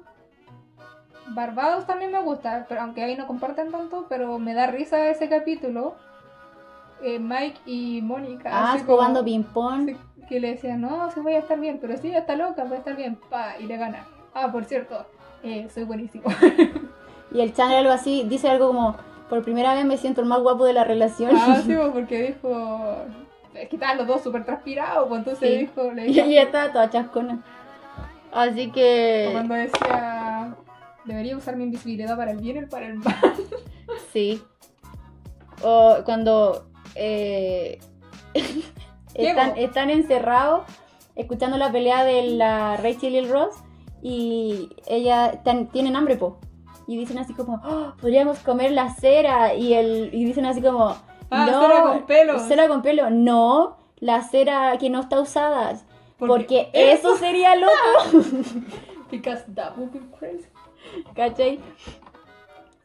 [1.29, 5.27] Barbados también me gusta, pero aunque ahí no comparten tanto, pero me da risa ese
[5.29, 5.95] capítulo.
[7.01, 8.49] Eh, Mike y Mónica.
[8.53, 9.87] Ah, jugando ping-pong.
[9.89, 9.97] Sí,
[10.29, 12.79] que le decían, no, sí voy a estar bien, pero ella está loca, voy a
[12.79, 14.05] estar bien, pa, y le gana.
[14.33, 15.05] Ah, por cierto,
[15.41, 16.25] eh, soy buenísimo.
[17.33, 18.95] Y el Chandler algo así, dice algo como,
[19.33, 21.31] por primera vez me siento el más guapo de la relación.
[21.35, 22.97] ah, sí, porque dijo,
[23.55, 25.57] es que estaban los dos súper transpirados, pues entonces Sí.
[25.57, 27.43] dijo, le y dijo, ella estaba toda chascona.
[28.31, 29.29] Así que...
[29.31, 30.55] cuando decía,
[31.05, 33.15] debería usar mi invisibilidad para el bien y para el mal.
[34.13, 34.39] Sí.
[35.63, 37.79] O cuando eh,
[39.15, 40.61] están, encerrados
[41.15, 43.55] escuchando la pelea de la Rachel y el Ross
[44.03, 46.37] y ella tan- tienen hambre, po.
[46.87, 49.53] Y dicen así como, "Oh, podríamos comer la cera.
[49.53, 50.95] Y, el, y dicen así como,
[51.29, 53.09] Ah, no, cera con cera con pelo.
[53.09, 55.79] No, la cera que no está usada.
[56.19, 57.73] Porque Porque, eso sería loco.
[59.11, 60.45] Because that would be crazy.
[61.15, 61.59] ¿Cachai?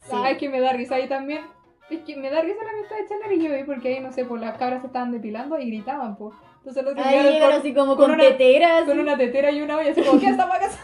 [0.02, 0.12] Sí.
[0.14, 1.42] Ah, es que me da risa ahí también.
[1.90, 4.24] Es que me da risa la amistad de Chandler y Joey porque ahí, no sé,
[4.24, 6.34] pues las cabras se estaban depilando y gritaban, pues.
[6.58, 8.84] Entonces los Ahí llegaron así como con con, una- teteras.
[8.84, 10.80] con una tetera y una olla, así como, ¿qué para casa?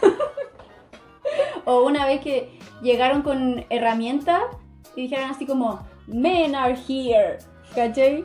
[1.65, 2.49] O una vez que
[2.81, 4.41] llegaron con herramientas
[4.95, 7.37] y dijeron así como, Men are here.
[7.73, 8.23] ¿Cachai?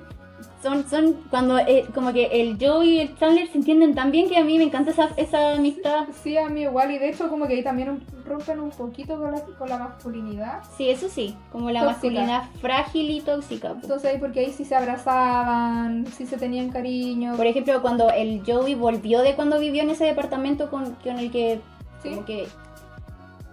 [0.63, 4.29] Son, son cuando eh, como que el Joe y el Chandler se entienden tan bien
[4.29, 6.07] que a mí me encanta esa, esa amistad.
[6.23, 9.33] Sí, a mí igual, y de hecho como que ahí también rompen un poquito con
[9.33, 10.61] la, con la masculinidad.
[10.77, 11.93] Sí, eso sí, como la Tóxica.
[11.93, 13.71] masculinidad frágil y tóxica.
[13.71, 17.37] Entonces porque ahí sí se abrazaban, sí se tenían cariño.
[17.37, 21.31] Por ejemplo, cuando el Joey volvió de cuando vivió en ese departamento con, con el
[21.31, 21.61] que
[22.03, 22.11] Sí.
[22.11, 22.47] como que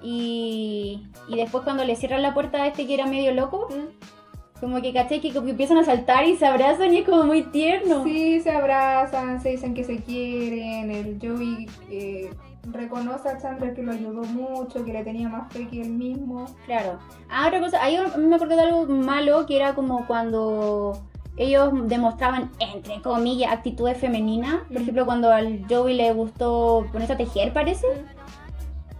[0.01, 4.59] y, y después cuando le cierran la puerta a este que era medio loco, Mm.
[4.59, 8.03] como que caché que empiezan a saltar y se abrazan y es como muy tierno.
[8.03, 10.89] Sí, se abrazan, se dicen que se quieren.
[10.91, 12.32] El Joey eh,
[12.71, 16.45] reconoce a Chandler que lo ayudó mucho, que le tenía más fe que él mismo.
[16.65, 16.97] Claro.
[17.29, 20.99] Ah, otra cosa, ahí me acordé de algo malo que era como cuando
[21.37, 24.55] ellos demostraban, entre comillas, actitudes femeninas.
[24.67, 24.82] Por Mm.
[24.82, 27.86] ejemplo, cuando al Joey le gustó ponerse a tejer, parece.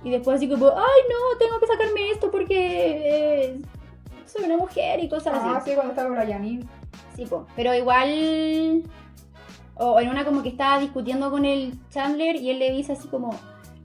[0.04, 3.62] Y después así como, ay no, tengo que sacarme esto porque eh,
[4.26, 5.70] soy una mujer y cosas Ah, así.
[5.72, 6.66] sí, cuando estaba con la Janine.
[7.16, 7.46] Sí, po.
[7.56, 8.84] Pero igual.
[9.80, 13.08] O en una como que estaba discutiendo con el Chandler y él le dice así
[13.08, 13.38] como.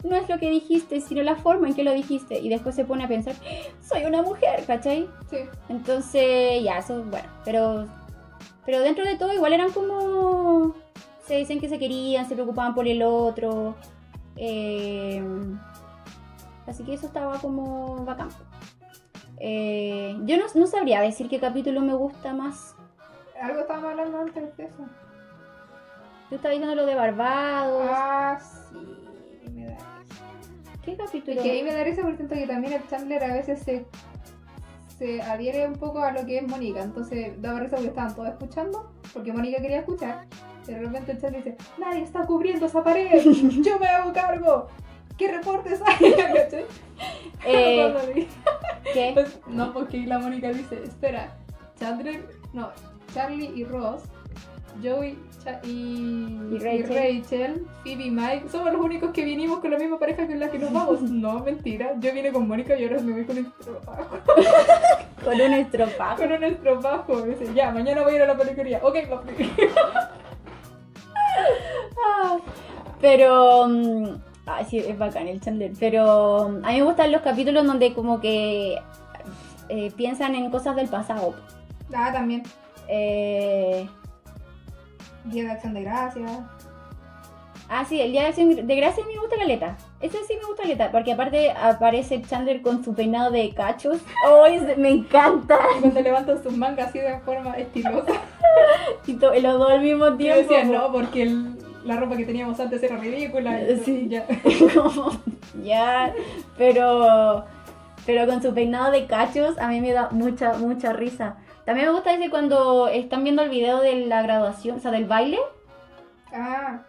[0.04, 2.40] No es lo que dijiste, sino la forma en que lo dijiste.
[2.40, 3.34] Y después se pone a pensar,
[3.80, 5.08] soy una mujer, ¿cachai?
[5.30, 5.36] Sí.
[5.68, 7.28] Entonces, ya, eso, bueno.
[7.44, 7.86] Pero,
[8.66, 10.74] pero dentro de todo, igual eran como.
[11.24, 13.76] Se dicen que se querían, se preocupaban por el otro.
[14.36, 15.22] eh,
[16.66, 18.28] así que eso estaba como bacán.
[19.38, 22.76] Eh, yo no, no sabría decir qué capítulo me gusta más.
[23.40, 24.86] Algo estábamos hablando antes de eso.
[26.30, 27.90] Yo estaba diciendo lo de Barbados.
[27.90, 28.38] Ah,
[28.70, 30.22] sí, me da risa.
[30.84, 31.36] ¿Qué capítulo?
[31.36, 33.84] Es que ahí me da risa porque siento que también el Chandler a veces se,
[34.96, 36.82] se adhiere un poco a lo que es Mónica.
[36.82, 40.26] Entonces daba risa porque estaban todos escuchando, porque Mónica quería escuchar.
[40.68, 43.20] Y de repente el Chandler dice, nadie está cubriendo esa pared,
[43.62, 44.68] yo me hago cargo.
[45.22, 46.14] ¿Qué reportes hay?
[47.46, 48.28] Eh,
[48.92, 49.10] ¿Qué?
[49.14, 51.32] Pues, no, porque la Mónica dice, espera,
[51.78, 52.70] Chandler, no,
[53.14, 54.02] Charlie y Ross,
[54.82, 56.88] Joey Cha- y, Y Rachel.
[57.22, 60.50] Rachel, Phoebe y Mike, somos los únicos que vinimos con la misma pareja con la
[60.50, 61.02] que nos vamos.
[61.02, 64.18] no, mentira, yo vine con Mónica y ahora me voy con un estropajo.
[65.24, 66.16] Con un estropajo.
[66.16, 67.22] con un estropajo.
[67.22, 68.80] Dice, ya, mañana voy a ir a la peluquería.
[68.82, 69.50] Ok, papi.
[73.00, 73.68] Pero.
[73.68, 74.14] mm,
[74.46, 75.72] Ay, sí, es bacán el Chandler.
[75.78, 78.76] Pero a mí me gustan los capítulos donde como que
[79.68, 81.34] eh, piensan en cosas del pasado.
[81.94, 82.42] ah, también.
[82.88, 83.88] Eh,
[85.24, 86.30] Día de Acción de Gracias.
[87.68, 89.76] ah, sí, el Día de Acción de Gracias me gusta Caleta.
[90.00, 93.98] Ese sí me gusta Caleta, porque aparte aparece Chandler con su peinado de cachos.
[94.28, 94.44] ¡Oh,
[94.76, 95.56] me encanta!
[95.78, 98.12] Y cuando levantan sus mangas así de forma estilosa.
[99.06, 100.40] Y los dos al mismo Yo tiempo.
[100.52, 101.51] decía, no, porque el-
[101.84, 103.60] la ropa que teníamos antes era ridícula.
[103.60, 104.08] y- Sí.
[105.62, 106.12] ya.
[106.56, 107.44] pero,
[108.06, 111.36] pero con su peinado de cachos a mí me da mucha, mucha risa.
[111.64, 115.04] También me gusta ese cuando están viendo el video de la graduación, o sea, del
[115.06, 115.38] baile,
[116.34, 116.80] Ah,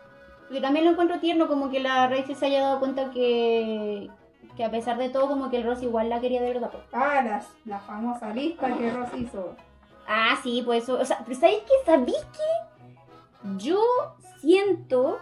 [0.50, 4.10] que también lo encuentro tierno, como que la Rachel se haya dado cuenta que,
[4.56, 6.72] que a pesar de todo, como que el Ross igual la quería de verdad.
[6.94, 9.56] ah las- la famosa lista que Ross hizo.
[10.08, 11.74] Ah, sí, pues eso, o sea, pero ¿sabéis qué?
[11.86, 13.58] ¿Sabéis qué?
[13.58, 13.80] Yo
[14.48, 15.20] siento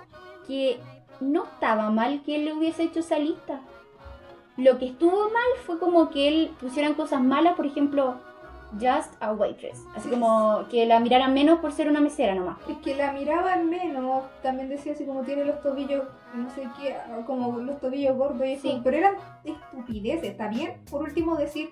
[0.48, 0.80] que
[1.19, 3.61] no estaba mal que él le hubiese hecho esa lista.
[4.57, 8.15] Lo que estuvo mal fue como que él pusieran cosas malas, por ejemplo,
[8.80, 9.85] just a waitress.
[9.95, 10.15] Así Sí.
[10.15, 12.57] como que la miraran menos por ser una mesera nomás.
[12.68, 16.03] Es que la miraban menos, también decía así como tiene los tobillos,
[16.34, 16.95] no sé qué,
[17.27, 18.81] como los tobillos gordos y eso, Sí.
[18.84, 20.81] pero eran estupideces, ¿está bien?
[20.89, 21.69] Por último decir,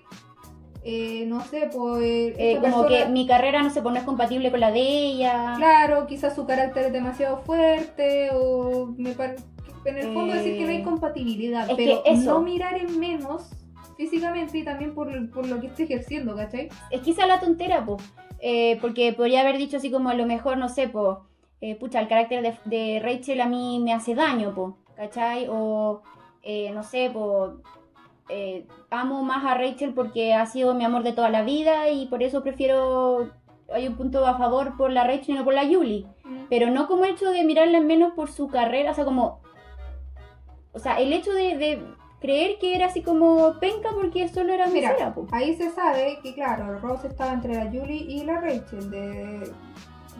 [0.82, 2.02] eh, no sé, pues...
[2.38, 5.54] Eh, esta como que mi carrera no se pone compatible con la de ella.
[5.56, 9.36] Claro, quizás su carácter es demasiado fuerte o me pare-
[9.84, 12.76] En el fondo decir que no hay Eh, compatibilidad, es pero que eso- no mirar
[12.76, 13.50] en menos
[13.96, 16.68] físicamente y también por, por lo que esté ejerciendo, ¿cachai?
[16.90, 17.96] Es quizá la tontera, po.
[18.40, 21.26] Eh, porque podría haber dicho así como a lo mejor, no sé, po.
[21.62, 24.78] eh, pucha, el carácter de, de Rachel a mí me hace daño, po.
[24.96, 25.46] ¿Cachai?
[25.50, 26.00] O,
[26.42, 27.56] eh, no sé, po.
[28.30, 32.06] Eh, amo más a Rachel porque ha sido mi amor de toda la vida y
[32.06, 33.30] por eso prefiero.
[33.72, 36.06] Hay un punto a favor por la Rachel y no por la Julie.
[36.48, 39.40] Pero no como el hecho de mirarla en menos por su carrera, o sea, como.
[40.72, 41.82] O sea, el hecho de, de
[42.20, 45.26] creer que era así como penca porque solo era Mira, mesera, po.
[45.32, 49.52] Ahí se sabe que, claro, Rose estaba entre la Julie y la Rachel, de,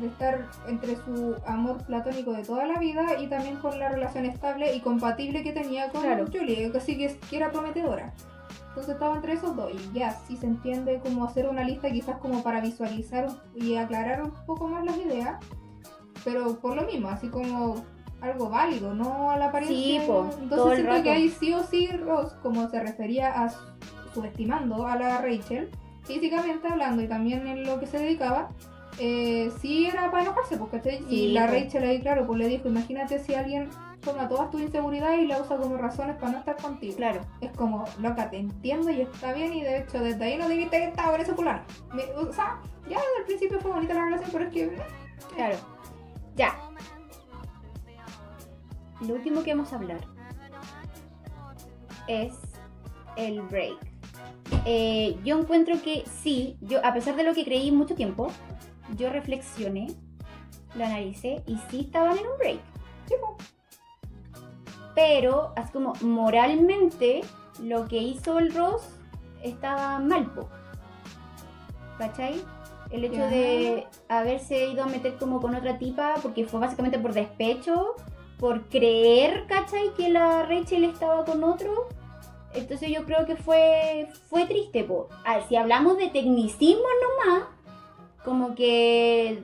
[0.00, 4.24] de estar entre su amor platónico de toda la vida y también con la relación
[4.24, 6.26] estable y compatible que tenía con Claro.
[6.32, 8.12] Julie, así que, que era prometedora.
[8.68, 12.18] Entonces estaba entre esos dos y ya, sí se entiende como hacer una lista quizás
[12.18, 15.36] como para visualizar y aclarar un poco más las ideas,
[16.24, 17.84] pero por lo mismo, así como
[18.20, 20.00] algo válido, no a la apariencia.
[20.02, 21.02] Sí, po, Entonces siento rato.
[21.04, 23.58] que ahí sí o sí Ross, como se refería a su-
[24.14, 25.70] subestimando a la Rachel,
[26.04, 28.50] físicamente hablando y también en lo que se dedicaba,
[28.98, 31.46] eh, sí era para enojarse, porque y la.
[31.46, 35.40] Rachel ahí, claro, pues le dijo, imagínate si alguien toma todas tus inseguridades y la
[35.40, 36.96] usa como razones para no estar contigo.
[36.96, 37.20] Claro.
[37.40, 40.76] Es como, loca, te entiendo y está bien y de hecho desde ahí no debiste
[40.76, 41.62] haber estado con ese fulano.
[42.16, 44.64] O sea, ya desde el principio fue bonita la relación, pero es que...
[44.64, 44.82] eh,
[45.34, 45.56] Claro.
[46.36, 46.54] Ya.
[49.06, 50.00] Lo último que vamos a hablar
[52.06, 52.34] es
[53.16, 53.78] el break.
[54.66, 58.30] Eh, yo encuentro que sí, yo a pesar de lo que creí mucho tiempo,
[58.96, 59.88] yo reflexioné,
[60.74, 62.60] lo analicé y sí estaban en un break.
[64.94, 67.22] Pero, así como moralmente,
[67.62, 68.82] lo que hizo el Ross
[69.42, 70.48] estaba mal, po.
[71.98, 72.42] ¿Cachai?
[72.90, 77.12] El hecho de haberse ido a meter como con otra tipa, porque fue básicamente por
[77.12, 77.94] despecho,
[78.38, 79.94] por creer, ¿cachai?
[79.96, 81.88] Que la Rachel estaba con otro.
[82.52, 85.08] Entonces yo creo que fue, fue triste, po.
[85.24, 86.82] Ah, si hablamos de tecnicismo
[87.26, 87.44] nomás,
[88.24, 89.42] como que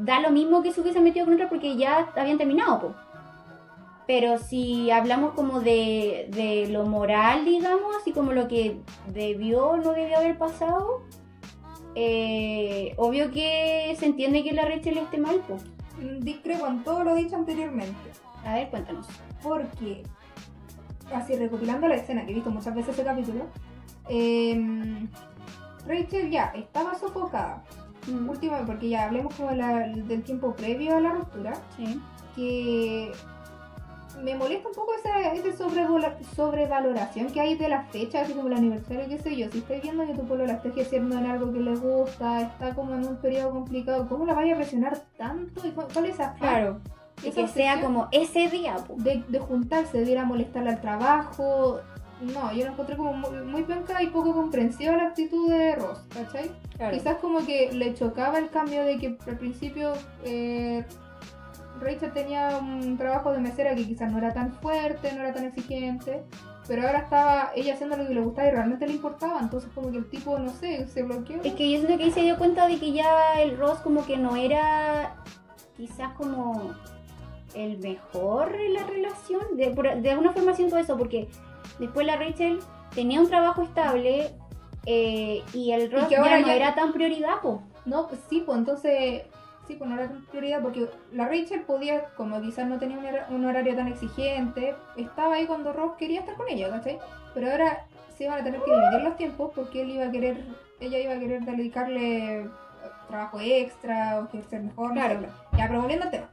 [0.00, 2.94] da lo mismo que se hubiese metido con otra porque ya habían terminado, po.
[4.06, 8.78] Pero si hablamos como de, de lo moral, digamos, así como lo que
[9.12, 11.02] debió o no debió haber pasado,
[11.94, 15.56] eh, obvio que se entiende que la Rachel esté mal, po.
[16.20, 18.10] Discrepo en todo lo dicho anteriormente.
[18.44, 19.06] A ver, cuéntanos.
[19.42, 20.02] Porque,
[21.14, 23.46] así recopilando la escena, que he visto muchas veces ese capítulo,
[24.08, 25.08] em,
[25.86, 27.64] Rachel ya estaba sofocada.
[28.06, 32.00] Mm, Últimamente, porque ya hablemos como la- del tiempo previo a la ruptura, Sí.
[32.36, 33.12] que
[34.22, 35.56] me molesta un poco esa, esa
[36.36, 39.50] sobrevaloración que hay de las fechas, así como el aniversario, qué sé yo.
[39.50, 42.74] Si estoy viendo que tu pueblo la está ejerciendo en algo que le gusta, está
[42.74, 45.66] como en un periodo complicado, ¿cómo la vaya a presionar tanto?
[45.66, 46.80] ¿Y cu- cuál es esa Claro.
[47.24, 51.80] Esa que sea como ese día, de, de juntarse, de ir a molestarle al trabajo?
[52.20, 56.00] No, yo lo encontré como muy, muy penca y poco comprensiva la actitud de Ross,
[56.14, 56.50] ¿cachai?
[56.76, 56.96] Claro.
[56.96, 59.92] Quizás como que le chocaba el cambio de que al principio
[60.24, 60.84] eh,
[61.80, 65.44] Rachel tenía un trabajo de mesera que quizás no era tan fuerte, no era tan
[65.44, 66.22] exigente,
[66.66, 69.90] pero ahora estaba ella haciendo lo que le gustaba y realmente le importaba, entonces como
[69.90, 71.42] que el tipo, no sé, se bloqueó.
[71.42, 74.06] Es que yo siento que ahí se dio cuenta de que ya el Ross como
[74.06, 75.16] que no era
[75.76, 76.72] quizás como
[77.54, 79.42] el mejor en la relación.
[79.56, 81.28] De, por- de alguna forma siento eso, porque
[81.78, 82.60] después la Rachel
[82.94, 84.30] tenía un trabajo estable
[84.86, 87.62] eh, y el Ross que ahora ya no ya- era tan prioridad, po.
[87.84, 89.22] No, pues sí, pues entonces,
[89.66, 93.06] sí, pues no era tan prioridad porque la Rachel podía, como quizás no tenía un,
[93.06, 96.98] hora- un horario tan exigente, estaba ahí cuando Ross quería estar con ella, ¿cachai?
[97.34, 97.86] Pero ahora
[98.16, 100.44] se iban a tener que dividir los tiempos porque él iba a querer,
[100.80, 102.48] ella iba a querer dedicarle eh,
[103.08, 105.18] trabajo extra o ejercer mejor, no sé, Claro.
[105.20, 105.34] claro.
[105.58, 106.28] Ya, pero volviendo al tema.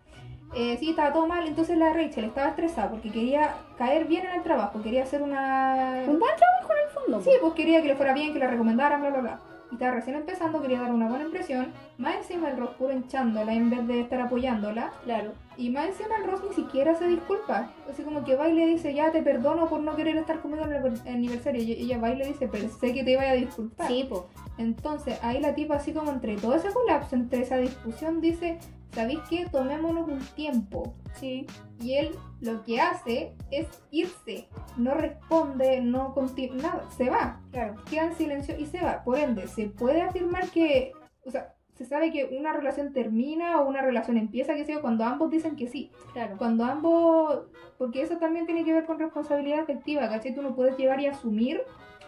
[0.54, 4.34] Eh, sí, estaba todo mal, entonces la Rachel estaba estresada porque quería caer bien en
[4.34, 6.04] el trabajo, quería hacer una...
[6.06, 7.22] Un buen trabajo en el fondo.
[7.22, 9.40] Sí, pues quería que le fuera bien, que la recomendaran, bla, bla, bla.
[9.72, 11.72] Y estaba recién empezando, quería dar una buena impresión.
[11.98, 14.92] Más encima el Ross puro hinchándola en vez de estar apoyándola.
[15.06, 15.32] Claro.
[15.56, 17.70] Y más encima el Ross ni siquiera se disculpa.
[17.90, 20.66] Así como que va y le dice, ya te perdono por no querer estar conmigo
[20.66, 21.64] en el aniver- aniversario.
[21.64, 23.88] Y ella va y le dice, pensé que te iba a disculpar.
[23.88, 24.28] Sí, po.
[24.58, 28.60] Entonces ahí la tipa así como entre todo ese colapso, entre esa discusión, dice,
[28.92, 29.48] ¿sabéis qué?
[29.52, 30.94] Tomémonos un tiempo.
[31.14, 31.48] Sí.
[31.80, 34.48] Y él lo que hace es irse.
[34.78, 37.76] No responde, no continúa, nada, se va Claro.
[37.90, 39.04] queda en silencio y se va.
[39.04, 40.94] Por ende, se puede afirmar que,
[41.26, 45.04] o sea, se sabe que una relación termina o una relación empieza, que sea cuando
[45.04, 45.92] ambos dicen que sí.
[46.14, 46.36] Claro.
[46.38, 47.46] Cuando ambos,
[47.78, 50.36] porque eso también tiene que ver con responsabilidad afectiva, ¿cachai?
[50.36, 51.62] Tú no puedes llegar y asumir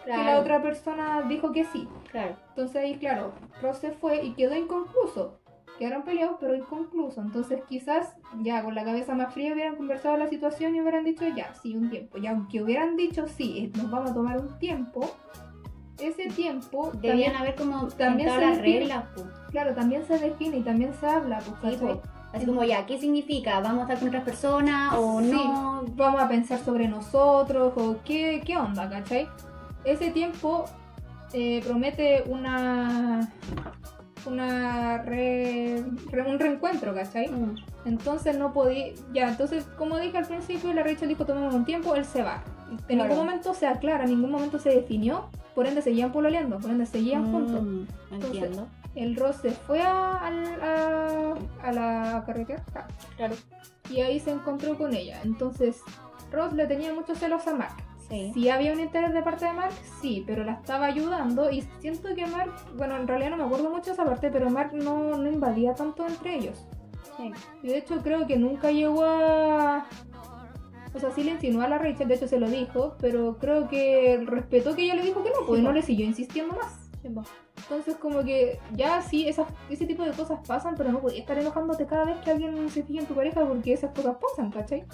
[0.04, 1.88] que la otra persona dijo que sí.
[2.10, 2.36] Claro.
[2.50, 3.32] Entonces ahí, claro,
[3.62, 5.40] Ross se fue y quedó inconcluso.
[5.78, 7.20] Quedaron peleados, pero inconcluso.
[7.20, 11.24] Entonces quizás ya con la cabeza más fría hubieran conversado la situación y hubieran dicho
[11.34, 12.18] ya, sí, un tiempo.
[12.18, 15.00] Y aunque hubieran dicho sí, eh, nos vamos a tomar un tiempo,
[15.98, 18.78] ese tiempo Debían también, haber como también se las define.
[18.80, 19.04] reglas,
[19.50, 21.40] claro, también se define y también se habla.
[21.60, 21.78] Pues.
[22.32, 23.60] Así como ya, ¿qué significa?
[23.60, 25.30] ¿Vamos a estar con otras personas o Sí.
[25.30, 25.84] no?
[25.94, 29.28] Vamos a pensar sobre nosotros o qué, qué onda, ¿cachai?
[29.84, 30.64] Ese tiempo
[31.32, 33.28] eh, promete una
[34.26, 37.28] una re- re- un reencuentro, ¿cachai?
[37.28, 41.64] Mm, Entonces no podía, ya, entonces como dije al principio, la Rachel dijo tomemos un
[41.64, 42.42] tiempo, él se va.
[42.70, 43.04] En Claro.
[43.10, 46.86] ningún momento se aclara, en ningún momento se definió, por ende seguían pololeando, por ende
[46.86, 47.62] seguían juntos.
[47.62, 48.66] mm, entiendo.
[48.94, 52.62] El Ross se fue a, a, a la carretera
[53.16, 53.34] Claro.
[53.90, 55.20] y ahí se encontró con ella.
[55.24, 55.80] Entonces
[56.32, 57.74] Ross le tenía muchos celos a Mark.
[58.14, 58.30] Sí.
[58.34, 62.14] Si había un interés de parte de Mark, sí, pero la estaba ayudando y siento
[62.14, 65.28] que Mark, bueno, en realidad no me acuerdo mucho esa parte, pero Mark no, no
[65.28, 66.66] invadía tanto entre ellos.
[67.16, 67.32] sí.
[67.62, 69.86] Y de hecho creo que nunca llegó a...
[70.94, 73.66] O sea, sí le insinuó a la Rachel, de hecho se lo dijo, pero creo
[73.68, 75.74] que respetó que ella le dijo que no, pues Sí, no po.
[75.74, 76.88] le siguió insistiendo más.
[77.02, 77.22] Sí, po.
[77.56, 81.36] Entonces como que ya sí, esas, ese tipo de cosas pasan, pero no podías estar
[81.36, 84.84] enojándote cada vez que alguien se fija en tu pareja porque esas cosas pasan, ¿cachai?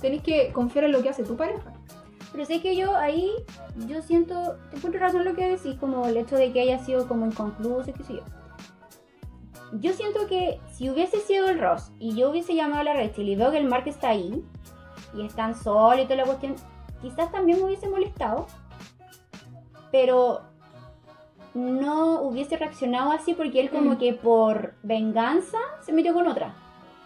[0.00, 1.72] Tenés que confiar en lo que hace tu pareja.
[2.32, 3.30] Pero sé que yo ahí,
[3.86, 7.06] yo siento, te encuentro razón lo que decís, como el hecho de que haya sido
[7.08, 8.22] como inconcluso qué sé yo.
[9.80, 13.28] Yo siento que si hubiese sido el Ross y yo hubiese llamado a la Rachel
[13.28, 14.44] y veo que el Mark está ahí
[15.14, 16.54] y están solos y toda la cuestión,
[17.02, 18.46] quizás también me hubiese molestado,
[19.90, 20.40] pero
[21.54, 23.98] no hubiese reaccionado así porque él como Mm.
[23.98, 26.54] que por venganza se metió con otra.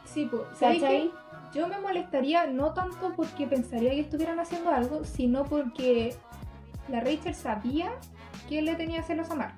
[0.04, 1.10] Sí, pues, ¿sabéis ¿Cachai?
[1.52, 6.14] Yo me molestaría no tanto porque pensaría que estuvieran haciendo algo, sino porque
[6.88, 7.90] la Rachel sabía
[8.48, 9.54] que le tenía celos a Mark.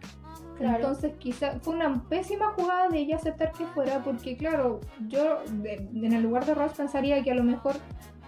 [0.57, 0.77] Claro.
[0.77, 5.89] Entonces quizá fue una pésima jugada de ella aceptar que fuera porque claro, yo de-
[5.95, 7.77] en el lugar de Ross pensaría que a lo mejor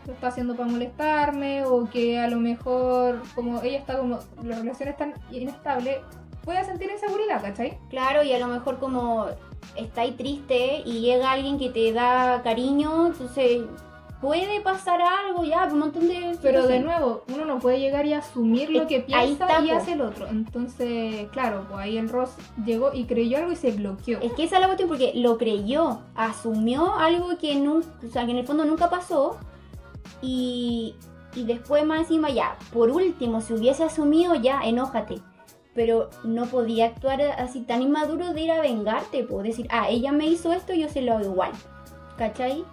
[0.06, 4.56] lo está haciendo para molestarme o que a lo mejor como ella está como la
[4.56, 6.00] relación es tan inestable,
[6.42, 7.78] puede sentir inseguridad, ¿cachai?
[7.88, 9.26] Claro, y a lo mejor como
[9.76, 13.62] está ahí triste y llega alguien que te da cariño, entonces
[14.24, 16.38] puede pasar algo ya, un montón de...
[16.40, 19.70] Pero de nuevo, uno no puede llegar y asumir lo que ahí piensa está, y
[19.70, 20.26] hace el otro.
[20.28, 22.30] Entonces, claro, pues ahí el Ross
[22.64, 24.20] llegó y creyó algo y se bloqueó.
[24.20, 28.24] Es que esa es la cuestión porque lo creyó, asumió algo que, nunca, o sea,
[28.24, 29.36] que en el fondo nunca pasó
[30.22, 30.94] y,
[31.34, 35.20] y después más encima ya, por último, si hubiese asumido ya, enójate.
[35.74, 40.12] Pero no podía actuar así tan inmaduro de ir a vengarte, pues decir, ah, ella
[40.12, 41.52] me hizo esto, yo se lo hago igual.
[42.16, 42.64] ¿Cachai?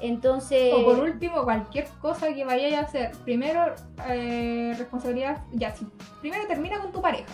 [0.00, 0.72] Entonces...
[0.74, 3.12] O por último, cualquier cosa que vayas a hacer.
[3.24, 3.74] Primero,
[4.08, 5.44] eh, responsabilidad.
[5.52, 5.86] Ya, si
[6.20, 7.26] primero termina con tu pareja.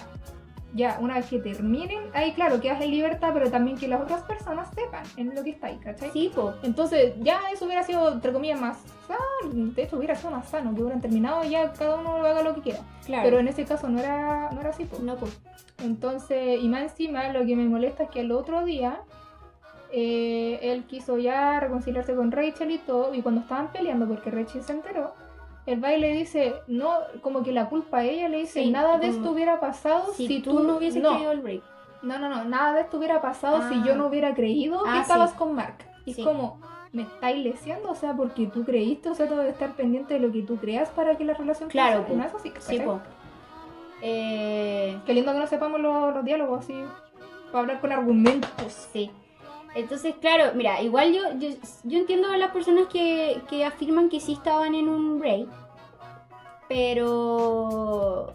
[0.72, 4.22] Ya, una vez que terminen, ahí claro, quedas en libertad, pero también que las otras
[4.22, 6.10] personas sepan en lo que está ahí, ¿cachai?
[6.10, 6.54] Sí, pues.
[6.62, 9.52] Entonces, ya eso hubiera sido, entre comillas, más sano.
[9.52, 12.54] De hecho, hubiera sido más sano, que hubieran terminado y ya cada uno haga lo
[12.54, 12.80] que quiera.
[13.04, 13.24] Claro.
[13.24, 15.02] Pero en ese caso no era, no era así, pues.
[15.02, 15.40] No, pues.
[15.82, 19.00] Entonces, y más encima, lo que me molesta es que el otro día
[19.92, 24.62] eh, él quiso ya reconciliarse con Rachel y todo, y cuando estaban peleando, porque Rachel
[24.62, 25.14] se enteró,
[25.66, 28.98] el baile le dice, no, como que la culpa a ella le dice, Sí, nada
[28.98, 31.62] de esto hubiera pasado Si, si, tú no hubieses no, querido el break.
[32.02, 33.68] no, no, no, nada de esto hubiera pasado Ah.
[33.70, 35.36] si yo no hubiera creído que Ah, estabas sí.
[35.36, 35.76] con Mark.
[36.06, 36.20] Y Sí.
[36.22, 36.60] es como,
[36.92, 40.20] me estáis leseando, o sea, porque tú creíste, o sea, todo de estar pendiente de
[40.20, 42.14] lo que tú creas para que la relación Claro, po.
[42.14, 42.98] No es así, Sí, pues.
[44.02, 46.74] Eh, Qué lindo que no sepamos los, los diálogos así,
[47.52, 48.72] para hablar con argumentos.
[48.92, 49.10] Sí.
[49.74, 51.50] Entonces, claro, mira, igual yo, yo,
[51.84, 55.48] yo entiendo a las personas que, que afirman que sí estaban en un break,
[56.68, 58.32] pero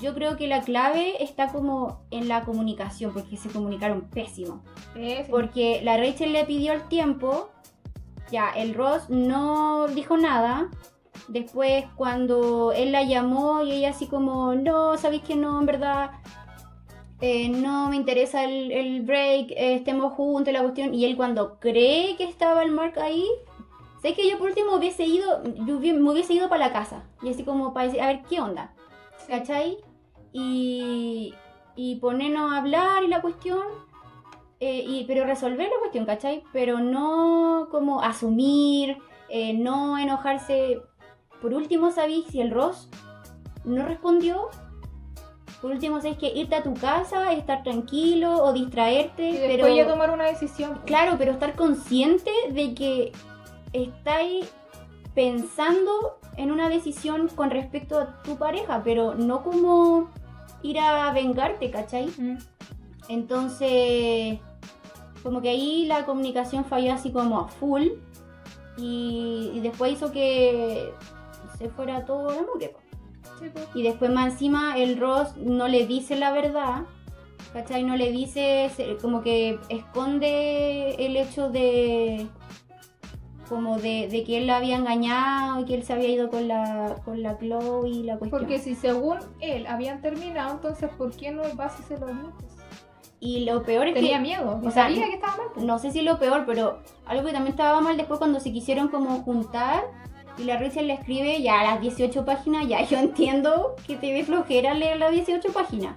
[0.00, 4.62] yo creo que la clave está como en la comunicación, porque se comunicaron pésimo.
[4.94, 5.18] Sí.
[5.28, 7.50] Porque la Rachel le pidió el tiempo,
[8.30, 10.68] ya, el Ross no dijo nada.
[11.28, 16.12] Después cuando él la llamó y ella así como, no, sabéis que no, en verdad,
[17.20, 20.94] eh, no me interesa el, el break, eh, estemos juntos, la cuestión.
[20.94, 23.26] Y él cuando cree que estaba el Mark ahí,
[24.02, 27.04] sé que yo por último hubiese ido, yo me hubiese ido para la casa.
[27.22, 28.74] Y así como para decir, a ver, ¿qué onda?
[29.28, 29.78] ¿Cachai?
[30.32, 31.34] Y,
[31.76, 33.62] y ponernos a hablar y la cuestión.
[34.60, 36.42] eh, y, pero resolver la cuestión, ¿cachai?
[36.52, 38.98] Pero no como asumir,
[39.28, 40.80] eh, no enojarse.
[41.40, 42.88] Por último, ¿sabéis si el Ross
[43.64, 44.50] no respondió?
[45.60, 49.28] Por último, ¿sabéis que irte a tu casa, estar tranquilo o distraerte?
[49.28, 50.72] Y después pero ya tomar una decisión.
[50.72, 50.84] pues.
[50.86, 53.12] Claro, pero estar consciente de que
[53.72, 54.50] estáis
[55.14, 60.08] pensando en una decisión con respecto a tu pareja, pero no como
[60.62, 62.06] ir a vengarte, ¿cachai?
[62.16, 62.38] Mm.
[63.08, 64.38] Entonces,
[65.22, 67.88] como que ahí la comunicación falló así como a full
[68.78, 70.94] y, y después hizo que
[71.58, 72.74] se fuera todo la mugre.
[73.74, 76.82] Y después más encima el Ross no le dice la verdad,
[77.52, 77.84] ¿cachai?
[77.84, 82.26] No le dice, como que esconde el hecho de
[83.48, 86.46] como de, de que él la había engañado y que él se había ido con
[86.46, 88.40] la con la Chloe y la cuestión.
[88.40, 92.56] Porque si según él habían terminado, entonces ¿por qué no vas y se lo admites?
[93.22, 95.46] y lo peor es Tenía que miedo, o o sea, sabía que estaba mal.
[95.52, 95.66] pues.
[95.66, 98.88] no sé si lo peor, pero algo que también estaba mal después cuando se quisieron
[98.88, 99.84] como juntar
[100.40, 104.12] y la Rachel le escribe ya a las 18 páginas, ya yo entiendo que te
[104.12, 105.96] dé flojera leer las 18 páginas.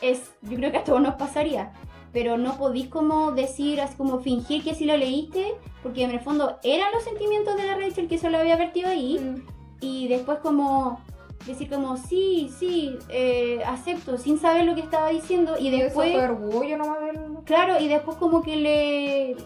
[0.00, 1.72] Es, yo creo que a todos nos pasaría,
[2.12, 6.20] pero no podís como decir, así como fingir que sí lo leíste, porque en el
[6.20, 9.46] fondo eran los sentimientos de la Rachel que solo había vertido ahí Mm.
[9.80, 11.00] y después como
[11.46, 16.08] decir como sí, sí, eh, acepto, sin saber lo que estaba diciendo y después...
[16.08, 17.18] eso fue orgullo nomás del...
[17.44, 19.36] Claro, y después como que le...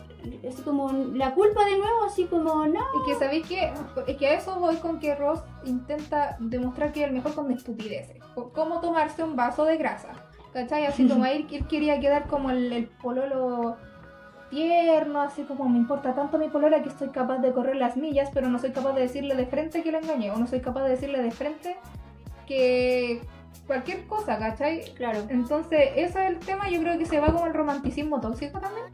[0.46, 2.80] Así como la culpa de nuevo, así como, no.
[2.80, 3.72] Es que sabéis que
[4.06, 7.50] es que a eso voy con que Ross intenta demostrar que es el mejor con
[7.50, 8.18] estupideces.
[8.52, 10.12] Cómo tomarse un vaso de grasa.
[10.52, 10.84] ¿Cachai?
[10.84, 13.76] Así como él, él quería quedar como el, el pololo
[14.50, 18.30] tierno, así como me importa tanto mi polola que estoy capaz de correr las millas,
[18.34, 20.84] pero no soy capaz de decirle de frente que la engañé, o no soy capaz
[20.84, 21.76] de decirle de frente
[22.46, 23.20] que
[23.66, 24.92] cualquier cosa, ¿cachai?
[24.94, 28.58] Claro, Entonces, ese es el tema, yo creo que se va como el romanticismo tóxico
[28.58, 28.86] también.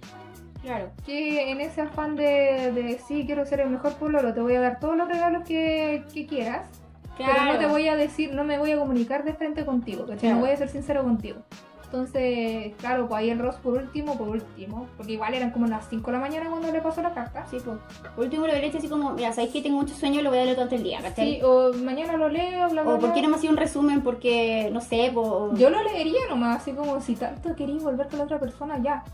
[0.63, 0.91] claro.
[1.05, 4.61] que en ese afán de, de sí, quiero ser el mejor pololo, te voy a
[4.61, 6.69] dar todos los regalos que, que quieras,
[7.17, 10.19] pero no te voy a decir, no me voy a comunicar de frente contigo, ¿cachai?
[10.19, 10.35] Claro.
[10.37, 11.39] No voy a ser sincero contigo.
[11.87, 15.89] Entonces, claro, pues ahí el Ross por último, por último, porque igual eran como las
[15.89, 17.47] 5 de la mañana cuando le pasó la carta.
[17.51, 17.79] Sí, pues.
[18.15, 20.41] Por último le hubiera dicho así como, mira, sabéis que tengo mucho sueño, lo voy
[20.41, 21.37] a leer todo el día, ¿cachai?
[21.37, 23.23] Sí, o mañana lo leo, bla, bla, o por qué bla.
[23.23, 27.01] no me hacía un resumen, porque, no sé, po, Yo lo leería nomás, así como
[27.01, 29.05] si tanto querías volver con la otra persona, ya.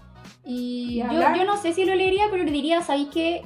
[0.45, 3.43] Y yo, hablar- yo no sé si lo leería, pero le diría, ¿sabéis que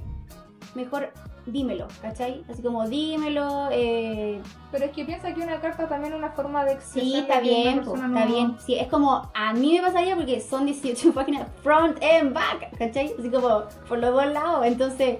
[0.74, 1.10] Mejor
[1.46, 2.42] dímelo, ¿cachai?
[2.50, 4.40] Así como dímelo, eh,
[4.72, 7.02] Pero es que piensa que una carta también es una forma de expresar.
[7.02, 8.56] Sí, está bien, está no- bien.
[8.64, 13.12] Sí, es como, a mí me pasaría porque son 18 páginas front and back, ¿cachai?
[13.18, 14.66] Así como por los dos lados.
[14.66, 15.18] Entonces,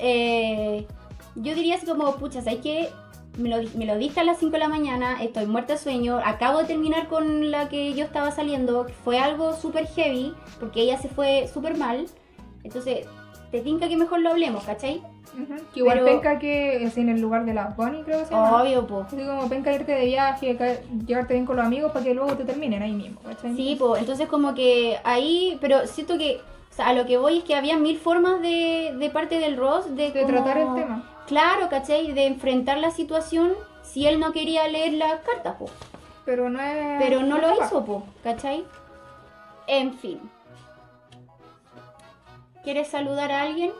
[0.00, 0.86] eh,
[1.36, 2.88] yo diría así como, pucha, ¿sabes qué?
[3.36, 6.18] Me lo, me lo diste a las 5 de la mañana, estoy muerta de sueño,
[6.24, 10.80] acabo de terminar con la que yo estaba saliendo, que fue algo súper heavy, porque
[10.82, 12.06] ella se fue súper mal.
[12.64, 13.06] Entonces,
[13.52, 15.00] te tinca que mejor lo hablemos, ¿cachai?
[15.72, 18.34] Que igual Pero- penca que es en el lugar de la Bonnie, creo que se
[18.34, 18.62] llama.
[18.62, 19.00] Obvio, po.
[19.02, 20.56] Así como penca irte de viaje,
[21.06, 23.54] llevarte bien con los amigos para que luego te terminen ahí mismo, ¿cachai?
[23.56, 26.40] Sí, pues entonces como que ahí, pero siento que,
[26.70, 29.56] o sea, a lo que voy es que había mil formas de, de parte del
[29.56, 31.04] Ross de, De como- tratar el tema.
[31.26, 32.12] Claro, ¿cachai?
[32.12, 33.52] De enfrentar la situación
[33.82, 35.66] si él no quería leer las cartas, po.
[36.24, 37.02] Pero no es.
[37.02, 38.64] Pero no lo hizo, po, ¿cachai?
[39.66, 40.20] En fin.
[42.64, 43.70] ¿Quieres saludar a alguien?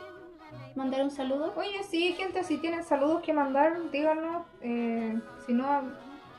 [0.79, 1.53] ¿Mandar un saludo?
[1.57, 4.45] Oye, sí, gente, si tienen saludos que mandar, díganos.
[4.61, 5.83] Eh, si no,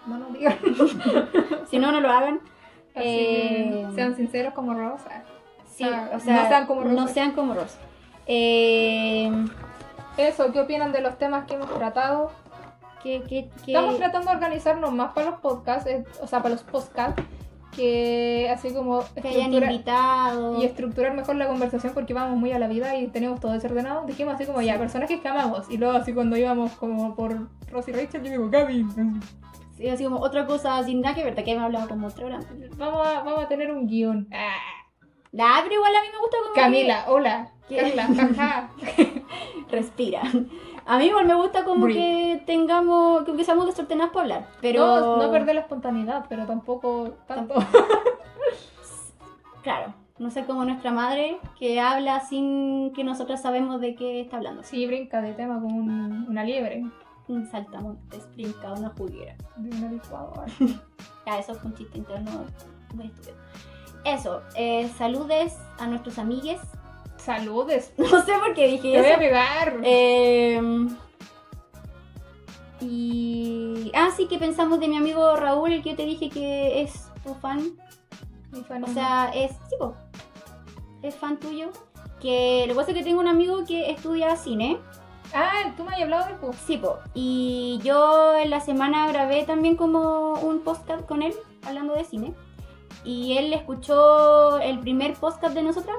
[0.07, 0.57] no nos digan.
[1.69, 2.39] Si no, no lo hagan.
[2.95, 5.23] Así Eh, sean sinceros como Rosa.
[5.65, 7.11] Sí, Ah, o sea, no sean como no Ross.
[7.11, 7.77] sean como Ross.
[8.27, 9.29] Eh,
[10.15, 12.31] Eso, ¿qué opinan de los temas que hemos tratado?
[13.03, 16.55] que, que, que- Estamos tratando de organizarnos más para los podcasts, eh, o sea, para
[16.55, 17.21] los podcasts,
[17.79, 20.61] que así como que hayan invitado.
[20.61, 24.05] y estructurar mejor la conversación porque vamos muy a la vida y tenemos todo desordenado.
[24.05, 25.69] Dijimos así como ya, personajes que amamos.
[25.69, 28.85] Y luego así cuando íbamos como por Rosie Rachel, yo digo, Gaby,
[29.77, 32.39] Sí, así como otra cosa sin nada que ver, que me hablado como otra hora.
[32.77, 34.27] vamos a, vamos a tener un guion.
[34.33, 34.57] Ah,
[35.31, 37.51] Nah, pero igual a mí me gusta como Camila, hola.
[37.69, 38.69] Carla, jaja.
[39.69, 40.23] respira.
[40.91, 41.99] A mí igual me gusta como Breathe.
[42.39, 47.11] que tengamos, que seamos desordenados para hablar, pero No, no perder la espontaneidad, pero tampoco
[47.27, 47.53] tanto.
[49.63, 54.37] claro, no sé como nuestra madre que habla sin que nosotras sabemos de qué está
[54.37, 54.63] hablando.
[54.63, 56.83] Sí, brinca de tema como un- una liebre
[57.27, 59.35] Un saltamontes, brinca una juguera.
[59.57, 60.45] de una licuadora.
[61.27, 62.31] Ya, eso fue un chiste interno
[62.95, 63.35] muy estúpido.
[64.03, 66.59] Eso, eh, saludes a nuestros amigues.
[67.23, 67.93] Saludes.
[67.97, 69.19] No sé por qué dije Te voy a eso.
[69.19, 69.77] pegar.
[69.83, 70.87] Eh,
[72.81, 73.91] y.
[73.93, 77.07] Ah, sí, que pensamos de mi amigo Raúl, el que yo te dije que es
[77.23, 77.71] tu fan.
[78.51, 79.51] Mi fan O sea, es.
[79.69, 79.93] Sí, po,
[81.01, 81.69] es fan tuyo.
[82.21, 84.77] Que lo que pasa es que tengo un amigo que estudia cine.
[85.33, 86.55] Ah, tú me has hablado del bus.
[86.65, 86.97] Sí, po.
[87.13, 91.33] Y yo en la semana grabé también como un podcast con él,
[91.63, 92.33] hablando de cine.
[93.03, 95.97] Y él escuchó el primer podcast de nosotras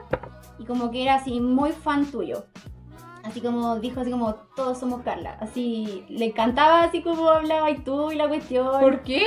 [0.61, 2.45] y como que era así muy fan tuyo.
[3.24, 5.37] Así como dijo así como todos somos Carla.
[5.41, 8.81] Así le encantaba así como hablaba y tú y la cuestión.
[8.81, 9.23] ¿Por qué?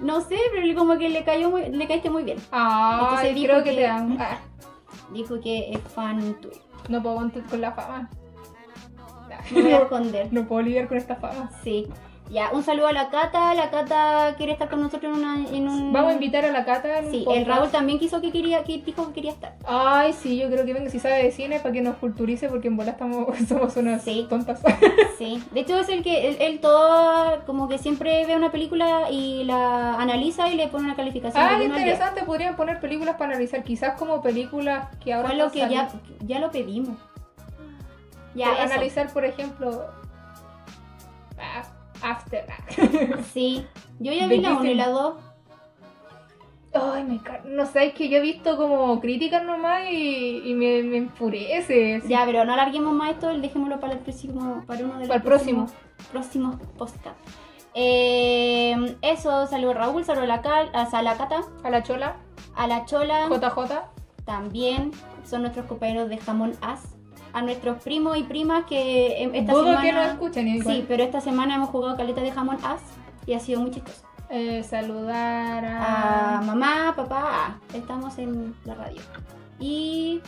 [0.00, 2.38] No sé, pero como que le cayó muy, le caíste muy bien.
[2.52, 3.86] Ah, creo que, que- te.
[3.86, 4.38] Ah,
[5.12, 6.60] Dijo que es fan tuyo.
[6.88, 8.08] no puedo aguantar con la fama.
[9.50, 10.28] Me voy a esconder.
[10.32, 11.50] No puedo lidiar con esta fama.
[11.62, 11.88] Sí.
[12.30, 13.54] Ya, un saludo a la Cata.
[13.54, 15.92] La Cata quiere estar con nosotros en, una, en un...
[15.92, 16.98] Vamos a invitar a la Cata.
[16.98, 17.44] en Sí, el.
[17.46, 19.54] Raúl también quiso que quería, que dijo que quería estar.
[19.66, 22.68] Ay, sí, yo creo que venga si sabe de cine para que nos culturice porque
[22.68, 24.26] en bola estamos, somos unas Sí.
[24.28, 24.60] tontas.
[25.18, 25.40] Sí.
[25.52, 29.44] De hecho es el que él, él todo como que siempre ve una película y
[29.44, 31.40] la analiza y le pone una calificación.
[31.46, 35.60] ah, interesante, podrían poner películas para analizar, quizás como películas que ahora Fue lo que
[35.60, 35.98] ya, saliendo.
[36.26, 36.96] ya lo pedimos.
[38.34, 39.84] Ya, analizar, por ejemplo,
[42.04, 42.44] After.
[43.32, 43.66] Sí.
[43.98, 45.14] Yo ya vi la 1 y la 2.
[46.76, 47.44] Ay, me car...
[47.46, 52.02] No sé, es que yo he visto como críticas nomás y, y me, me enfurece.
[52.08, 55.18] Ya, pero no alarguemos más esto, dejémoslo para el próximo, para uno de los Para
[55.18, 55.66] el próximo.
[56.10, 57.16] próximos podcast.
[57.74, 62.16] Eh, eso, saludo a Raúl, saludo a a la Cata, A la chola,
[62.56, 63.28] a la Chola.
[63.28, 63.82] JJ.
[64.24, 64.90] también
[65.24, 66.93] son nuestros compañeros de Jamón As,
[67.34, 69.82] a nuestros primos y primas que em, esta Dudo semana...
[69.82, 70.76] que nos escuchen igual.
[70.76, 72.80] Sí, pero esta semana hemos jugado caleta de Jamón As
[73.26, 74.04] y ha sido muy chistoso.
[74.30, 76.42] Eh, saludar A a...
[76.42, 79.02] mamá, papá, estamos en la radio.
[79.58, 80.20] Y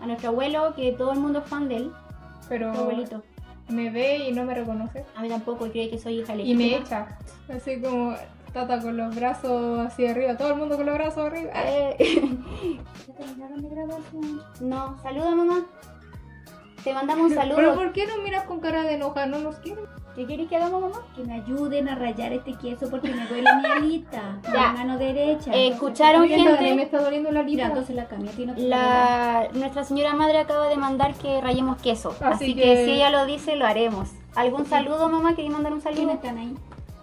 [0.00, 1.92] a nuestro abuelo, que todo el mundo es fan de él,
[2.48, 3.22] Pero tu abuelito.
[3.68, 5.04] me ve y no me reconoce.
[5.14, 7.18] A mí tampoco, y cree que soy hija Y me echa.
[7.48, 8.14] Así como
[8.52, 10.36] Tata con los brazos hacia arriba.
[10.36, 11.52] Todo el mundo con los brazos arriba.
[11.54, 11.96] Eh,
[13.06, 14.42] ¿Ya terminaron de grabación?
[14.60, 15.66] No, saluda mamá.
[16.84, 17.74] Te mandamos un Pero saludo.
[17.74, 19.26] ¿por qué nos miras con cara de enoja?
[19.26, 19.84] ¿No nos quieren?
[20.16, 21.04] ¿Qué quieres que hagamos mamá?
[21.14, 24.38] Que me ayuden a rayar este queso porque me duele mi alita.
[24.48, 25.52] Mi mano derecha.
[25.54, 26.74] Eh, escucharon gente.
[26.74, 27.66] me está doliendo la Mira, lira.
[27.68, 31.80] entonces la cambié a ti no La, nuestra señora madre acaba de mandar que rayemos
[31.80, 32.10] queso.
[32.20, 32.62] Así Así, que...
[32.62, 34.10] que- si ella lo dice, lo haremos.
[34.34, 35.34] ¿Algún saludo, mamá?
[35.36, 36.14] ¿Quería mandar un ¿Quiénes saludo?
[36.14, 36.54] están ahí?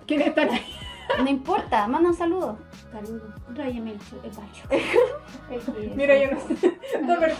[0.05, 0.65] ¿Quiénes están ahí?
[1.23, 2.57] No importa, manda un saludo.
[2.91, 3.23] Saludos.
[3.55, 4.67] Ráyame el, el bacho.
[5.95, 6.77] Mira, yo no sé.
[7.01, 7.33] No, pero-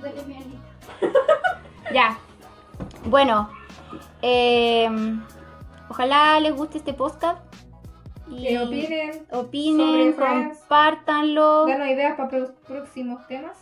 [0.00, 1.39] duele mi alita.
[1.92, 2.18] Ya.
[3.04, 3.50] Bueno,
[4.22, 4.88] eh,
[5.88, 7.38] ojalá les guste este podcast.
[8.28, 11.66] Y Que opinen, opinen, compártanlo.
[11.66, 13.56] danos ideas para próximos temas.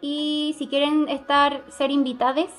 [0.00, 2.50] Y si quieren estar, ser invitades,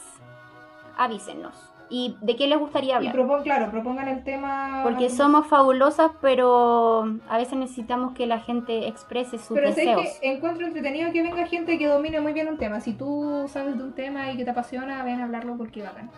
[0.98, 1.54] avísenos.
[1.90, 3.14] ¿Y de qué les gustaría Y hablar?
[3.14, 4.82] propon, claro, propongan el tema.
[4.84, 10.20] Porque somos fabulosas, pero a veces necesitamos que la gente exprese sus Pero sé deseos.
[10.20, 12.80] que encuentro entretenido que venga gente que domine muy bien un tema.
[12.82, 16.10] Si tú sabes de un tema y que te apasiona, ven a hablarlo porque bacán.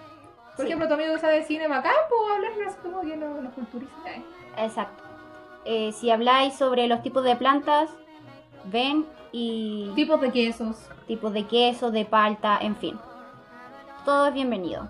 [0.55, 0.71] Por Sí.
[0.71, 3.53] ejemplo, tu amigo que sabe de cine bacán, pues hablarlo así como que nos, nos
[3.53, 3.91] culturiza.
[4.57, 5.03] Exacto.
[5.65, 7.89] Eh, si habláis sobre los tipos de plantas,
[8.71, 10.77] ven y Tipos de quesos.
[11.07, 12.97] tipos de queso, de palta, en fin.
[14.05, 14.87] Todo es bienvenido.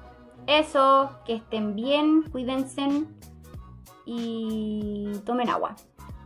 [0.47, 3.05] Eso, que estén bien, cuídense
[4.05, 5.75] y tomen agua.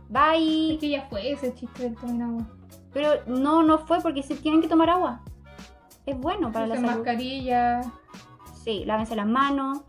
[0.08, 0.74] Bye.
[0.74, 2.46] Es que ya fue ese chiste del tomen agua.
[2.92, 5.22] Pero no, no fue porque se tienen que tomar agua.
[6.06, 6.90] Es bueno para la salud.
[6.90, 7.80] mascarilla.
[8.62, 9.80] Sí, lávense las manos.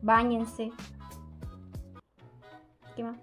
[0.00, 0.72] Báñense.
[2.96, 3.18] ¿Qué más?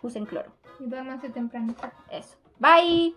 [0.00, 0.52] Usen cloro.
[0.80, 1.74] Y duérmanse temprano.
[2.10, 2.36] Eso.
[2.58, 3.14] Bye.